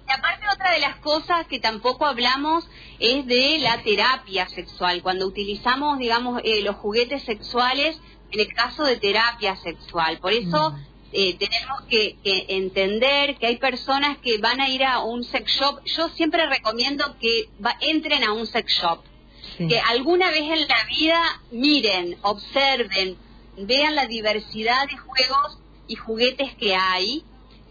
Aparte, 0.08 0.46
otra 0.52 0.72
de 0.72 0.80
las 0.80 0.96
cosas 0.96 1.46
que 1.46 1.60
tampoco 1.60 2.04
hablamos 2.04 2.68
es 2.98 3.24
de 3.26 3.60
la 3.60 3.80
terapia 3.80 4.48
sexual. 4.48 5.02
Cuando 5.02 5.24
utilizamos, 5.24 6.00
digamos, 6.00 6.40
eh, 6.42 6.62
los 6.62 6.74
juguetes 6.74 7.22
sexuales, 7.22 8.00
en 8.32 8.40
el 8.40 8.52
caso 8.52 8.82
de 8.82 8.96
terapia 8.96 9.54
sexual. 9.54 10.18
Por 10.18 10.32
eso. 10.32 10.72
Mm. 10.72 10.92
Eh, 11.14 11.36
tenemos 11.38 11.82
que, 11.90 12.16
entender 12.24 13.36
que 13.36 13.46
hay 13.46 13.58
personas 13.58 14.16
que 14.16 14.38
van 14.38 14.62
a 14.62 14.70
ir 14.70 14.82
a 14.82 15.00
un 15.00 15.22
sex 15.24 15.52
shop. 15.60 15.84
Yo 15.84 16.08
siempre 16.08 16.46
recomiendo 16.46 17.16
que 17.20 17.50
entren 17.82 18.24
a 18.24 18.32
un 18.32 18.46
sex 18.46 18.72
shop 18.80 19.04
que 19.56 19.78
alguna 19.78 20.30
vez 20.30 20.42
en 20.42 20.68
la 20.68 20.84
vida 20.88 21.42
miren, 21.50 22.16
observen, 22.22 23.16
vean 23.56 23.94
la 23.94 24.06
diversidad 24.06 24.88
de 24.88 24.96
juegos 24.96 25.58
y 25.86 25.96
juguetes 25.96 26.54
que 26.54 26.74
hay. 26.74 27.24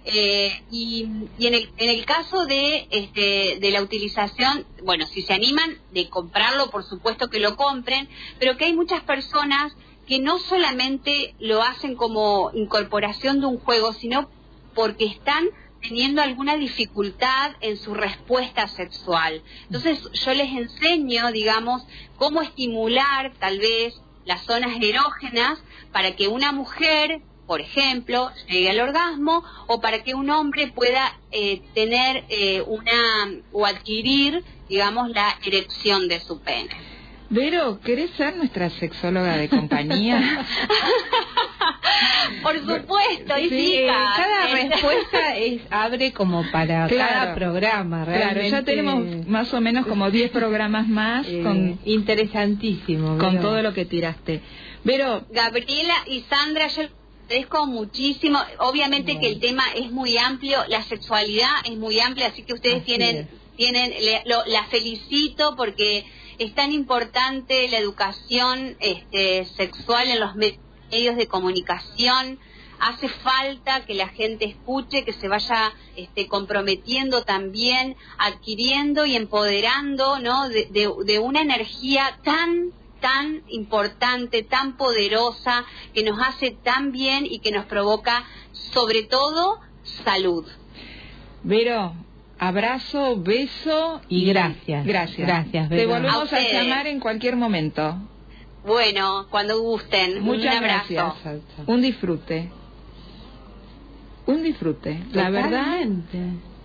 Eh, 0.03 0.63
y, 0.72 1.03
en, 1.03 1.53
el, 1.53 1.69
en 1.78 1.89
el 1.89 2.05
caso 2.05 2.45
de, 2.45 2.88
este, 2.89 3.59
de 3.59 3.72
la 3.72 3.84
utilización, 3.84 4.65
bueno, 4.84 5.05
si 5.05 5.22
se 5.22 5.34
animan 5.34 5.78
de 5.91 6.09
comprarlo, 6.09 6.72
por 6.72 6.84
supuesto 6.84 7.30
que 7.30 7.39
lo 7.39 7.55
compren, 7.55 8.09
pero 8.39 8.57
que 8.57 8.65
hay 8.65 8.74
muchas 8.74 9.03
personas 9.03 9.74
que 10.07 10.19
no 10.19 10.39
solamente 10.39 11.36
lo 11.39 11.61
hacen 11.61 11.95
como 11.95 12.51
incorporación 12.53 13.41
de 13.41 13.45
un 13.45 13.59
juego, 13.59 13.93
sino 13.93 14.28
porque 14.74 15.05
están 15.05 15.49
teniendo 15.82 16.21
alguna 16.21 16.55
dificultad 16.57 17.53
en 17.61 17.77
su 17.77 17.93
respuesta 17.93 18.67
sexual. 18.67 19.41
Entonces 19.63 19.99
yo 20.13 20.34
les 20.34 20.51
enseño, 20.51 21.32
digamos, 21.32 21.84
cómo 22.17 22.41
estimular 22.41 23.34
tal 23.39 23.59
vez 23.59 23.99
las 24.25 24.43
zonas 24.43 24.77
erógenas 24.79 25.59
para 25.91 26.15
que 26.15 26.27
una 26.27 26.51
mujer, 26.51 27.21
por 27.47 27.61
ejemplo, 27.61 28.32
llegue 28.47 28.69
al 28.69 28.79
orgasmo 28.79 29.43
o 29.67 29.82
para 29.82 30.03
que 30.03 30.13
un 30.13 30.29
hombre 30.29 30.71
pueda 30.71 31.19
eh, 31.32 31.61
tener 31.73 32.25
eh, 32.29 32.61
una 32.61 33.41
o 33.51 33.65
adquirir, 33.65 34.43
digamos, 34.69 35.09
la 35.09 35.38
erección 35.43 36.07
de 36.07 36.19
su 36.19 36.39
pene. 36.39 36.90
Vero, 37.32 37.79
¿querés 37.79 38.11
ser 38.17 38.36
nuestra 38.36 38.69
sexóloga 38.71 39.38
de 39.38 39.47
compañía? 39.47 40.45
Por 42.43 42.59
supuesto, 42.59 43.38
y 43.38 43.49
sí, 43.49 43.82
cada 43.88 44.47
respuesta 44.47 45.38
es 45.38 45.61
abre 45.69 46.11
como 46.11 46.43
para 46.51 46.89
cada 46.89 47.34
programa, 47.34 48.03
Claro, 48.03 48.41
ya 48.41 48.63
tenemos 48.63 49.27
más 49.27 49.53
o 49.53 49.61
menos 49.61 49.86
como 49.86 50.11
10 50.11 50.29
programas 50.34 50.89
más 50.89 51.25
eh, 51.25 51.41
con 51.41 51.79
interesantísimo 51.86 53.17
con 53.17 53.39
todo 53.39 53.61
lo 53.61 53.73
que 53.73 53.86
tiraste. 53.86 54.41
Vero, 54.84 55.25
Gabriela 55.29 55.95
y 56.07 56.25
Sandra, 56.29 56.67
yo 56.67 56.84
agradezco 57.27 57.65
muchísimo. 57.65 58.39
Obviamente 58.59 59.19
que 59.19 59.27
el 59.27 59.39
tema 59.39 59.63
es 59.73 59.89
muy 59.89 60.17
amplio, 60.17 60.65
la 60.67 60.84
sexualidad 60.84 61.51
es 61.63 61.77
muy 61.77 61.97
amplia, 62.01 62.27
así 62.27 62.43
que 62.43 62.55
ustedes 62.55 62.84
tienen 62.84 63.29
tienen 63.55 63.93
la 64.23 64.63
felicito 64.65 65.55
porque 65.55 66.03
es 66.38 66.53
tan 66.55 66.71
importante 66.71 67.67
la 67.69 67.77
educación 67.77 68.77
este, 68.79 69.45
sexual 69.45 70.09
en 70.09 70.19
los 70.19 70.36
medios 70.36 71.15
de 71.15 71.27
comunicación. 71.27 72.39
Hace 72.79 73.09
falta 73.09 73.86
que 73.86 73.93
la 73.93 74.07
gente 74.07 74.45
escuche, 74.45 75.03
que 75.03 75.13
se 75.13 75.27
vaya 75.27 75.73
este, 75.95 76.27
comprometiendo 76.27 77.23
también, 77.23 77.95
adquiriendo 78.17 79.05
y 79.05 79.15
empoderando 79.15 80.19
¿no? 80.19 80.49
de, 80.49 81.19
una 81.19 81.41
energía 81.41 82.19
tan 82.23 82.71
tan 82.99 83.41
importante, 83.47 84.43
tan 84.43 84.77
poderosa, 84.77 85.65
que 85.91 86.03
nos 86.03 86.19
hace 86.21 86.51
tan 86.51 86.91
bien 86.91 87.25
y 87.25 87.39
que 87.39 87.51
nos 87.51 87.65
provoca 87.65 88.25
sobre 88.51 89.01
todo 89.01 89.59
salud. 90.05 90.45
Vero, 91.43 91.95
abrazo, 92.41 93.21
beso 93.21 94.01
y 94.09 94.25
gracias. 94.25 94.83
Gracias. 94.85 95.27
Gracias. 95.27 95.69
Te 95.69 95.85
volvemos 95.85 96.33
a, 96.33 96.39
llamar 96.39 96.87
en 96.87 96.99
cualquier 96.99 97.35
momento. 97.35 97.97
Bueno, 98.65 99.27
cuando 99.29 99.61
gusten. 99.61 100.23
Muchas 100.23 100.59
gracias. 100.59 101.13
Un 101.67 101.81
disfrute. 101.81 102.49
Un 104.25 104.43
disfrute. 104.43 105.03
La 105.13 105.29
verdad, 105.29 105.85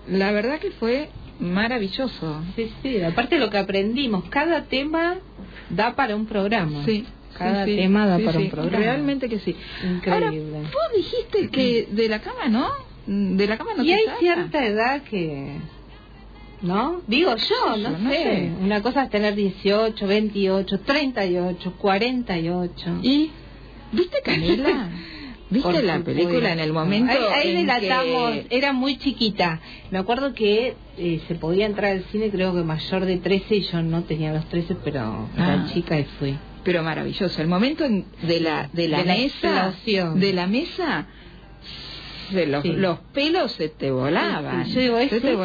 la 0.09 0.33
verdad 0.33 0.59
que 0.59 0.71
fue 0.71 1.11
maravilloso. 1.41 2.43
Sí, 2.57 2.73
sí. 2.83 3.03
Aparte 3.03 3.39
lo 3.39 3.51
que 3.51 3.59
aprendimos, 3.59 4.25
cada 4.31 4.65
tema 4.65 5.19
da 5.69 5.95
para 5.95 6.17
un 6.17 6.25
programa. 6.25 6.85
Sí. 6.87 7.05
Cada 7.37 7.67
tema 7.67 8.07
da 8.07 8.19
para 8.19 8.39
un 8.39 8.49
programa. 8.49 8.79
Realmente 8.79 9.29
que 9.29 9.41
sí. 9.41 9.55
Increíble. 9.85 10.57
Ahora, 10.57 10.71
vos 10.71 10.97
dijiste 10.97 11.51
que 11.51 11.87
de 11.91 12.09
la 12.09 12.21
cama, 12.21 12.49
¿no? 12.49 12.86
De 13.07 13.47
la 13.47 13.57
cama 13.57 13.73
no 13.77 13.85
y 13.85 13.93
hay 13.93 14.05
cierta 14.19 14.67
edad 14.67 15.03
que 15.03 15.61
¿no? 16.63 17.03
Digo 17.07 17.35
yo, 17.37 17.77
no, 17.77 18.11
sé. 18.11 18.53
Una 18.61 18.83
cosa 18.83 19.05
es 19.05 19.11
tener 19.11 19.35
18, 19.35 20.07
28, 20.07 20.81
38, 20.81 21.75
48. 21.79 22.99
¿Y 23.03 23.31
viste 23.93 24.19
Camila? 24.25 24.91
¿Viste 25.49 25.83
la 25.85 26.01
película 26.01 26.53
en 26.53 26.59
el 26.59 26.73
momento? 26.73 27.13
Ahí, 27.13 27.51
ahí 27.51 27.57
delatamos, 27.57 28.35
era 28.51 28.73
muy 28.73 28.99
chiquita. 28.99 29.61
Me 29.93 29.99
acuerdo 29.99 30.35
que 30.35 30.75
eh, 30.99 31.21
se 31.29 31.37
podía 31.37 31.67
entrar 31.67 31.93
al 31.93 32.05
cine, 32.11 32.31
creo 32.31 32.53
que 32.53 32.65
mayor 32.65 33.05
de 33.05 33.19
13, 33.19 33.57
y 33.57 33.63
yo 33.63 33.81
no 33.83 34.03
tenía 34.03 34.33
los 34.33 34.49
13, 34.49 34.77
pero 34.83 35.29
era 35.37 35.65
ah. 35.65 35.71
chica 35.73 36.01
y 36.01 36.05
fui. 36.19 36.37
Pero 36.65 36.83
maravilloso. 36.83 37.41
El 37.41 37.47
momento 37.47 37.85
de 37.85 38.41
la, 38.41 38.69
de 38.73 38.89
la 38.89 39.05
mesa, 39.05 39.73
de 40.17 40.33
la 40.33 40.49
mesa, 40.49 41.07
los, 42.33 42.65
los 42.65 42.99
pelos 43.13 43.53
se 43.53 43.69
te 43.69 43.91
volaban. 43.91 44.65
Yo 44.67 44.81
digo, 44.81 44.99
¿es 44.99 45.11
se 45.11 45.21
te 45.21 45.37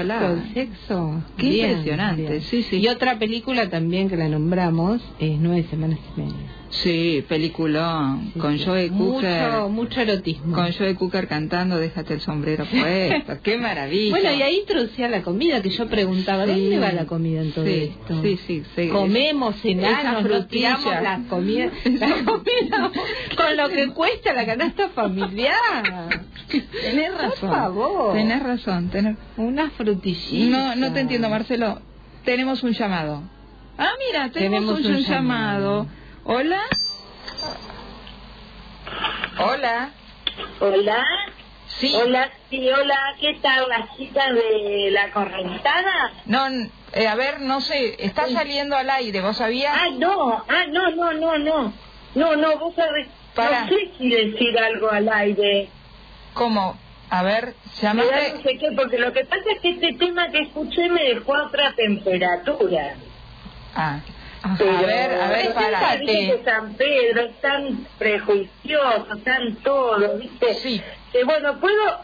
sexo? 0.54 1.24
Qué 1.38 1.48
impresionante. 1.48 2.42
Sí, 2.42 2.64
sí. 2.64 2.78
Y 2.78 2.88
otra 2.88 3.20
película 3.20 3.70
también 3.70 4.10
que 4.10 4.18
la 4.18 4.28
nombramos 4.28 5.02
es 5.20 5.40
Nueve 5.40 5.66
Semanas 5.70 6.00
y 6.16 6.22
Media. 6.22 6.61
Sí, 6.72 7.24
peliculón, 7.28 8.32
con 8.40 8.58
Joe 8.58 8.90
Cooker. 8.90 9.52
Mucho, 9.52 9.70
mucho 9.70 10.02
erotismo. 10.02 10.56
Con 10.56 10.72
Joe 10.72 10.96
Cooker 10.96 11.28
cantando 11.28 11.78
Déjate 11.78 12.14
el 12.14 12.22
sombrero 12.22 12.66
puesto. 12.66 13.40
¡Qué 13.44 13.58
maravilla! 13.58 14.12
Bueno, 14.12 14.34
y 14.34 14.42
ahí 14.42 14.60
introducía 14.60 15.10
la 15.10 15.22
comida, 15.22 15.62
que 15.62 15.70
yo 15.70 15.88
preguntaba, 15.88 16.46
¿dónde 16.46 16.80
va 16.80 16.92
la 16.94 17.06
comida 17.06 17.42
en 17.42 17.52
todo 17.52 17.66
esto? 17.66 18.22
Sí, 18.22 18.40
sí, 18.48 18.64
sí. 18.76 18.88
Comemos, 18.88 19.56
cenamos, 19.62 20.24
nos 20.24 20.48
tiramos 20.48 20.86
la 20.86 21.22
comida, 21.30 21.72
la 21.86 22.24
comida 22.24 22.92
con 23.36 23.58
lo 23.58 23.70
que 23.70 23.88
cuesta 23.90 24.34
la 24.34 24.46
canasta 24.46 24.90
familiar. 24.90 26.24
Tenés 26.82 27.14
razón. 27.14 27.50
Por 27.50 27.50
favor. 27.50 28.14
Tenés 28.14 28.44
razón. 28.44 28.90
Tenés... 28.90 29.18
Una 29.38 29.70
frutillita. 29.72 30.58
No, 30.58 30.76
no 30.76 30.94
te 30.94 31.02
entiendo, 31.02 31.30
Marcelo. 31.30 31.82
Tenemos 32.24 32.64
un 32.64 32.72
llamado. 32.72 33.24
Ah, 33.78 33.92
mira, 34.08 34.30
tenemos, 34.32 34.80
un, 34.80 34.98
llamado. 34.98 35.88
Hola. 36.24 36.62
Hola. 39.40 39.90
Hola. 40.60 41.04
Sí. 41.68 41.94
Hola, 41.96 42.30
sí, 42.50 42.70
hola, 42.70 43.00
¿qué 43.20 43.40
tal 43.42 43.68
la 43.70 43.88
chica 43.96 44.32
de 44.34 44.90
la 44.92 45.10
correntada? 45.12 46.12
No, 46.26 46.46
eh, 46.94 47.08
a 47.08 47.16
ver, 47.16 47.40
no 47.40 47.62
sé, 47.62 47.96
está 48.06 48.28
saliendo 48.30 48.76
al 48.76 48.90
aire, 48.90 49.22
¿vos 49.22 49.38
sabías? 49.38 49.74
Ah, 49.76 49.88
no, 49.98 50.44
ah, 50.48 50.66
no, 50.70 50.92
no, 50.92 51.14
no, 51.14 51.38
no. 51.38 51.74
No, 52.14 52.36
no, 52.36 52.58
vos 52.60 52.76
sabés, 52.76 53.08
Para. 53.34 53.62
no 53.62 53.70
sé 53.70 53.90
si 53.98 54.10
decir 54.10 54.60
algo 54.60 54.92
al 54.92 55.08
aire. 55.10 55.70
¿Cómo? 56.34 56.78
A 57.10 57.24
ver, 57.24 57.56
Mirá, 57.82 57.94
llamate... 57.94 58.34
no 58.36 58.42
sé 58.44 58.58
qué, 58.60 58.68
porque 58.76 58.98
lo 59.00 59.14
que 59.14 59.26
pasa 59.26 59.44
es 59.56 59.62
que 59.62 59.70
este 59.72 59.94
tema 59.94 60.30
que 60.30 60.42
escuché 60.42 60.90
me 60.90 61.04
dejó 61.04 61.36
a 61.36 61.48
otra 61.48 61.74
temperatura. 61.74 62.96
Ah, 63.76 64.02
Pero, 64.58 64.72
a 64.78 64.82
ver, 64.82 65.12
a 65.22 65.28
ver, 65.30 65.40
es 65.42 65.48
que 65.50 65.54
para. 65.54 65.96
viste 65.98 66.38
que 66.38 66.44
San 66.44 66.74
Pedro 66.74 67.22
es 67.22 67.42
tan 67.42 67.88
prejuicioso, 68.00 69.18
tan 69.24 69.56
todo, 69.58 70.18
¿viste? 70.18 70.54
Sí. 70.56 70.82
Que 71.12 71.24
bueno, 71.24 71.60
puedo, 71.60 72.00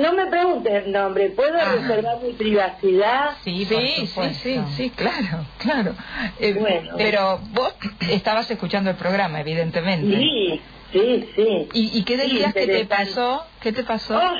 no 0.00 0.12
me 0.12 0.26
preguntes 0.26 0.84
el 0.84 0.92
nombre, 0.92 1.30
¿puedo 1.30 1.56
Ajá. 1.56 1.72
reservar 1.74 2.18
mi 2.22 2.32
privacidad? 2.34 3.30
Sí, 3.42 3.64
sí, 3.64 4.06
sí, 4.06 4.34
sí, 4.34 4.60
sí, 4.76 4.90
claro, 4.90 5.44
claro. 5.58 5.94
Eh, 6.38 6.54
Bueno. 6.54 6.94
Pero 6.96 7.40
vos 7.50 7.74
estabas 8.10 8.50
escuchando 8.50 8.90
el 8.90 8.96
programa, 8.96 9.40
evidentemente. 9.40 10.16
Sí, 10.16 10.60
sí, 10.92 11.30
sí. 11.34 11.68
¿Y, 11.72 11.98
y 11.98 12.04
qué 12.04 12.16
Sí, 12.16 12.28
decías 12.28 12.54
que 12.54 12.66
te 12.66 12.84
pasó? 12.84 13.44
¿Qué 13.60 13.72
te 13.72 13.82
pasó? 13.82 14.16
Oh, 14.16 14.34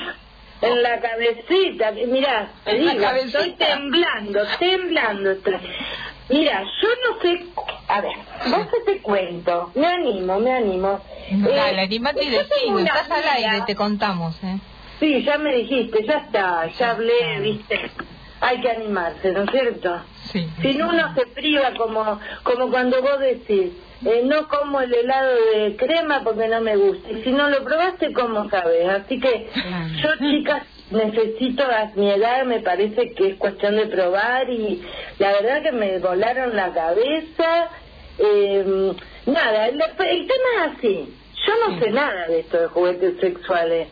en 0.61 0.83
la 0.83 0.99
cabecita, 0.99 1.91
mirá, 1.91 2.51
te 2.63 2.77
digo, 2.77 3.01
cabecita. 3.01 3.39
estoy 3.39 3.55
temblando, 3.55 4.39
temblando. 4.59 5.31
estoy. 5.31 5.53
Mira, 6.29 6.63
yo 6.63 6.87
no 7.05 7.21
sé, 7.21 7.45
a 7.87 8.01
ver, 8.01 8.15
vos 8.49 8.67
que 8.67 8.91
te 8.93 9.01
cuento, 9.01 9.71
me 9.75 9.87
animo, 9.87 10.39
me 10.39 10.51
animo. 10.51 11.01
Eh, 11.29 11.37
Dale, 11.55 11.81
animate 11.81 12.23
y 12.25 12.69
una 12.69 12.83
estás 12.85 13.11
al 13.11 13.29
aire, 13.29 13.63
te 13.65 13.75
contamos, 13.75 14.43
¿eh? 14.43 14.59
Sí, 14.99 15.23
ya 15.23 15.37
me 15.37 15.53
dijiste, 15.55 16.05
ya 16.05 16.15
está, 16.25 16.67
ya 16.67 16.91
hablé, 16.91 17.39
viste. 17.39 17.91
Hay 18.39 18.61
que 18.61 18.69
animarse, 18.69 19.31
¿no 19.31 19.43
es 19.43 19.51
cierto? 19.51 20.01
Sí. 20.31 20.47
Si 20.61 20.73
no, 20.75 20.89
uno 20.89 21.13
se 21.15 21.25
priva 21.27 21.73
como, 21.75 22.19
como 22.43 22.69
cuando 22.69 23.01
vos 23.01 23.19
decís, 23.19 23.71
eh, 24.05 24.21
no 24.25 24.47
como 24.47 24.79
el 24.81 24.93
helado 24.93 25.35
de 25.53 25.75
crema 25.75 26.21
porque 26.23 26.47
no 26.47 26.61
me 26.61 26.75
gusta. 26.75 27.11
Y 27.11 27.23
si 27.23 27.31
no 27.31 27.49
lo 27.49 27.63
probaste, 27.63 28.13
¿cómo 28.13 28.49
sabes? 28.49 28.87
Así 28.87 29.19
que 29.19 29.49
yo, 30.01 30.09
chicas, 30.19 30.63
necesito 30.91 31.63
a 31.63 31.91
mi 31.95 32.11
edad, 32.11 32.45
me 32.45 32.59
parece 32.59 33.13
que 33.13 33.29
es 33.29 33.35
cuestión 33.37 33.75
de 33.75 33.87
probar 33.87 34.49
y 34.49 34.83
la 35.17 35.31
verdad 35.31 35.63
que 35.63 35.71
me 35.71 35.97
volaron 35.99 36.55
la 36.55 36.73
cabeza. 36.73 37.69
Eh, 38.19 38.93
nada, 39.25 39.67
el, 39.67 39.81
el 39.81 40.27
tema 40.27 40.65
es 40.65 40.77
así. 40.77 41.13
Yo 41.47 41.53
no 41.67 41.79
sé 41.79 41.91
nada 41.91 42.27
de 42.27 42.41
esto 42.41 42.59
de 42.59 42.67
juguetes 42.67 43.19
sexuales. 43.19 43.87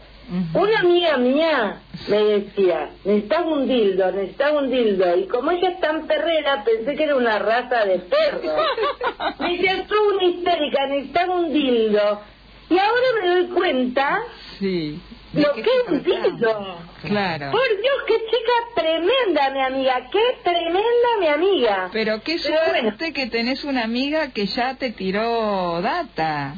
Una 0.54 0.80
amiga 0.80 1.18
mía 1.18 1.82
me 2.08 2.18
decía, 2.18 2.90
necesitaba 3.04 3.46
un 3.52 3.68
dildo, 3.68 4.12
necesitaba 4.12 4.60
un 4.60 4.72
dildo. 4.72 5.18
Y 5.18 5.28
como 5.28 5.52
ella 5.52 5.70
es 5.70 5.80
tan 5.80 6.08
perrera, 6.08 6.64
pensé 6.64 6.96
que 6.96 7.04
era 7.04 7.16
una 7.16 7.38
raza 7.40 7.86
de 7.86 8.00
perro. 8.00 8.56
me 9.40 9.52
decía, 9.58 9.86
soy 9.88 10.16
una 10.16 10.24
histérica, 10.24 10.88
necesitaba 10.88 11.36
un 11.36 11.54
dildo. 11.54 12.22
Y 12.70 12.78
ahora 12.80 13.08
me 13.22 13.30
doy 13.30 13.46
cuenta 13.50 14.20
Sí. 14.60 15.00
lo 15.34 15.54
que 15.54 15.62
es 15.62 15.88
un 15.90 16.04
dildo. 16.04 16.78
Claro. 17.04 17.52
Por 17.52 17.68
Dios, 17.82 17.96
qué 18.08 18.16
chica 18.16 18.82
tremenda, 18.82 19.50
mi 19.52 19.62
amiga, 19.62 20.08
qué 20.12 20.38
tremenda 20.44 21.10
mi 21.20 21.28
amiga. 21.28 21.90
Pero 21.94 22.22
qué 22.24 22.38
Pero 22.42 22.56
bueno. 22.68 22.82
suerte 22.90 23.14
que 23.14 23.28
tenés 23.28 23.64
una 23.64 23.84
amiga 23.84 24.32
que 24.32 24.48
ya 24.48 24.74
te 24.76 24.90
tiró 24.92 25.82
data. 25.84 26.56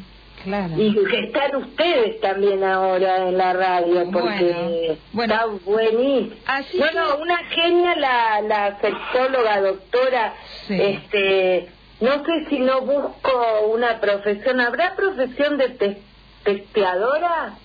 Claro. 0.48 0.74
Y 0.78 0.96
que 1.06 1.20
están 1.26 1.56
ustedes 1.58 2.22
también 2.22 2.64
ahora 2.64 3.28
en 3.28 3.38
la 3.38 3.52
radio, 3.54 4.10
porque 4.12 4.54
Bueno, 4.54 4.98
bueno. 5.12 5.34
está 5.34 5.46
buenísimo. 5.66 6.36
Así 6.46 6.78
no, 6.80 6.88
que- 6.88 6.96
no, 6.96 7.18
una 7.18 7.38
genia 7.50 7.96
la, 7.98 8.42
la 8.42 8.80
sexóloga, 8.80 9.60
doctora. 9.62 10.34
Sí. 10.68 10.82
Este, 10.82 11.68
no 12.00 12.24
sé 12.24 12.46
si 12.50 12.60
no 12.60 12.80
busco 12.82 13.68
una 13.74 14.00
profesión. 14.00 14.62
¿Habrá 14.62 14.96
profesión 14.96 15.58
de 15.58 15.70
te- 15.70 16.02
testeadora? 16.44 17.56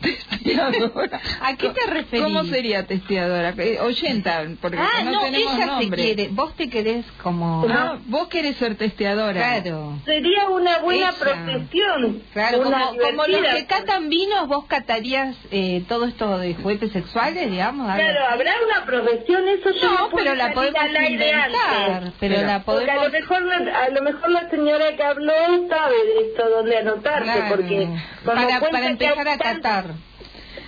Testeadora. 0.00 1.20
¿A 1.40 1.56
qué 1.56 1.70
te 1.70 1.86
referís? 1.86 2.24
¿Cómo 2.24 2.44
sería 2.44 2.86
testeadora? 2.86 3.54
Eh, 3.56 3.78
Oyenta, 3.80 4.44
porque 4.60 4.78
Ah, 4.78 5.02
no, 5.04 5.12
no, 5.12 5.20
tenemos 5.22 5.54
ella 5.54 5.66
nombre. 5.66 5.88
te 5.88 5.96
quiere, 6.14 6.28
vos 6.32 6.54
te 6.56 6.68
querés 6.68 7.06
como... 7.22 7.64
Ah, 7.68 7.98
vos 8.06 8.28
querés 8.28 8.56
ser 8.56 8.76
testeadora. 8.76 9.32
Claro. 9.62 9.98
Sería 10.04 10.48
una 10.50 10.78
buena 10.80 11.08
Ella. 11.10 11.18
profesión. 11.18 12.22
Claro, 12.32 12.60
una 12.60 12.86
como, 12.88 12.98
como 13.00 13.26
los 13.26 13.40
que 13.54 13.66
catan 13.66 14.08
vinos, 14.08 14.46
vos 14.48 14.66
catarías 14.66 15.36
eh, 15.50 15.84
todo 15.88 16.06
esto 16.06 16.38
de 16.38 16.54
juguetes 16.54 16.92
sexuales, 16.92 17.50
digamos. 17.50 17.94
Claro, 17.94 18.20
habrá 18.30 18.52
una 18.66 18.84
profesión, 18.84 19.48
eso 19.48 19.70
yo 19.72 19.90
No, 19.90 20.10
pero 20.14 20.34
la 20.34 20.52
podemos 20.52 20.82
inventar, 21.08 22.12
pero 22.20 22.42
la 22.42 22.62
Porque 22.64 22.90
a 22.90 22.94
podemos... 22.96 23.04
lo 23.04 23.10
mejor 23.10 23.42
la, 23.42 23.56
a 23.84 23.88
lo 23.90 24.02
mejor 24.02 24.30
la 24.30 24.50
señora 24.50 24.96
que 24.96 25.02
habló 25.02 25.32
sabe 25.68 25.94
de 26.04 26.28
esto 26.28 26.48
dónde 26.50 26.76
anotarse 26.78 27.24
Claro. 27.32 27.56
porque 27.56 27.88
para, 28.24 28.42
cuenta 28.46 28.70
para 28.70 28.80
que 28.80 28.86
empezar 28.92 29.28
a 29.28 29.38
tan- 29.38 29.54
catar. 29.56 29.93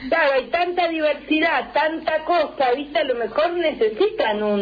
Claro, 0.08 0.32
hay 0.34 0.46
tanta 0.48 0.88
diversidad 0.88 1.72
tanta 1.72 2.24
cosa 2.24 2.72
viste 2.76 2.98
a 2.98 3.04
lo 3.04 3.14
mejor 3.16 3.52
necesitan 3.52 4.42
un, 4.42 4.60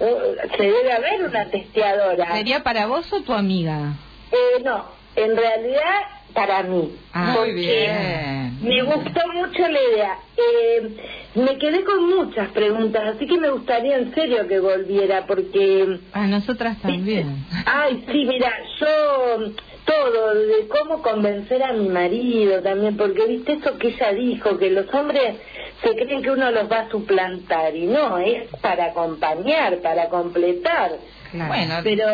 un- 0.00 0.50
se 0.56 0.62
debe 0.62 0.92
haber 0.92 1.24
una 1.24 1.44
testeadora 1.50 2.32
¿Sería 2.36 2.62
para 2.62 2.86
vos 2.86 3.12
o 3.12 3.22
tu 3.22 3.32
amiga? 3.32 3.94
eh, 4.32 4.62
no 4.64 4.84
en 5.16 5.36
realidad 5.36 6.00
para 6.34 6.62
mí 6.62 6.92
Ah, 7.12 7.34
Muy 7.38 7.52
bien. 7.54 8.58
me 8.62 8.82
gustó 8.82 9.20
mucho 9.34 9.66
la 9.66 9.80
idea. 9.92 10.18
Eh, 10.36 10.96
me 11.34 11.58
quedé 11.58 11.82
con 11.82 12.04
muchas 12.16 12.48
preguntas, 12.50 13.02
así 13.16 13.26
que 13.26 13.38
me 13.38 13.50
gustaría 13.50 13.96
en 13.96 14.14
serio 14.14 14.46
que 14.46 14.60
volviera, 14.60 15.26
porque... 15.26 15.98
A 16.12 16.26
nosotras 16.28 16.76
también. 16.80 17.44
Ay, 17.66 18.04
sí, 18.12 18.24
mira, 18.26 18.52
yo 18.78 19.52
todo, 19.88 20.34
de 20.34 20.68
cómo 20.68 21.00
convencer 21.02 21.62
a 21.62 21.72
mi 21.72 21.88
marido 21.88 22.62
también, 22.62 22.96
porque 22.96 23.26
viste 23.26 23.54
eso 23.54 23.78
que 23.78 23.88
ella 23.88 24.12
dijo, 24.12 24.58
que 24.58 24.70
los 24.70 24.92
hombres 24.94 25.36
se 25.82 25.94
creen 25.96 26.22
que 26.22 26.30
uno 26.30 26.50
los 26.50 26.70
va 26.70 26.80
a 26.80 26.90
suplantar, 26.90 27.74
y 27.74 27.86
no, 27.86 28.18
es 28.18 28.48
para 28.60 28.86
acompañar, 28.86 29.78
para 29.80 30.08
completar. 30.10 30.92
Claro. 31.32 31.48
Bueno, 31.48 31.74
Pero 31.84 32.06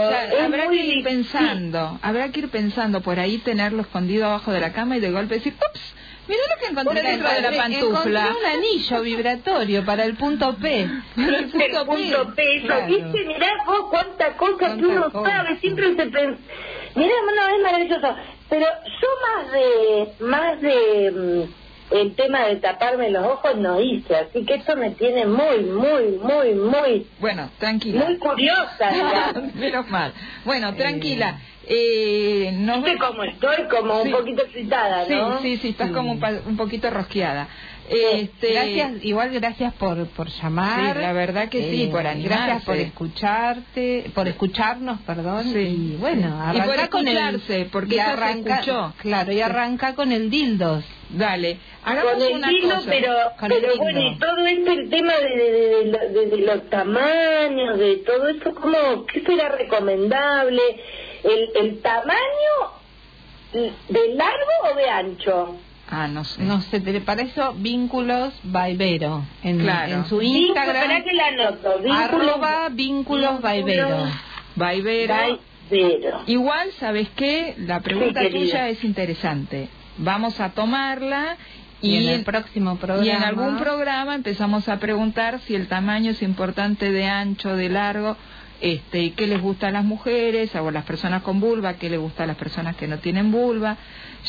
habrá 0.44 0.64
muy 0.66 0.78
que 0.78 0.86
ir 0.86 1.04
pensando, 1.04 1.98
habrá 2.02 2.30
que 2.30 2.40
ir 2.40 2.48
pensando 2.50 3.00
por 3.00 3.18
ahí, 3.18 3.38
tenerlo 3.38 3.82
escondido 3.82 4.26
abajo 4.26 4.52
de 4.52 4.60
la 4.60 4.72
cama 4.72 4.96
y 4.96 5.00
de 5.00 5.10
golpe 5.12 5.34
decir, 5.34 5.54
ups, 5.54 5.94
mira 6.28 6.40
lo 6.52 6.60
que 6.60 6.72
encontré 6.72 7.02
dentro 7.02 7.28
de 7.30 7.40
la 7.40 7.50
pantufla. 7.52 8.20
encontré 8.26 8.40
un 8.40 8.58
anillo 8.58 9.02
vibratorio 9.02 9.84
para 9.84 10.04
el 10.04 10.14
punto 10.16 10.56
P. 10.56 10.88
Para 11.16 11.28
el 11.38 11.44
el 11.44 11.50
punto 11.50 11.86
punto 11.86 12.34
P, 12.34 12.62
Claro. 12.66 12.86
¿viste? 12.88 13.24
Mirá 13.24 13.50
vos 13.66 13.86
cuánta 13.90 14.36
cosa 14.36 14.52
que 14.58 14.64
Cuánta 14.66 14.86
uno 14.88 15.10
cosa. 15.12 15.30
sabe, 15.30 15.58
siempre 15.60 15.94
se 15.94 16.06
Mirá, 16.94 17.14
no, 17.24 17.56
es 17.56 17.62
maravilloso. 17.62 18.16
Pero 18.48 18.66
yo 18.66 19.08
más 19.26 19.52
de, 19.52 20.08
más 20.24 20.60
de 20.60 21.10
mm, 21.10 21.94
el 21.94 22.14
tema 22.14 22.46
de 22.46 22.56
taparme 22.56 23.10
los 23.10 23.24
ojos 23.26 23.56
no 23.56 23.80
hice, 23.80 24.16
así 24.16 24.44
que 24.44 24.54
esto 24.54 24.76
me 24.76 24.90
tiene 24.90 25.26
muy, 25.26 25.60
muy, 25.64 26.18
muy, 26.22 26.54
muy, 26.54 27.06
Bueno, 27.20 27.50
tranquila. 27.58 28.04
muy 28.04 28.18
curiosa. 28.18 28.90
Menos 29.54 29.88
mal. 29.90 30.12
Bueno, 30.44 30.74
tranquila. 30.74 31.38
Eh, 31.66 32.50
nos 32.52 32.82
¿Viste 32.84 32.98
cómo 32.98 33.24
estoy? 33.24 33.64
Como 33.70 34.02
Sí. 34.02 34.08
un 34.08 34.12
poquito 34.18 34.42
excitada, 34.44 35.06
¿no? 35.08 35.40
sí, 35.40 35.56
sí, 35.56 35.70
estás 35.70 35.88
Sí. 35.88 35.94
como 35.94 36.12
un, 36.12 36.20
pa- 36.20 36.42
un 36.46 36.56
poquito 36.58 36.90
rosqueada. 36.90 37.48
Este, 37.88 38.52
Gracias, 38.54 39.04
igual 39.04 39.30
gracias 39.30 39.74
por, 39.74 40.06
por 40.08 40.28
llamar. 40.28 40.96
Sí, 40.96 41.02
la 41.02 41.12
verdad 41.12 41.48
que 41.50 41.70
sí, 41.70 41.88
por 41.92 42.06
animarse. 42.06 42.44
Gracias 42.44 42.64
por 42.64 42.76
escucharte, 42.76 44.10
por 44.14 44.26
escucharnos, 44.28 45.00
perdón. 45.02 45.44
Sí, 45.52 45.92
y 45.94 45.96
bueno, 46.00 46.28
sí. 46.52 46.56
Y 46.56 46.60
por 46.62 46.70
arranca 46.70 46.88
con 46.88 47.08
el 47.08 47.68
porque 47.70 47.94
y 47.96 47.98
eso 47.98 48.06
se 48.06 48.12
arranca, 48.12 48.54
escuchó. 48.60 48.94
Claro, 48.98 49.32
y 49.32 49.40
arranca 49.42 49.94
con 49.94 50.12
el 50.12 50.30
dildos. 50.30 50.82
Dale, 51.10 51.58
hagamos 51.84 52.14
con 52.14 52.22
el 52.22 52.32
una 52.32 52.52
hilo, 52.52 52.74
cosa. 52.76 52.90
pero, 52.90 53.14
Con 53.38 53.52
el 53.52 53.60
pero 53.60 53.74
hilo. 53.74 53.82
bueno, 53.82 54.00
y 54.00 54.18
todo 54.18 54.46
esto, 54.46 54.72
el 54.72 54.90
tema 54.90 55.12
de, 55.18 55.36
de, 55.36 55.50
de, 55.52 55.68
de 55.68 55.84
lo- 55.84 56.08
de- 56.20 56.26
de 56.26 56.36
los 56.38 56.70
tamaños, 56.70 57.78
de 57.78 57.96
todo 57.98 58.28
esto, 58.28 58.54
¿cómo, 58.54 59.04
¿qué 59.06 59.20
será 59.20 59.50
recomendable? 59.50 60.62
¿El, 61.22 61.50
el 61.66 61.80
tamaño 61.82 62.18
de 63.52 64.14
largo 64.14 64.72
o 64.72 64.76
de 64.76 64.88
ancho? 64.90 65.56
Ah, 65.90 66.08
no 66.08 66.24
sé. 66.24 66.42
No 66.42 66.60
sé, 66.62 66.80
te- 66.80 67.00
para 67.02 67.22
eso 67.22 67.54
vínculos 67.58 68.32
Vaivero 68.42 69.22
en, 69.42 69.58
Claro. 69.60 69.92
en 69.92 70.04
su 70.06 70.22
Instagram. 70.22 71.04
que 71.04 71.12
la 71.12 71.26
anoto. 71.28 71.74
Arroba 71.92 72.68
vínculos 72.70 73.40
Vaivero. 73.40 73.88
Vaivero. 74.56 75.14
Vaivero. 75.70 76.22
Igual, 76.26 76.70
¿sabes 76.78 77.08
qué? 77.16 77.54
La 77.58 77.80
pregunta 77.80 78.20
Sí, 78.22 78.30
tuya 78.30 78.68
es 78.68 78.82
interesante. 78.84 79.68
Vamos 79.98 80.40
a 80.40 80.50
tomarla 80.50 81.36
Y, 81.80 81.90
y, 81.90 81.96
en 82.08 82.08
el 82.14 82.24
próximo 82.24 82.76
programa. 82.76 83.06
y 83.06 83.10
en 83.10 83.22
algún 83.22 83.58
programa 83.58 84.14
empezamos 84.14 84.68
a 84.68 84.78
preguntar 84.78 85.40
si 85.40 85.54
el 85.54 85.68
tamaño 85.68 86.12
es 86.12 86.22
importante 86.22 86.90
de 86.92 87.06
ancho, 87.06 87.56
de 87.56 87.68
largo. 87.68 88.16
este, 88.60 89.12
qué 89.12 89.26
les 89.26 89.42
gusta 89.42 89.68
a 89.68 89.70
las 89.72 89.84
mujeres 89.84 90.54
o 90.54 90.68
a 90.68 90.72
las 90.72 90.84
personas 90.84 91.22
con 91.22 91.38
vulva, 91.40 91.74
qué 91.74 91.90
les 91.90 91.98
gusta 92.00 92.22
a 92.24 92.26
las 92.26 92.36
personas 92.36 92.76
que 92.76 92.86
no 92.86 92.98
tienen 92.98 93.30
vulva. 93.30 93.76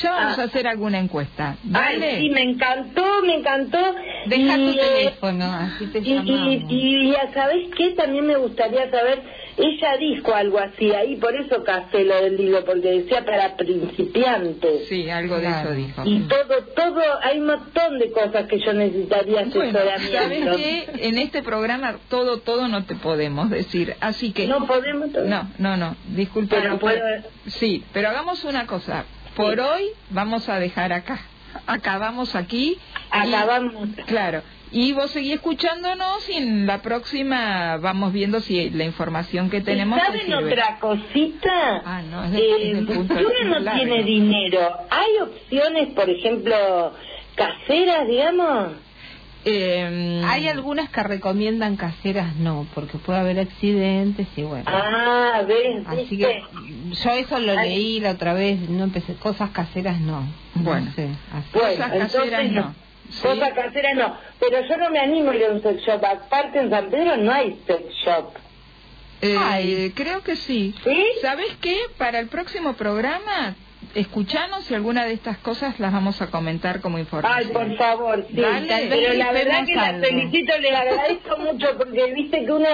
Ya 0.01 0.11
vamos 0.11 0.37
Ah. 0.37 0.41
a 0.41 0.45
hacer 0.45 0.67
alguna 0.67 0.99
encuesta. 0.99 1.55
Ay, 1.73 1.99
¿Vale? 1.99 2.19
sí, 2.19 2.29
me 2.29 2.41
encantó, 2.41 3.03
me 3.23 3.35
encantó. 3.35 3.77
Deja 4.25 4.57
Y, 4.57 4.65
tu 4.65 4.71
eh, 4.71 4.83
teléfono, 4.83 5.45
así 5.45 5.87
te 5.87 5.99
Y, 5.99 6.01
y, 6.01 6.13
llamamos. 6.15 6.71
y, 6.71 7.11
ya 7.11 7.33
¿sabés 7.33 7.67
qué? 7.77 7.91
También 7.91 8.25
me 8.27 8.35
gustaría 8.35 8.89
saber, 8.91 9.21
ella 9.57 9.97
dijo 9.97 10.33
algo 10.35 10.59
así, 10.59 10.91
ahí 10.91 11.15
por 11.15 11.33
eso 11.35 11.63
casé 11.63 12.03
lo 12.03 12.15
del 12.21 12.35
libro, 12.35 12.65
porque 12.65 12.89
decía 12.91 13.23
para 13.23 13.55
principiantes. 13.55 14.87
Sí, 14.89 15.09
algo 15.09 15.37
de 15.37 15.47
eso 15.47 15.71
dijo. 15.71 16.01
Y 16.05 16.19
todo, 16.27 16.63
todo, 16.75 17.01
hay 17.23 17.39
un 17.39 17.47
montón 17.47 17.97
de 17.99 18.11
cosas 18.11 18.47
que 18.47 18.59
yo 18.59 18.73
necesitaría 18.73 19.45
Bueno, 19.45 19.79
asesoramiento. 19.79 20.51
¿sabes 20.51 20.57
qué? 20.57 21.07
En 21.07 21.17
este 21.17 21.41
programa 21.43 21.95
todo, 22.09 22.39
todo 22.39 22.67
no 22.67 22.83
te 22.85 22.95
podemos 22.95 23.49
decir, 23.49 23.95
así 24.01 24.31
que... 24.33 24.47
No 24.47 24.65
podemos 24.65 25.11
todo. 25.13 25.25
No, 25.25 25.49
no, 25.57 25.77
no, 25.77 25.95
disculpa. 26.09 26.57
Pero 26.57 26.69
no 26.73 26.79
puedo- 26.79 26.99
Sí, 27.47 27.83
pero 27.93 28.09
hagamos 28.09 28.43
una 28.43 28.65
cosa. 28.65 29.05
Por 29.35 29.59
hoy 29.59 29.85
vamos 30.09 30.47
a 30.49 30.59
dejar 30.59 30.93
acá. 30.93 31.19
Acabamos 31.67 32.35
aquí. 32.35 32.77
y- 32.77 32.79
Acabamos. 33.11 33.89
claro. 34.07 34.41
Y 34.71 34.91
vos 34.93 35.11
seguís 35.11 35.35
escuchándonos 35.35 36.27
y 36.27 36.33
en 36.33 36.65
la 36.65 36.81
próxima 36.81 37.77
vamos 37.77 38.11
viendo 38.11 38.41
si 38.41 38.69
la 38.71 38.83
información 38.83 39.49
que 39.49 39.61
tenemos 39.61 39.99
te 39.99 40.05
¿Saben 40.05 40.33
otra 40.33 40.79
cosita? 40.79 41.81
Ah, 41.85 42.01
no, 42.01 42.25
es 42.25 42.31
de- 42.31 42.39
Eh, 42.39 42.71
es 42.71 42.85
punto 42.85 43.15
si 43.17 43.23
uno 43.43 43.59
no 43.59 43.71
tiene 43.73 44.03
dinero, 44.03 44.69
¿hay 44.89 45.17
opciones, 45.21 45.93
por 45.93 46.09
ejemplo, 46.09 46.93
caseras, 47.35 48.07
digamos? 48.07 48.73
Eh, 49.47 50.23
Hay 50.25 50.47
algunas 50.47 50.89
que 50.89 51.03
recomiendan 51.03 51.75
caseras 51.77 52.35
no, 52.35 52.65
porque 52.73 52.97
puede 52.97 53.19
haber 53.19 53.39
accidentes 53.39 54.27
y 54.35 54.41
bueno. 54.41 54.63
Ah, 54.67 55.43
ves, 55.47 55.85
Así 55.85 56.15
¿viste? 56.15 56.17
que 56.17 56.43
yo 56.91 57.09
eso 57.11 57.39
lo 57.39 57.57
Ay. 57.57 57.69
leí 57.69 57.99
la 57.99 58.11
otra 58.11 58.33
vez, 58.33 58.59
no 58.69 58.85
empecé, 58.85 59.13
cosas 59.15 59.51
caseras 59.51 59.99
no. 60.01 60.27
Bueno. 60.55 60.87
no 60.87 60.91
sé, 60.93 61.09
así. 61.31 61.49
Bueno, 61.53 61.69
Cosas 61.75 61.91
caseras 61.91 62.43
entonces 62.45 62.51
no. 62.53 62.75
¿sí? 63.11 63.21
Cosas 63.21 63.53
caseras 63.53 63.95
no. 63.95 64.17
Pero 64.39 64.67
yo 64.67 64.77
no 64.77 64.89
me 64.89 64.99
animo 64.99 65.29
a 65.29 65.35
ir 65.35 65.45
a 65.45 65.51
un 65.51 65.61
sex 65.61 65.81
shop. 65.85 66.03
Aparte 66.03 66.59
en 66.59 66.69
San 66.71 66.89
Pedro 66.89 67.17
no 67.17 67.31
hay 67.31 67.59
sex 67.67 67.83
shop. 68.03 68.33
Eh, 69.21 69.35
Ay. 69.39 69.91
creo 69.95 70.21
que 70.23 70.35
sí. 70.37 70.73
¿Sí? 70.83 71.05
¿Sabes 71.21 71.55
qué? 71.61 71.77
Para 71.99 72.19
el 72.19 72.27
próximo 72.29 72.73
programa, 72.73 73.55
escuchanos 73.95 74.69
y 74.69 74.75
alguna 74.75 75.05
de 75.05 75.13
estas 75.13 75.37
cosas 75.39 75.79
las 75.79 75.91
vamos 75.91 76.21
a 76.21 76.27
comentar 76.27 76.81
como 76.81 76.97
Ay, 76.97 77.03
información. 77.03 77.51
por 77.53 77.77
favor, 77.77 78.25
sí. 78.29 78.35
Dale. 78.41 78.67
Tal 78.67 78.89
vez 78.89 78.99
Pero 78.99 79.13
la 79.13 79.31
verdad 79.31 79.65
que 79.65 79.75
las 79.75 79.99
felicito, 80.01 80.57
les 80.59 80.73
agradezco 80.73 81.37
mucho 81.37 81.67
porque 81.77 82.13
viste 82.13 82.45
que 82.45 82.51
uno, 82.51 82.67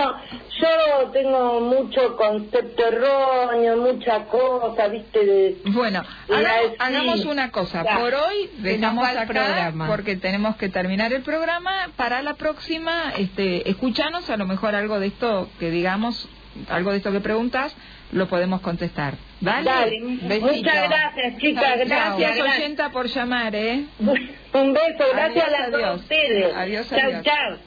yo 0.60 1.10
tengo 1.14 1.62
mucho 1.62 2.18
concepto 2.18 2.86
erróneo, 2.88 3.78
mucha 3.78 4.26
cosa, 4.26 4.88
viste, 4.88 5.26
de... 5.26 5.58
Bueno, 5.66 6.04
hagamos, 6.30 6.72
hagamos 6.80 7.26
una 7.26 7.52
cosa. 7.52 7.84
Ya. 7.84 8.00
Por 8.00 8.14
hoy 8.14 8.50
dejamos 8.58 9.08
el 9.10 9.18
acá 9.18 9.28
programa. 9.28 9.88
porque 9.88 10.16
tenemos 10.16 10.56
que 10.58 10.70
terminar 10.70 11.14
el 11.14 11.22
programa. 11.22 11.72
Para 11.96 12.22
la 12.22 12.34
próxima, 12.34 13.14
este, 13.18 13.70
escuchanos 13.70 14.30
a 14.30 14.38
lo 14.38 14.46
mejor 14.46 14.76
algo 14.76 15.00
de 15.00 15.08
esto 15.08 15.50
que 15.60 15.70
digamos, 15.70 16.28
algo 16.70 16.92
de 16.92 16.98
esto 16.98 17.12
que 17.12 17.20
preguntas, 17.20 17.76
lo 18.12 18.28
podemos 18.28 18.62
contestar. 18.62 19.16
¿Vale? 19.42 19.66
Dale, 19.70 20.00
Besito. 20.24 20.54
muchas 20.54 20.90
gracias, 20.90 21.38
chicas, 21.40 21.64
gracias. 21.64 21.88
Gracias, 21.90 22.36
gracias. 22.38 22.58
oyenta, 22.58 22.90
por 22.92 23.08
llamar, 23.08 23.56
¿eh? 23.56 23.86
Un 24.00 24.74
beso, 24.74 25.04
gracias 25.14 25.46
Adiós, 25.46 25.48
a 25.48 25.62
las 25.62 25.72
dos 25.72 25.82
adiós. 25.84 26.02
ustedes. 26.02 26.56
Adiós, 26.56 26.90
chao, 26.90 27.00
adiós. 27.00 27.24
chao. 27.24 27.58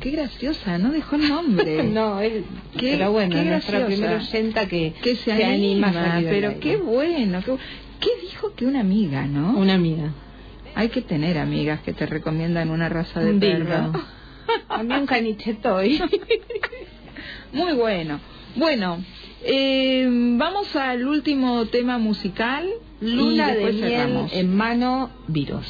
Qué 0.00 0.10
graciosa, 0.10 0.78
no 0.78 0.90
dejó 0.90 1.16
el 1.16 1.28
nombre. 1.28 1.82
no, 1.84 2.20
él, 2.20 2.44
Qué- 2.76 2.96
pero 2.98 3.12
bueno, 3.12 3.36
qué 3.36 3.42
nuestra 3.44 3.78
graciosa. 3.78 3.86
primera 4.02 4.16
oyenta 4.22 4.66
que, 4.66 4.94
que 5.02 5.14
se, 5.16 5.32
anima, 5.44 5.88
a 5.88 6.20
pero 6.20 6.58
qué 6.58 6.76
bueno. 6.76 7.40
Qué, 7.44 7.56
qué 8.00 8.10
dijo 8.22 8.54
que 8.56 8.66
una 8.66 8.80
amiga, 8.80 9.26
no? 9.26 9.56
Una 9.56 9.74
amiga. 9.74 10.10
Hay 10.74 10.88
que 10.88 11.02
tener 11.02 11.38
amigas 11.38 11.80
que 11.82 11.92
te 11.92 12.06
recomiendan 12.06 12.70
una 12.70 12.88
raza 12.88 13.20
de 13.20 13.30
Un 13.30 13.40
perro. 13.40 13.92
A 14.68 14.82
mí 14.82 14.92
un 14.94 15.06
canicheto 15.06 15.76
hoy. 15.76 16.02
Muy 17.52 17.74
bueno. 17.74 18.18
Bueno, 18.54 19.02
eh, 19.42 20.06
vamos 20.08 20.74
al 20.76 21.06
último 21.06 21.66
tema 21.66 21.98
musical. 21.98 22.68
Luna 23.00 23.32
y 23.32 23.36
de 23.36 23.52
después 23.54 23.74
miel 23.74 23.90
cerramos. 23.90 24.32
en 24.32 24.54
mano, 24.56 25.10
virus. 25.26 25.66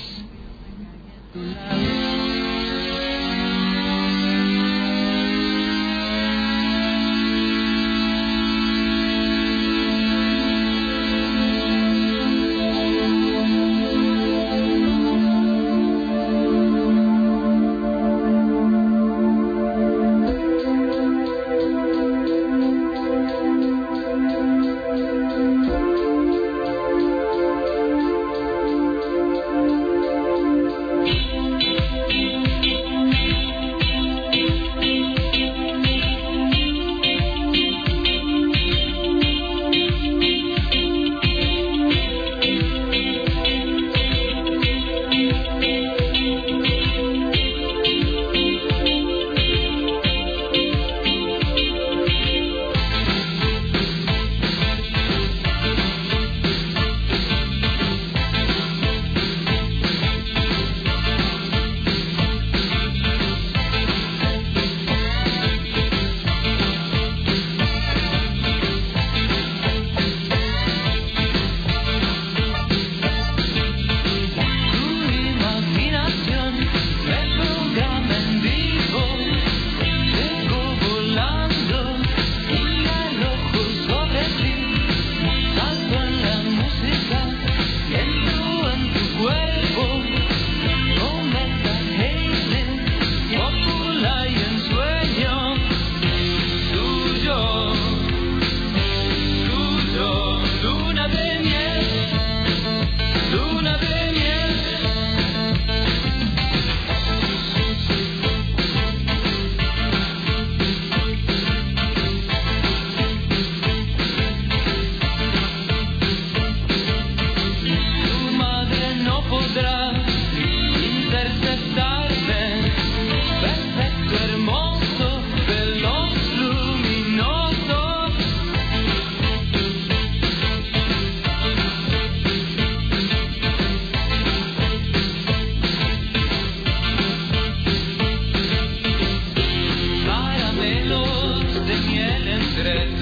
de 141.73 141.79
hiel 141.79 142.29
entre 142.29 143.02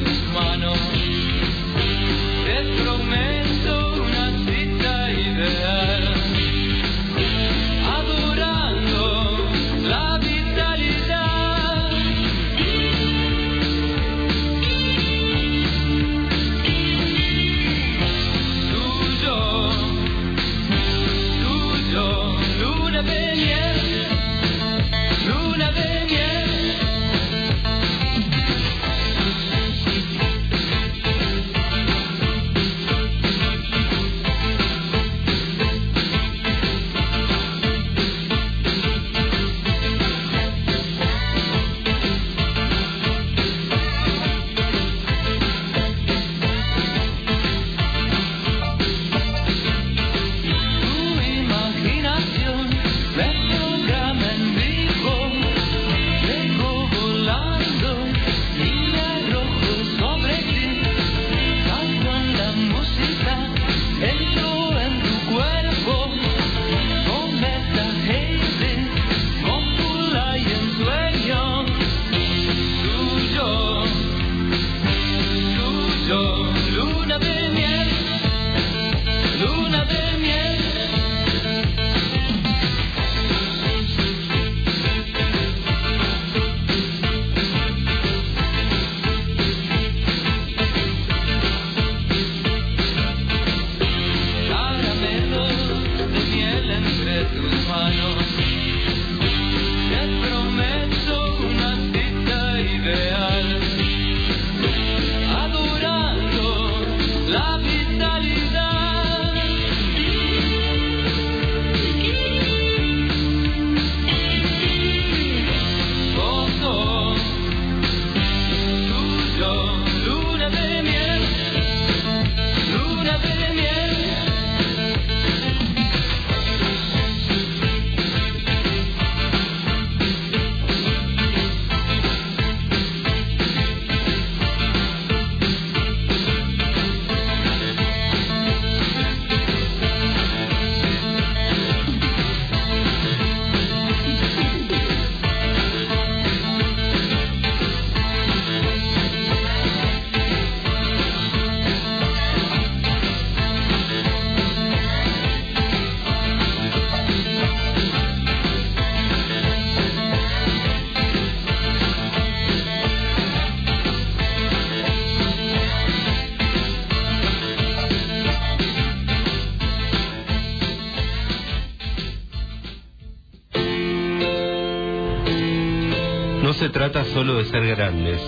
trata 176.81 177.05
solo 177.13 177.37
de 177.37 177.45
ser 177.45 177.67
grandes. 177.67 178.19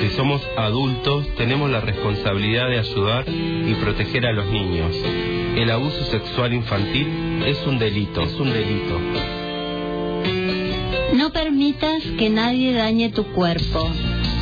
Si 0.00 0.08
somos 0.16 0.42
adultos, 0.56 1.24
tenemos 1.36 1.70
la 1.70 1.80
responsabilidad 1.80 2.68
de 2.68 2.80
ayudar 2.80 3.24
y 3.28 3.72
proteger 3.74 4.26
a 4.26 4.32
los 4.32 4.46
niños. 4.46 4.90
El 5.54 5.70
abuso 5.70 6.04
sexual 6.06 6.54
infantil 6.54 7.06
es 7.46 7.64
un 7.68 7.78
delito, 7.78 8.22
es 8.22 8.34
un 8.34 8.52
delito. 8.52 8.98
No 11.14 11.30
permitas 11.30 12.02
que 12.18 12.28
nadie 12.30 12.72
dañe 12.72 13.10
tu 13.10 13.22
cuerpo, 13.26 13.88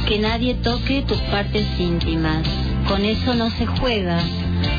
que 0.08 0.18
nadie 0.18 0.54
toque 0.54 1.04
tus 1.06 1.18
partes 1.18 1.66
íntimas. 1.78 2.42
Con 2.88 3.04
eso 3.04 3.34
no 3.34 3.50
se 3.50 3.66
juega. 3.66 4.18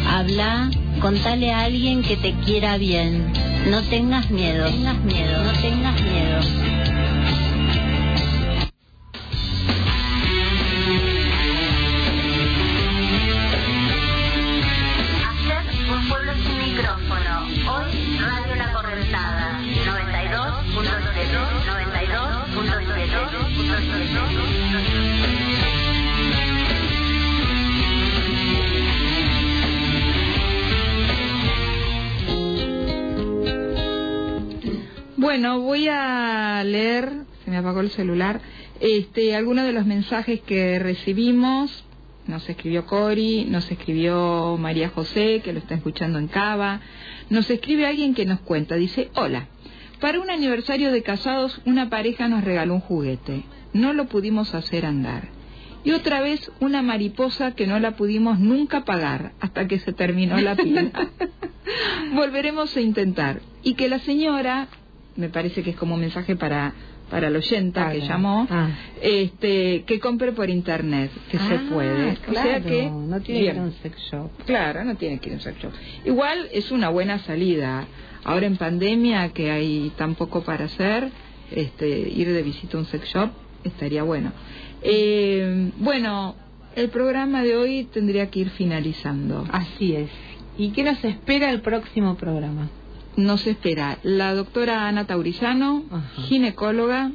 Habla, 0.09 0.71
contale 0.99 1.51
a 1.51 1.61
alguien 1.65 2.01
que 2.01 2.17
te 2.17 2.33
quiera 2.43 2.79
bien. 2.79 3.31
No 3.69 3.83
tengas 3.83 4.31
miedo, 4.31 4.63
no 4.63 4.71
tengas 4.71 5.03
miedo, 5.03 5.43
no 5.43 5.51
tengas 5.61 6.01
miedo. 6.01 6.66
Bueno, 35.39 35.59
voy 35.59 35.87
a 35.87 36.63
leer, 36.63 37.13
se 37.45 37.51
me 37.51 37.57
apagó 37.57 37.81
el 37.81 37.91
celular, 37.91 38.41
este, 38.79 39.35
algunos 39.35 39.65
de 39.65 39.71
los 39.71 39.85
mensajes 39.85 40.41
que 40.41 40.79
recibimos. 40.79 41.85
Nos 42.25 42.49
escribió 42.49 42.87
Cori, 42.87 43.45
nos 43.45 43.69
escribió 43.69 44.57
María 44.57 44.89
José, 44.89 45.41
que 45.43 45.53
lo 45.53 45.59
está 45.59 45.75
escuchando 45.75 46.17
en 46.17 46.27
Cava. 46.27 46.81
Nos 47.29 47.51
escribe 47.51 47.85
alguien 47.85 48.15
que 48.15 48.25
nos 48.25 48.39
cuenta, 48.39 48.77
dice, 48.77 49.11
hola, 49.13 49.47
para 49.99 50.19
un 50.19 50.31
aniversario 50.31 50.91
de 50.91 51.03
casados 51.03 51.61
una 51.65 51.87
pareja 51.87 52.27
nos 52.27 52.43
regaló 52.43 52.73
un 52.73 52.81
juguete. 52.81 53.43
No 53.73 53.93
lo 53.93 54.05
pudimos 54.07 54.55
hacer 54.55 54.87
andar. 54.87 55.27
Y 55.83 55.91
otra 55.91 56.19
vez 56.19 56.51
una 56.59 56.81
mariposa 56.81 57.53
que 57.53 57.67
no 57.67 57.79
la 57.79 57.91
pudimos 57.91 58.39
nunca 58.39 58.85
pagar 58.85 59.33
hasta 59.39 59.67
que 59.67 59.77
se 59.77 59.93
terminó 59.93 60.41
la 60.41 60.55
pila. 60.63 60.89
Volveremos 62.15 62.75
a 62.75 62.81
intentar. 62.81 63.41
Y 63.61 63.75
que 63.75 63.87
la 63.87 63.99
señora 63.99 64.67
me 65.17 65.29
parece 65.29 65.63
que 65.63 65.71
es 65.71 65.75
como 65.75 65.95
un 65.95 66.01
mensaje 66.01 66.35
para 66.35 66.73
para 67.09 67.27
el 67.27 67.35
oyenta 67.35 67.91
que 67.91 68.01
llamó, 68.01 68.47
ah. 68.49 68.69
este, 69.01 69.83
que 69.85 69.99
compre 69.99 70.33
por 70.33 70.49
internet, 70.49 71.11
que 71.31 71.37
se 71.37 71.53
ah, 71.53 71.63
puede. 71.69 72.17
o 72.27 72.33
sea 72.33 72.61
que 72.61 72.89
no 72.89 73.21
tiene 73.21 73.39
que 73.41 73.45
ir 73.45 73.59
a 73.59 73.61
un 73.61 73.73
sex 73.81 73.97
shop. 74.11 74.29
Claro, 74.45 74.83
no 74.83 74.95
tiene 74.95 75.19
que 75.19 75.29
ir 75.29 75.33
a 75.33 75.37
un 75.37 75.41
sex 75.41 75.57
shop. 75.59 75.71
Igual 76.05 76.49
es 76.51 76.71
una 76.71 76.89
buena 76.89 77.19
salida. 77.19 77.87
Ahora 78.23 78.45
en 78.45 78.57
pandemia 78.57 79.29
que 79.29 79.51
hay 79.51 79.91
tan 79.95 80.15
poco 80.15 80.43
para 80.43 80.65
hacer, 80.65 81.09
este, 81.51 81.87
ir 81.87 82.33
de 82.33 82.43
visita 82.43 82.75
a 82.77 82.81
un 82.81 82.85
sex 82.87 83.07
shop 83.07 83.29
estaría 83.63 84.03
bueno. 84.03 84.33
Eh, 84.81 85.71
bueno, 85.77 86.35
el 86.75 86.89
programa 86.89 87.41
de 87.41 87.55
hoy 87.55 87.85
tendría 87.85 88.29
que 88.29 88.39
ir 88.39 88.49
finalizando. 88.49 89.47
Así 89.51 89.95
es. 89.95 90.09
¿Y 90.57 90.71
qué 90.71 90.83
nos 90.83 91.01
espera 91.03 91.51
el 91.51 91.61
próximo 91.61 92.15
programa? 92.15 92.69
Nos 93.17 93.45
espera. 93.47 93.97
La 94.03 94.33
doctora 94.33 94.87
Ana 94.87 95.05
Taurizano, 95.05 95.83
ginecóloga, 96.27 97.11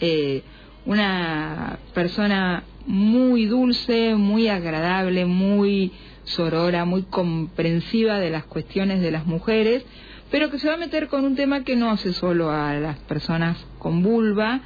eh, 0.00 0.42
una 0.84 1.78
persona 1.94 2.62
muy 2.86 3.46
dulce, 3.46 4.14
muy 4.14 4.48
agradable, 4.48 5.24
muy 5.24 5.92
sorora, 6.24 6.84
muy 6.84 7.02
comprensiva 7.02 8.18
de 8.20 8.30
las 8.30 8.44
cuestiones 8.44 9.00
de 9.00 9.10
las 9.10 9.26
mujeres, 9.26 9.84
pero 10.30 10.50
que 10.50 10.58
se 10.58 10.68
va 10.68 10.74
a 10.74 10.78
meter 10.78 11.08
con 11.08 11.24
un 11.24 11.36
tema 11.36 11.64
que 11.64 11.74
no 11.74 11.90
hace 11.90 12.12
solo 12.12 12.50
a 12.50 12.74
las 12.74 12.98
personas 13.00 13.56
con 13.78 14.02
vulva, 14.02 14.60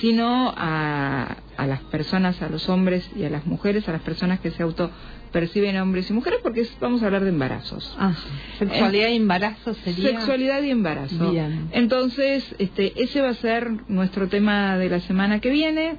sino 0.00 0.54
a, 0.56 1.36
a 1.56 1.66
las 1.66 1.80
personas, 1.84 2.40
a 2.40 2.48
los 2.48 2.68
hombres 2.68 3.08
y 3.16 3.24
a 3.24 3.30
las 3.30 3.46
mujeres, 3.46 3.88
a 3.88 3.92
las 3.92 4.02
personas 4.02 4.38
que 4.38 4.52
se 4.52 4.62
auto 4.62 4.90
perciben 5.28 5.76
hombres 5.78 6.10
y 6.10 6.12
mujeres 6.12 6.40
porque 6.42 6.66
vamos 6.80 7.02
a 7.02 7.06
hablar 7.06 7.22
de 7.22 7.30
embarazos. 7.30 7.96
Ah, 7.98 8.14
sexualidad 8.58 9.08
y 9.08 9.16
embarazo 9.16 9.74
sería. 9.74 10.10
Sexualidad 10.10 10.62
y 10.62 10.70
embarazo. 10.70 11.32
Entonces, 11.72 12.54
este, 12.58 13.02
ese 13.02 13.20
va 13.20 13.30
a 13.30 13.34
ser 13.34 13.70
nuestro 13.88 14.28
tema 14.28 14.76
de 14.76 14.88
la 14.88 15.00
semana 15.00 15.40
que 15.40 15.50
viene. 15.50 15.96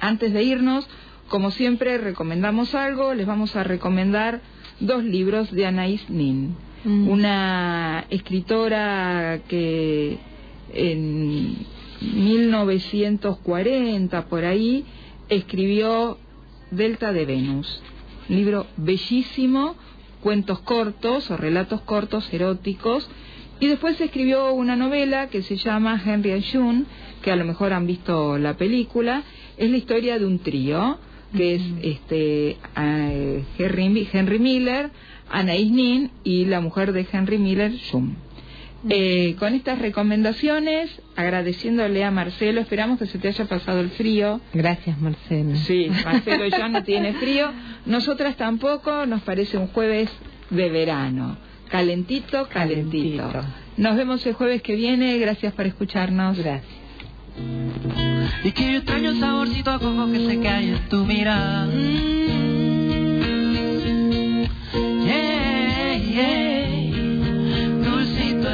Antes 0.00 0.32
de 0.32 0.42
irnos, 0.42 0.88
como 1.28 1.50
siempre, 1.50 1.98
recomendamos 1.98 2.74
algo. 2.74 3.14
Les 3.14 3.26
vamos 3.26 3.56
a 3.56 3.64
recomendar 3.64 4.40
dos 4.80 5.04
libros 5.04 5.52
de 5.52 5.66
Anaïs 5.66 6.08
Nin, 6.08 6.56
mm. 6.84 7.08
una 7.08 8.06
escritora 8.10 9.40
que 9.48 10.18
en 10.72 11.66
1940 12.00 14.26
por 14.26 14.44
ahí 14.44 14.84
escribió 15.28 16.16
Delta 16.70 17.12
de 17.12 17.26
Venus 17.26 17.82
libro 18.28 18.66
bellísimo, 18.76 19.76
cuentos 20.20 20.60
cortos 20.60 21.30
o 21.30 21.36
relatos 21.36 21.80
cortos 21.82 22.32
eróticos. 22.32 23.08
Y 23.60 23.66
después 23.66 24.00
escribió 24.00 24.52
una 24.52 24.76
novela 24.76 25.28
que 25.28 25.42
se 25.42 25.56
llama 25.56 26.00
Henry 26.04 26.32
and 26.32 26.44
June, 26.50 26.84
que 27.22 27.32
a 27.32 27.36
lo 27.36 27.44
mejor 27.44 27.72
han 27.72 27.86
visto 27.86 28.38
la 28.38 28.56
película. 28.56 29.24
Es 29.56 29.70
la 29.70 29.76
historia 29.76 30.18
de 30.18 30.26
un 30.26 30.38
trío, 30.38 30.98
que 31.36 31.56
es 31.56 31.62
este 31.82 32.56
Henry, 32.76 34.08
Henry 34.12 34.38
Miller, 34.38 34.90
Anaïs 35.30 35.70
Nin 35.70 36.10
y 36.24 36.44
la 36.44 36.60
mujer 36.60 36.92
de 36.92 37.06
Henry 37.10 37.38
Miller, 37.38 37.72
June. 37.90 38.27
Eh, 38.88 39.34
con 39.38 39.54
estas 39.54 39.80
recomendaciones, 39.80 41.02
agradeciéndole 41.16 42.04
a 42.04 42.12
Marcelo, 42.12 42.60
esperamos 42.60 42.98
que 42.98 43.06
se 43.06 43.18
te 43.18 43.28
haya 43.28 43.44
pasado 43.46 43.80
el 43.80 43.90
frío. 43.90 44.40
Gracias, 44.54 45.00
Marcelo. 45.00 45.56
Sí, 45.56 45.90
Marcelo 46.04 46.46
ya 46.46 46.68
no 46.68 46.84
tiene 46.84 47.14
frío. 47.14 47.50
Nosotras 47.86 48.36
tampoco, 48.36 49.04
nos 49.06 49.22
parece 49.22 49.58
un 49.58 49.66
jueves 49.68 50.08
de 50.50 50.70
verano. 50.70 51.36
Calentito, 51.68 52.48
calentito. 52.48 53.28
Nos 53.76 53.96
vemos 53.96 54.24
el 54.26 54.34
jueves 54.34 54.62
que 54.62 54.76
viene. 54.76 55.18
Gracias 55.18 55.52
por 55.52 55.66
escucharnos. 55.66 56.38
Gracias. 56.38 56.78
Y 58.44 58.52
que 58.52 58.72
yo 58.72 58.78
extraño 58.78 59.14
saborcito 59.16 59.70
a 59.70 59.78
coco 59.78 60.10
que 60.10 60.26
se 60.26 60.40
cae 60.40 60.70
en 60.70 60.88
tu 60.88 61.04
mirada. 61.04 61.68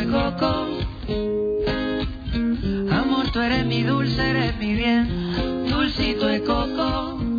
Coco. 0.02 0.66
Amor, 2.90 3.30
tú 3.32 3.40
eres 3.40 3.64
mi 3.66 3.82
dulce, 3.82 4.30
eres 4.30 4.58
mi 4.58 4.74
bien, 4.74 5.68
dulcito 5.70 6.26
de 6.26 6.42
coco. 6.42 7.33